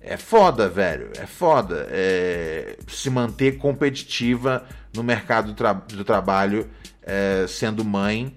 É 0.00 0.16
foda, 0.16 0.68
velho. 0.68 1.10
É 1.18 1.26
foda. 1.26 1.88
É, 1.90 2.76
se 2.86 3.08
manter 3.08 3.56
competitiva 3.56 4.64
no 4.94 5.02
mercado 5.02 5.48
do, 5.48 5.54
tra 5.54 5.72
do 5.72 6.04
trabalho 6.04 6.68
é, 7.02 7.46
sendo 7.48 7.84
mãe 7.84 8.34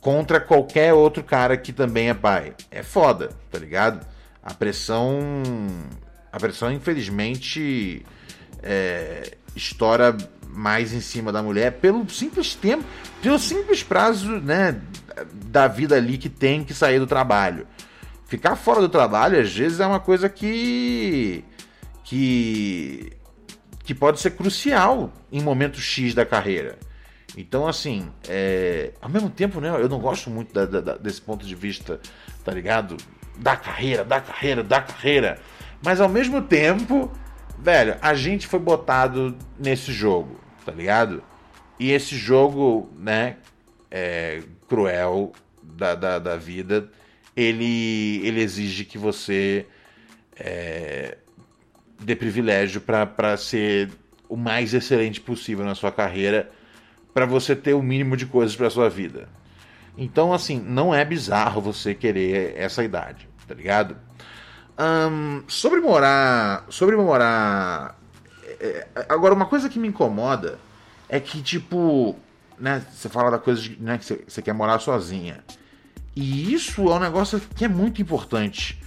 contra 0.00 0.40
qualquer 0.40 0.92
outro 0.92 1.22
cara 1.22 1.56
que 1.56 1.72
também 1.72 2.10
é 2.10 2.14
pai. 2.14 2.54
É 2.70 2.82
foda, 2.82 3.30
tá 3.50 3.58
ligado? 3.58 4.06
A 4.42 4.52
pressão. 4.52 5.32
A 6.30 6.38
pressão, 6.38 6.70
infelizmente, 6.72 8.04
é, 8.62 9.36
estoura 9.54 10.16
mais 10.48 10.92
em 10.92 11.00
cima 11.00 11.32
da 11.32 11.42
mulher 11.42 11.72
pelo 11.74 12.08
simples 12.08 12.54
tempo, 12.54 12.84
pelo 13.22 13.38
simples 13.38 13.82
prazo, 13.82 14.40
né, 14.40 14.80
da 15.46 15.68
vida 15.68 15.96
ali 15.96 16.18
que 16.18 16.28
tem 16.28 16.64
que 16.64 16.74
sair 16.74 16.98
do 16.98 17.06
trabalho. 17.06 17.66
Ficar 18.26 18.56
fora 18.56 18.80
do 18.80 18.88
trabalho, 18.88 19.40
às 19.40 19.54
vezes, 19.54 19.80
é 19.80 19.86
uma 19.86 20.00
coisa 20.00 20.28
que. 20.28 21.44
que. 22.02 23.12
Que 23.84 23.94
pode 23.94 24.18
ser 24.18 24.30
crucial 24.30 25.12
em 25.30 25.40
momento 25.42 25.78
X 25.78 26.14
da 26.14 26.24
carreira. 26.24 26.78
Então, 27.36 27.66
assim, 27.66 28.10
é... 28.28 28.92
ao 29.00 29.10
mesmo 29.10 29.28
tempo, 29.28 29.60
né, 29.60 29.68
eu 29.68 29.88
não 29.88 30.00
gosto 30.00 30.30
muito 30.30 30.52
da, 30.52 30.64
da, 30.64 30.96
desse 30.96 31.20
ponto 31.20 31.44
de 31.44 31.54
vista, 31.54 32.00
tá 32.42 32.50
ligado? 32.50 32.96
Da 33.36 33.56
carreira, 33.56 34.04
da 34.04 34.20
carreira, 34.20 34.62
da 34.62 34.80
carreira. 34.80 35.38
Mas 35.82 36.00
ao 36.00 36.08
mesmo 36.08 36.40
tempo, 36.40 37.12
velho, 37.58 37.96
a 38.00 38.14
gente 38.14 38.46
foi 38.46 38.58
botado 38.58 39.36
nesse 39.58 39.92
jogo, 39.92 40.40
tá 40.64 40.72
ligado? 40.72 41.22
E 41.78 41.90
esse 41.90 42.16
jogo, 42.16 42.90
né, 42.96 43.36
é, 43.90 44.42
cruel 44.68 45.32
da, 45.62 45.94
da, 45.94 46.18
da 46.18 46.36
vida, 46.36 46.88
ele, 47.36 48.20
ele 48.24 48.40
exige 48.40 48.84
que 48.84 48.96
você 48.96 49.66
é, 50.36 51.18
dê 52.04 52.14
privilégio 52.14 52.80
para 52.80 53.36
ser 53.36 53.90
o 54.28 54.36
mais 54.36 54.74
excelente 54.74 55.20
possível 55.20 55.64
na 55.64 55.74
sua 55.74 55.92
carreira 55.92 56.50
para 57.12 57.26
você 57.26 57.54
ter 57.54 57.74
o 57.74 57.82
mínimo 57.82 58.16
de 58.16 58.26
coisas 58.26 58.56
para 58.56 58.68
sua 58.68 58.90
vida. 58.90 59.28
Então, 59.96 60.32
assim, 60.32 60.60
não 60.60 60.92
é 60.92 61.04
bizarro 61.04 61.60
você 61.60 61.94
querer 61.94 62.54
essa 62.56 62.82
idade, 62.82 63.28
tá 63.46 63.54
ligado? 63.54 63.96
Um, 64.78 65.44
sobre 65.46 65.80
morar. 65.80 66.66
Sobre 66.68 66.96
morar. 66.96 67.96
É, 68.60 68.86
é, 68.94 69.06
agora, 69.08 69.32
uma 69.32 69.46
coisa 69.46 69.68
que 69.68 69.78
me 69.78 69.86
incomoda 69.86 70.58
é 71.08 71.20
que, 71.20 71.40
tipo, 71.40 72.16
né, 72.58 72.82
você 72.92 73.08
fala 73.08 73.30
da 73.30 73.38
coisa 73.38 73.62
de, 73.62 73.80
né, 73.80 73.98
que 73.98 74.04
você, 74.04 74.24
você 74.26 74.42
quer 74.42 74.52
morar 74.52 74.80
sozinha. 74.80 75.44
E 76.16 76.52
isso 76.52 76.88
é 76.90 76.94
um 76.94 77.00
negócio 77.00 77.40
que 77.54 77.64
é 77.64 77.68
muito 77.68 78.02
importante. 78.02 78.80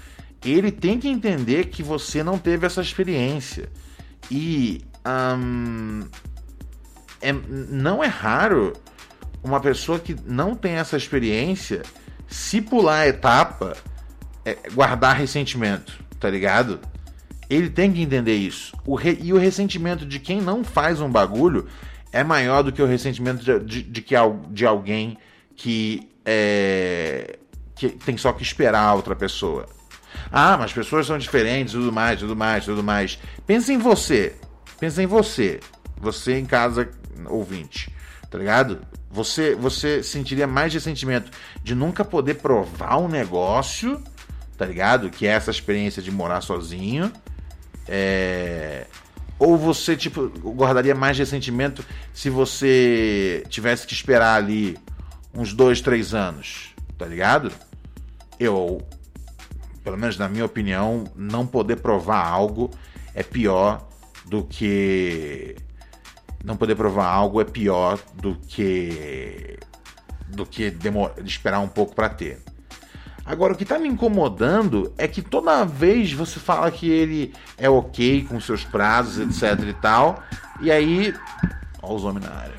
Ele 0.44 0.72
tem 0.72 1.00
que 1.00 1.08
entender 1.08 1.66
que 1.66 1.82
você 1.82 2.24
não 2.24 2.38
teve 2.38 2.66
essa 2.66 2.82
experiência. 2.82 3.70
E 4.30 4.82
um, 5.06 6.06
é, 7.22 7.32
não 7.32 8.04
é 8.04 8.08
raro 8.08 8.74
uma 9.44 9.60
pessoa 9.60 10.00
que 10.00 10.16
não 10.26 10.56
tem 10.56 10.74
essa 10.74 10.98
experiência 10.98 11.84
se 12.28 12.62
pular 12.62 13.00
a 13.00 13.08
etapa 13.08 13.78
é, 14.44 14.58
guardar 14.74 15.16
ressentimento, 15.16 15.98
tá 16.20 16.30
ligado? 16.30 16.80
Ele 17.50 17.70
tem 17.70 17.92
que 17.92 18.02
entender 18.02 18.36
isso. 18.36 18.76
O 18.86 18.96
re... 18.96 19.18
E 19.22 19.32
o 19.32 19.38
ressentimento 19.38 20.06
de 20.06 20.20
quem 20.20 20.42
não 20.42 20.64
faz 20.64 21.00
um 21.00 21.10
bagulho 21.10 21.68
é 22.12 22.24
maior 22.24 22.62
do 22.62 22.72
que 22.72 22.82
o 22.82 22.86
ressentimento 22.86 23.44
de, 23.44 23.60
de, 23.60 23.84
de 23.84 24.02
que, 24.02 24.16
de 24.52 24.66
alguém 24.66 25.18
que, 25.56 26.10
é... 26.26 27.40
que 27.76 27.90
tem 27.90 28.18
só 28.18 28.34
que 28.34 28.44
esperar 28.44 28.84
a 28.84 28.94
outra 28.94 29.16
pessoa. 29.16 29.76
Ah, 30.32 30.57
mas 30.57 30.74
pessoas 30.74 31.07
são 31.07 31.18
diferentes, 31.18 31.74
tudo 31.74 31.91
mais, 31.91 32.20
tudo 32.20 32.36
mais, 32.36 32.65
tudo 32.65 32.84
mais. 32.84 33.20
Pensa 33.45 33.74
em 33.74 33.78
você. 33.78 34.36
Pensa 34.80 35.01
em 35.01 35.07
você. 35.07 35.59
Você 35.99 36.38
em 36.38 36.45
casa 36.45 36.89
ouvinte, 37.26 37.91
tá 38.30 38.38
ligado? 38.38 38.82
Você, 39.09 39.55
você 39.55 40.03
sentiria 40.03 40.45
mais 40.45 40.74
ressentimento 40.74 41.32
de 41.63 41.74
nunca 41.74 42.05
poder 42.05 42.36
provar 42.36 42.97
um 42.97 43.07
negócio, 43.07 44.01
tá 44.57 44.65
ligado? 44.65 45.09
Que 45.09 45.26
é 45.26 45.32
essa 45.32 45.49
experiência 45.49 46.01
de 46.01 46.11
morar 46.11 46.41
sozinho. 46.41 47.11
É... 47.88 48.86
Ou 49.39 49.57
você, 49.57 49.95
tipo, 49.95 50.28
guardaria 50.28 50.95
mais 50.95 51.18
ressentimento 51.18 51.86
se 52.13 52.30
você 52.30 53.43
tivesse 53.49 53.86
que 53.86 53.93
esperar 53.93 54.36
ali 54.36 54.78
uns 55.34 55.53
dois, 55.53 55.80
três 55.80 56.13
anos, 56.13 56.74
tá 56.97 57.05
ligado? 57.05 57.51
Eu, 58.39 58.82
pelo 59.88 59.98
menos 59.98 60.18
na 60.18 60.28
minha 60.28 60.44
opinião, 60.44 61.06
não 61.16 61.48
poder 61.48 61.78
provar 61.78 62.28
algo 62.28 62.70
é 63.16 63.24
pior 63.24 63.88
do 64.26 64.44
que 64.44 65.56
não 66.44 66.58
poder 66.58 66.76
provar 66.76 67.06
algo 67.06 67.40
é 67.40 67.46
pior 67.46 67.98
do 68.14 68.36
que 68.36 69.58
do 70.28 70.46
que 70.46 70.70
demorar, 70.70 71.14
esperar 71.24 71.62
um 71.62 71.70
pouco 71.70 71.96
para 71.96 72.10
ter. 72.10 72.38
Agora, 73.26 73.54
o 73.54 73.56
que 73.56 73.64
tá 73.64 73.80
me 73.80 73.88
incomodando 73.88 74.94
é 74.98 75.08
que 75.08 75.22
toda 75.22 75.64
vez 75.64 76.12
você 76.12 76.38
fala 76.38 76.70
que 76.70 76.90
ele 76.90 77.34
é 77.58 77.70
ok 77.70 78.26
com 78.26 78.42
seus 78.42 78.66
prazos, 78.66 79.20
etc 79.20 79.70
e 79.70 79.74
tal, 79.74 80.22
e 80.60 80.70
aí. 80.70 81.14
Olha 81.82 81.94
os 81.94 82.04
homens 82.04 82.26
na 82.26 82.36
área. 82.36 82.56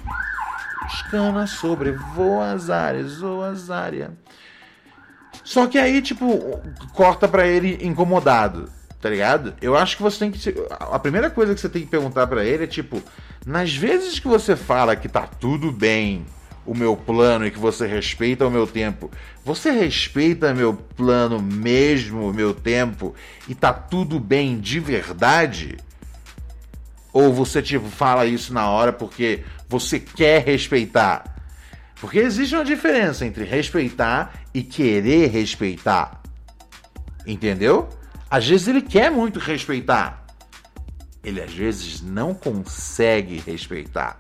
Escana 0.87 1.47
sobrevoa 1.47 2.53
as 2.53 2.71
áreas, 2.71 3.23
ou 3.23 3.45
as 3.45 3.69
áreas. 3.69 4.13
Só 5.49 5.67
que 5.67 5.79
aí, 5.79 6.03
tipo, 6.03 6.61
corta 6.93 7.27
pra 7.27 7.47
ele 7.47 7.79
incomodado, 7.81 8.69
tá 9.01 9.09
ligado? 9.09 9.55
Eu 9.63 9.75
acho 9.75 9.97
que 9.97 10.03
você 10.03 10.19
tem 10.19 10.31
que. 10.31 10.55
A 10.69 10.99
primeira 10.99 11.31
coisa 11.31 11.55
que 11.55 11.61
você 11.63 11.71
tem 11.71 11.81
que 11.81 11.89
perguntar 11.89 12.27
para 12.27 12.45
ele 12.45 12.65
é 12.65 12.67
tipo: 12.67 13.03
nas 13.47 13.75
vezes 13.75 14.19
que 14.19 14.29
você 14.29 14.55
fala 14.55 14.95
que 14.95 15.09
tá 15.09 15.23
tudo 15.23 15.73
bem 15.73 16.27
o 16.67 16.75
meu 16.75 16.95
plano 16.95 17.47
e 17.47 17.51
que 17.51 17.59
você 17.59 17.87
respeita 17.87 18.47
o 18.47 18.51
meu 18.51 18.67
tempo, 18.67 19.11
você 19.43 19.71
respeita 19.71 20.53
meu 20.53 20.75
plano 20.75 21.41
mesmo, 21.41 22.29
o 22.29 22.35
meu 22.35 22.53
tempo, 22.53 23.15
e 23.49 23.55
tá 23.55 23.73
tudo 23.73 24.21
bem 24.21 24.61
de 24.61 24.79
verdade? 24.79 25.79
Ou 27.11 27.33
você 27.33 27.63
tipo 27.63 27.89
fala 27.89 28.27
isso 28.27 28.53
na 28.53 28.69
hora 28.69 28.93
porque 28.93 29.43
você 29.67 29.99
quer 29.99 30.45
respeitar? 30.45 31.38
Porque 32.01 32.19
existe 32.19 32.55
uma 32.55 32.65
diferença 32.65 33.27
entre 33.27 33.45
respeitar 33.45 34.43
e 34.55 34.63
querer 34.63 35.29
respeitar. 35.29 36.23
Entendeu? 37.27 37.89
Às 38.31 38.47
vezes 38.47 38.69
ele 38.69 38.83
quer 38.83 39.11
muito 39.11 39.39
respeitar, 39.39 40.25
ele 41.25 41.41
às 41.41 41.53
vezes 41.53 42.01
não 42.01 42.35
consegue 42.35 43.43
respeitar. 43.45 44.19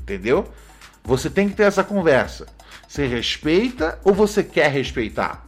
Entendeu? 0.00 0.48
Você 1.04 1.28
tem 1.28 1.48
que 1.48 1.54
ter 1.54 1.64
essa 1.64 1.84
conversa. 1.84 2.46
Você 2.88 3.06
respeita 3.06 3.98
ou 4.04 4.14
você 4.14 4.42
quer 4.42 4.70
respeitar? 4.70 5.46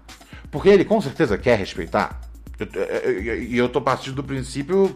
Porque 0.50 0.68
ele 0.68 0.84
com 0.84 1.00
certeza 1.00 1.38
quer 1.38 1.58
respeitar. 1.58 2.20
E 2.60 3.56
eu, 3.56 3.64
eu, 3.64 3.68
tô 3.68 3.80
partindo 3.80 4.16
do 4.16 4.24
princípio 4.24 4.94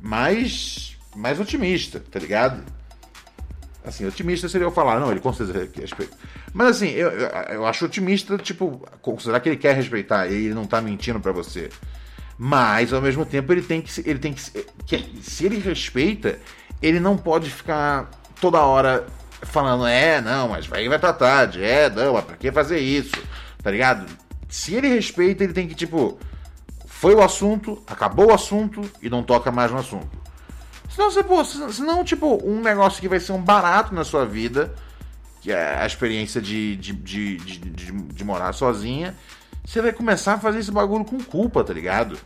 mais, 0.00 0.96
mais 1.16 1.40
otimista, 1.40 2.00
tá 2.00 2.18
ligado? 2.18 2.62
Assim, 3.84 4.04
otimista 4.06 4.48
seria 4.48 4.66
eu 4.66 4.70
falar, 4.70 5.00
não, 5.00 5.10
ele 5.10 5.20
com 5.20 5.32
certeza 5.32 5.66
quer 5.66 5.80
respeitar. 5.82 6.16
Mas 6.52 6.76
assim, 6.76 6.88
eu, 6.88 7.10
eu 7.10 7.66
acho 7.66 7.84
otimista, 7.84 8.36
tipo, 8.36 8.86
considerar 9.00 9.40
que 9.40 9.48
ele 9.48 9.56
quer 9.56 9.74
respeitar 9.74 10.26
e 10.26 10.34
ele 10.46 10.54
não 10.54 10.66
tá 10.66 10.80
mentindo 10.80 11.20
para 11.20 11.32
você. 11.32 11.70
Mas, 12.36 12.92
ao 12.92 13.00
mesmo 13.00 13.26
tempo, 13.26 13.52
ele 13.52 13.62
tem 13.62 13.80
que. 13.80 13.90
Ele 14.08 14.18
tem 14.18 14.32
que. 14.32 14.42
Se 15.22 15.44
ele 15.44 15.58
respeita, 15.58 16.38
ele 16.80 17.00
não 17.00 17.16
pode 17.16 17.50
ficar 17.50 18.10
toda 18.40 18.60
hora 18.60 19.06
falando, 19.42 19.86
é, 19.86 20.20
não, 20.20 20.48
mas 20.48 20.66
vai 20.66 20.84
estar 20.84 21.12
tarde, 21.12 21.62
é, 21.62 21.88
não, 21.90 22.14
mas 22.14 22.24
pra 22.24 22.36
que 22.36 22.50
fazer 22.50 22.78
isso? 22.78 23.16
Tá 23.62 23.70
ligado? 23.70 24.06
Se 24.48 24.74
ele 24.74 24.88
respeita, 24.88 25.44
ele 25.44 25.52
tem 25.52 25.68
que, 25.68 25.74
tipo, 25.74 26.18
foi 26.86 27.14
o 27.14 27.22
assunto, 27.22 27.82
acabou 27.86 28.28
o 28.28 28.34
assunto 28.34 28.88
e 29.02 29.08
não 29.08 29.22
toca 29.22 29.50
mais 29.50 29.70
no 29.70 29.78
assunto. 29.78 30.08
Senão, 30.88 31.10
você, 31.10 31.22
pô, 31.22 31.44
senão, 31.44 32.02
tipo, 32.02 32.40
um 32.44 32.60
negócio 32.60 33.00
que 33.00 33.08
vai 33.08 33.20
ser 33.20 33.32
um 33.32 33.42
barato 33.42 33.94
na 33.94 34.04
sua 34.04 34.24
vida, 34.24 34.74
que 35.40 35.52
é 35.52 35.78
a 35.78 35.86
experiência 35.86 36.40
de, 36.40 36.76
de, 36.76 36.92
de, 36.92 37.36
de, 37.36 37.92
de, 37.92 38.24
morar 38.24 38.52
sozinha, 38.52 39.14
você 39.64 39.82
vai 39.82 39.92
começar 39.92 40.34
a 40.34 40.38
fazer 40.38 40.58
esse 40.58 40.72
bagulho 40.72 41.04
com 41.04 41.22
culpa, 41.22 41.62
tá 41.62 41.72
ligado? 41.72 42.18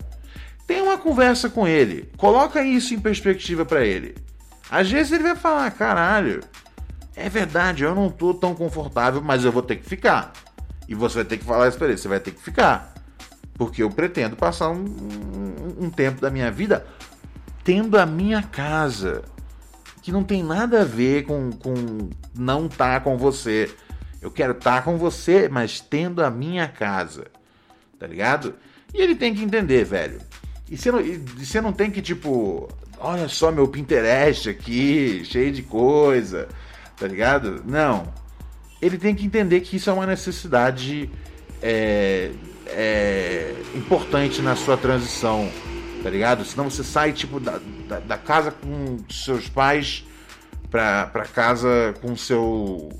Tem 0.66 0.80
uma 0.80 0.96
conversa 0.96 1.50
com 1.50 1.66
ele, 1.66 2.10
coloca 2.16 2.62
isso 2.62 2.94
em 2.94 3.00
perspectiva 3.00 3.64
para 3.64 3.84
ele. 3.84 4.14
Às 4.70 4.90
vezes 4.90 5.12
ele 5.12 5.24
vai 5.24 5.36
falar, 5.36 5.70
caralho, 5.72 6.42
É 7.14 7.28
verdade, 7.28 7.82
eu 7.84 7.94
não 7.94 8.08
tô 8.08 8.32
tão 8.32 8.54
confortável, 8.54 9.20
mas 9.20 9.44
eu 9.44 9.52
vou 9.52 9.62
ter 9.62 9.76
que 9.76 9.84
ficar. 9.84 10.32
E 10.88 10.94
você 10.94 11.16
vai 11.16 11.24
ter 11.24 11.36
que 11.36 11.44
falar 11.44 11.68
isso 11.68 11.76
pra 11.76 11.88
ele, 11.88 11.98
você 11.98 12.08
vai 12.08 12.20
ter 12.20 12.30
que 12.30 12.40
ficar. 12.40 12.94
Porque 13.54 13.82
eu 13.82 13.90
pretendo 13.90 14.34
passar 14.34 14.70
um, 14.70 14.84
um, 14.84 15.84
um 15.84 15.90
tempo 15.90 16.22
da 16.22 16.30
minha 16.30 16.50
vida 16.50 16.86
tendo 17.64 17.98
a 17.98 18.06
minha 18.06 18.42
casa. 18.42 19.22
Que 20.02 20.10
não 20.10 20.24
tem 20.24 20.42
nada 20.42 20.82
a 20.82 20.84
ver 20.84 21.24
com, 21.24 21.50
com 21.52 22.10
não 22.36 22.66
estar 22.66 22.94
tá 22.94 23.00
com 23.00 23.16
você. 23.16 23.70
Eu 24.20 24.30
quero 24.30 24.52
estar 24.52 24.76
tá 24.76 24.82
com 24.82 24.96
você, 24.98 25.48
mas 25.48 25.80
tendo 25.80 26.24
a 26.24 26.30
minha 26.30 26.66
casa. 26.66 27.26
Tá 27.98 28.06
ligado? 28.06 28.54
E 28.92 29.00
ele 29.00 29.14
tem 29.14 29.34
que 29.34 29.42
entender, 29.42 29.84
velho. 29.84 30.20
E 30.68 30.76
você 30.76 30.90
não, 30.90 31.00
e 31.00 31.18
você 31.18 31.60
não 31.60 31.72
tem 31.72 31.90
que, 31.90 32.02
tipo, 32.02 32.68
olha 32.98 33.28
só 33.28 33.50
meu 33.50 33.68
Pinterest 33.68 34.48
aqui, 34.48 35.22
cheio 35.24 35.52
de 35.52 35.62
coisa, 35.62 36.48
tá 36.96 37.06
ligado? 37.06 37.62
Não. 37.66 38.12
Ele 38.80 38.98
tem 38.98 39.14
que 39.14 39.24
entender 39.24 39.60
que 39.60 39.76
isso 39.76 39.90
é 39.90 39.92
uma 39.92 40.06
necessidade 40.06 41.10
é, 41.62 42.30
é, 42.66 43.54
importante 43.74 44.42
na 44.42 44.56
sua 44.56 44.76
transição, 44.76 45.48
tá 46.02 46.10
ligado? 46.10 46.44
Senão 46.44 46.68
você 46.68 46.82
sai, 46.82 47.12
tipo, 47.12 47.38
da, 47.38 47.60
da, 47.88 48.00
da 48.00 48.18
casa 48.18 48.50
com 48.50 48.98
seus 49.08 49.48
pais 49.48 50.04
pra, 50.70 51.06
pra 51.06 51.24
casa 51.24 51.94
com 52.00 52.16
seu 52.16 52.90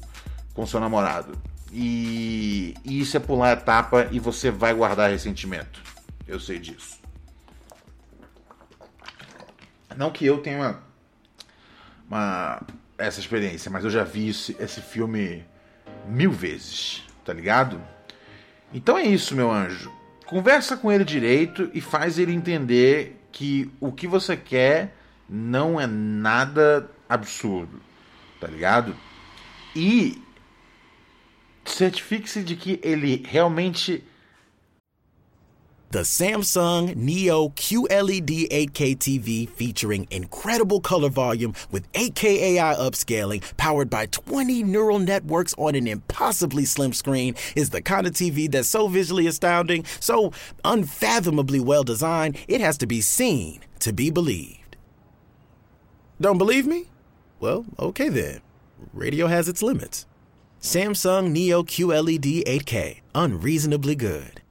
com 0.55 0.67
seu 0.67 0.79
namorado. 0.79 1.37
E, 1.73 2.75
e 2.85 3.01
isso 3.01 3.17
é 3.17 3.21
pular 3.21 3.49
a 3.49 3.53
etapa 3.53 4.07
e 4.11 4.21
você 4.21 4.51
vai 4.51 4.75
guardar 4.75 5.11
ressentimento. 5.11 5.83
Eu 6.29 6.39
sei 6.39 6.59
disso. 6.59 7.01
Não 9.97 10.11
que 10.11 10.27
eu 10.27 10.39
tenha 10.39 10.59
uma, 10.59 10.83
uma 12.09 12.63
essa 12.99 13.21
experiência, 13.21 13.71
mas 13.71 13.85
eu 13.85 13.91
já 13.91 14.05
vi 14.05 14.29
esse, 14.29 14.57
esse 14.61 14.81
filme 14.81 15.45
mil 16.07 16.31
vezes, 16.31 17.03
tá 17.25 17.33
ligado? 17.33 17.81
Então 18.73 18.97
é 18.97 19.03
isso, 19.03 19.35
meu 19.35 19.51
anjo. 19.51 19.91
Conversa 20.33 20.79
com 20.79 20.91
ele 20.91 21.05
direito 21.05 21.71
e 21.75 21.81
faz 21.83 22.19
ele 22.19 22.33
entender 22.33 23.21
que 23.31 23.71
o 23.79 23.93
que 23.93 24.07
você 24.07 24.35
quer 24.35 24.97
não 25.29 25.79
é 25.79 25.87
nada 25.87 26.91
absurdo, 27.07 27.79
tá 28.41 28.47
ligado? 28.47 28.97
E 29.77 30.23
certifique-se 31.67 32.43
de 32.43 32.57
que 32.57 32.81
ele 32.83 33.23
realmente 33.29 34.03
The 35.93 36.05
Samsung 36.05 36.97
Neo 36.97 37.51
QLED 37.51 38.49
8K 38.49 38.97
TV 38.97 39.47
featuring 39.47 40.09
incredible 40.11 40.81
color 40.81 41.11
volume 41.11 41.53
with 41.71 41.93
8K 41.93 42.25
AI 42.25 42.75
upscaling 42.77 43.43
powered 43.59 43.91
by 43.91 44.07
20 44.07 44.63
neural 44.63 44.99
networks 44.99 45.55
on 45.59 45.75
an 45.75 45.87
impossibly 45.87 46.65
slim 46.65 46.95
screen 46.95 47.35
is 47.55 47.69
the 47.69 47.83
kind 47.83 48.07
of 48.07 48.15
TV 48.15 48.51
that's 48.51 48.71
so 48.71 48.89
visually 48.89 49.27
astounding, 49.27 49.85
so 50.01 50.33
unfathomably 50.65 51.61
well 51.61 51.85
designed, 51.85 52.39
it 52.49 52.63
has 52.63 52.79
to 52.79 52.87
be 52.87 53.03
seen 53.03 53.61
to 53.81 53.93
be 53.93 54.09
believed. 54.09 54.79
Don't 56.19 56.39
believe 56.39 56.67
me? 56.67 56.87
Well, 57.39 57.67
okay 57.79 58.09
then. 58.09 58.41
Radio 58.95 59.27
has 59.27 59.47
its 59.47 59.63
limits. 59.63 60.07
Samsung 60.59 61.33
Neo 61.33 61.63
QLED 61.63 62.45
8K, 62.45 63.01
unreasonably 63.15 63.95
good. 63.95 64.42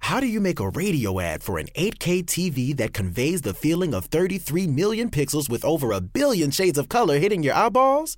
How 0.00 0.18
do 0.18 0.26
you 0.26 0.40
make 0.40 0.58
a 0.58 0.68
radio 0.70 1.20
ad 1.20 1.42
for 1.42 1.58
an 1.58 1.68
8K 1.76 2.24
TV 2.24 2.76
that 2.76 2.92
conveys 2.92 3.42
the 3.42 3.54
feeling 3.54 3.94
of 3.94 4.06
33 4.06 4.66
million 4.66 5.08
pixels 5.10 5.48
with 5.48 5.64
over 5.64 5.92
a 5.92 6.00
billion 6.00 6.50
shades 6.50 6.78
of 6.78 6.88
color 6.88 7.18
hitting 7.18 7.42
your 7.42 7.54
eyeballs? 7.54 8.16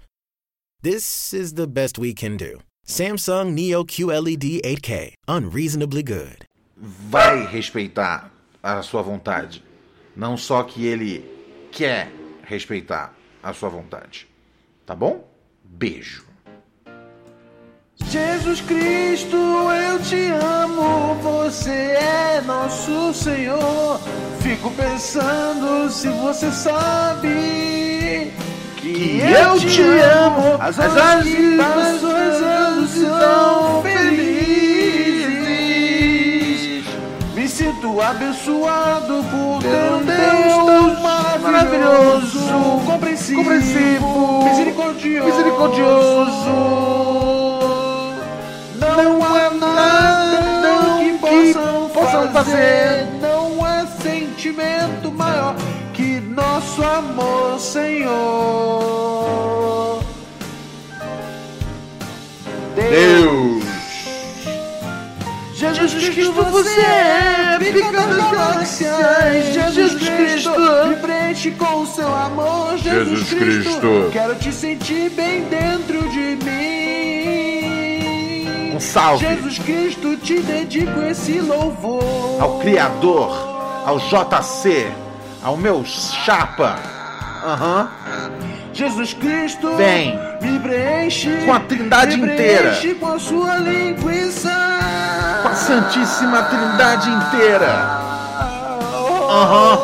This 0.82 1.34
is 1.34 1.54
the 1.54 1.66
best 1.66 1.98
we 1.98 2.14
can 2.14 2.36
do. 2.36 2.60
Samsung 2.86 3.52
Neo 3.52 3.84
QLED 3.84 4.62
8K, 4.62 5.14
unreasonably 5.28 6.02
good. 6.02 6.44
Vai 6.76 7.46
respeitar 7.46 8.30
a 8.62 8.82
sua 8.82 9.02
vontade. 9.02 9.62
Não 10.16 10.36
só 10.36 10.62
que 10.64 10.86
ele 10.86 11.24
quer 11.70 12.10
respeitar 12.42 13.14
a 13.42 13.52
sua 13.52 13.68
vontade. 13.68 14.26
Tá 14.86 14.94
bom? 14.94 15.24
Beijo. 15.64 16.24
Jesus 18.10 18.60
Cristo, 18.60 19.36
eu 19.36 19.98
te 20.00 20.30
amo, 20.32 21.14
você 21.22 21.70
é 21.70 22.42
nosso 22.46 23.14
Senhor. 23.14 23.98
Fico 24.40 24.70
pensando 24.72 25.88
se 25.90 26.08
você 26.08 26.50
sabe 26.50 28.32
que 28.76 29.20
eu 29.20 29.58
te 29.58 29.80
amo. 29.80 30.58
As 30.60 30.78
horas 30.78 31.24
que 31.24 31.56
passo 31.56 32.06
rezando 32.06 32.86
são 32.88 33.82
felizes. 33.82 34.42
Me 37.34 37.48
sinto 37.48 37.98
abençoado 38.00 39.24
por 39.30 39.62
ter 39.62 39.92
um 39.92 40.04
Deus 40.04 40.66
tão 40.66 41.00
maravilhoso, 41.00 42.38
compreensivo, 42.84 43.42
misericordioso. 44.44 45.26
misericordioso 45.26 47.31
não 48.96 49.24
há 49.24 49.50
nada 49.50 50.98
que 50.98 51.18
possam, 51.18 51.88
possam 51.90 52.32
fazer. 52.32 53.06
Não 53.20 53.64
há 53.64 53.86
sentimento 53.86 55.10
maior 55.12 55.54
que 55.92 56.20
nosso 56.20 56.82
amor, 56.82 57.58
Senhor. 57.58 58.82
Deus. 62.74 63.62
Jesus 65.54 65.94
Cristo, 65.94 66.32
você 66.32 66.80
é 66.80 67.58
pica 67.58 67.92
das 67.92 68.16
galáxias. 68.16 69.54
Jesus 69.54 69.94
Cristo, 69.94 70.50
me 70.88 70.96
preenche 70.96 71.50
com 71.52 71.86
seu 71.86 72.12
amor. 72.12 72.76
Jesus 72.78 73.32
Cristo, 73.32 74.10
quero 74.12 74.34
te 74.34 74.52
sentir 74.52 75.10
bem 75.10 75.44
dentro 75.44 76.08
de 76.10 76.44
mim. 76.44 76.81
Salve 78.82 79.24
Jesus 79.26 79.58
Cristo, 79.58 80.16
te 80.16 80.40
dedico 80.40 81.00
esse 81.02 81.40
louvor. 81.40 82.02
ao 82.42 82.58
Criador, 82.58 83.30
ao 83.86 83.98
JC, 83.98 84.90
ao 85.42 85.56
meu 85.56 85.84
chapa. 85.84 86.76
Aham. 87.44 87.88
Jesus 88.72 89.14
Cristo, 89.14 89.74
Vem. 89.76 90.18
me 90.40 90.58
preenche 90.58 91.44
Com 91.44 91.52
a 91.52 91.60
trindade 91.60 92.16
me 92.16 92.32
inteira. 92.32 92.70
preenche 92.70 92.94
com 92.94 93.06
a 93.08 93.18
sua 93.18 93.56
linguiça. 93.58 94.50
Com 95.42 95.48
a 95.48 95.54
Santíssima 95.54 96.42
Trindade 96.44 97.10
inteira. 97.10 98.00
Aham. 99.30 99.78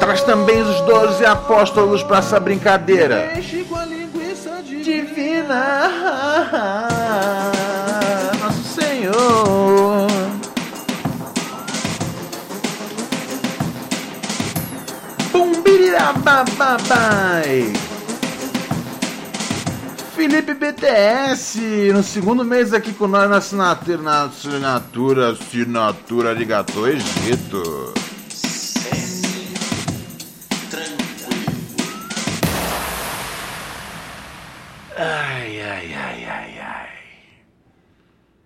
Traz 0.00 0.22
também 0.22 0.62
os 0.62 0.80
doze 0.82 1.24
apóstolos 1.24 2.02
para 2.02 2.18
essa 2.18 2.38
brincadeira. 2.38 3.32
Divina, 4.86 5.90
nosso 8.40 8.62
Senhor. 8.62 10.06
Bumbirirababai. 15.32 17.72
Felipe 20.14 20.54
BTS, 20.54 21.90
no 21.92 22.04
segundo 22.04 22.44
mês 22.44 22.72
aqui 22.72 22.92
com 22.92 23.08
nós 23.08 23.28
na 23.28 23.38
assinatura, 23.38 23.98
na 23.98 24.26
assinatura, 24.26 25.32
assinatura 25.32 26.32
de 26.32 26.44
Egito. 26.86 27.92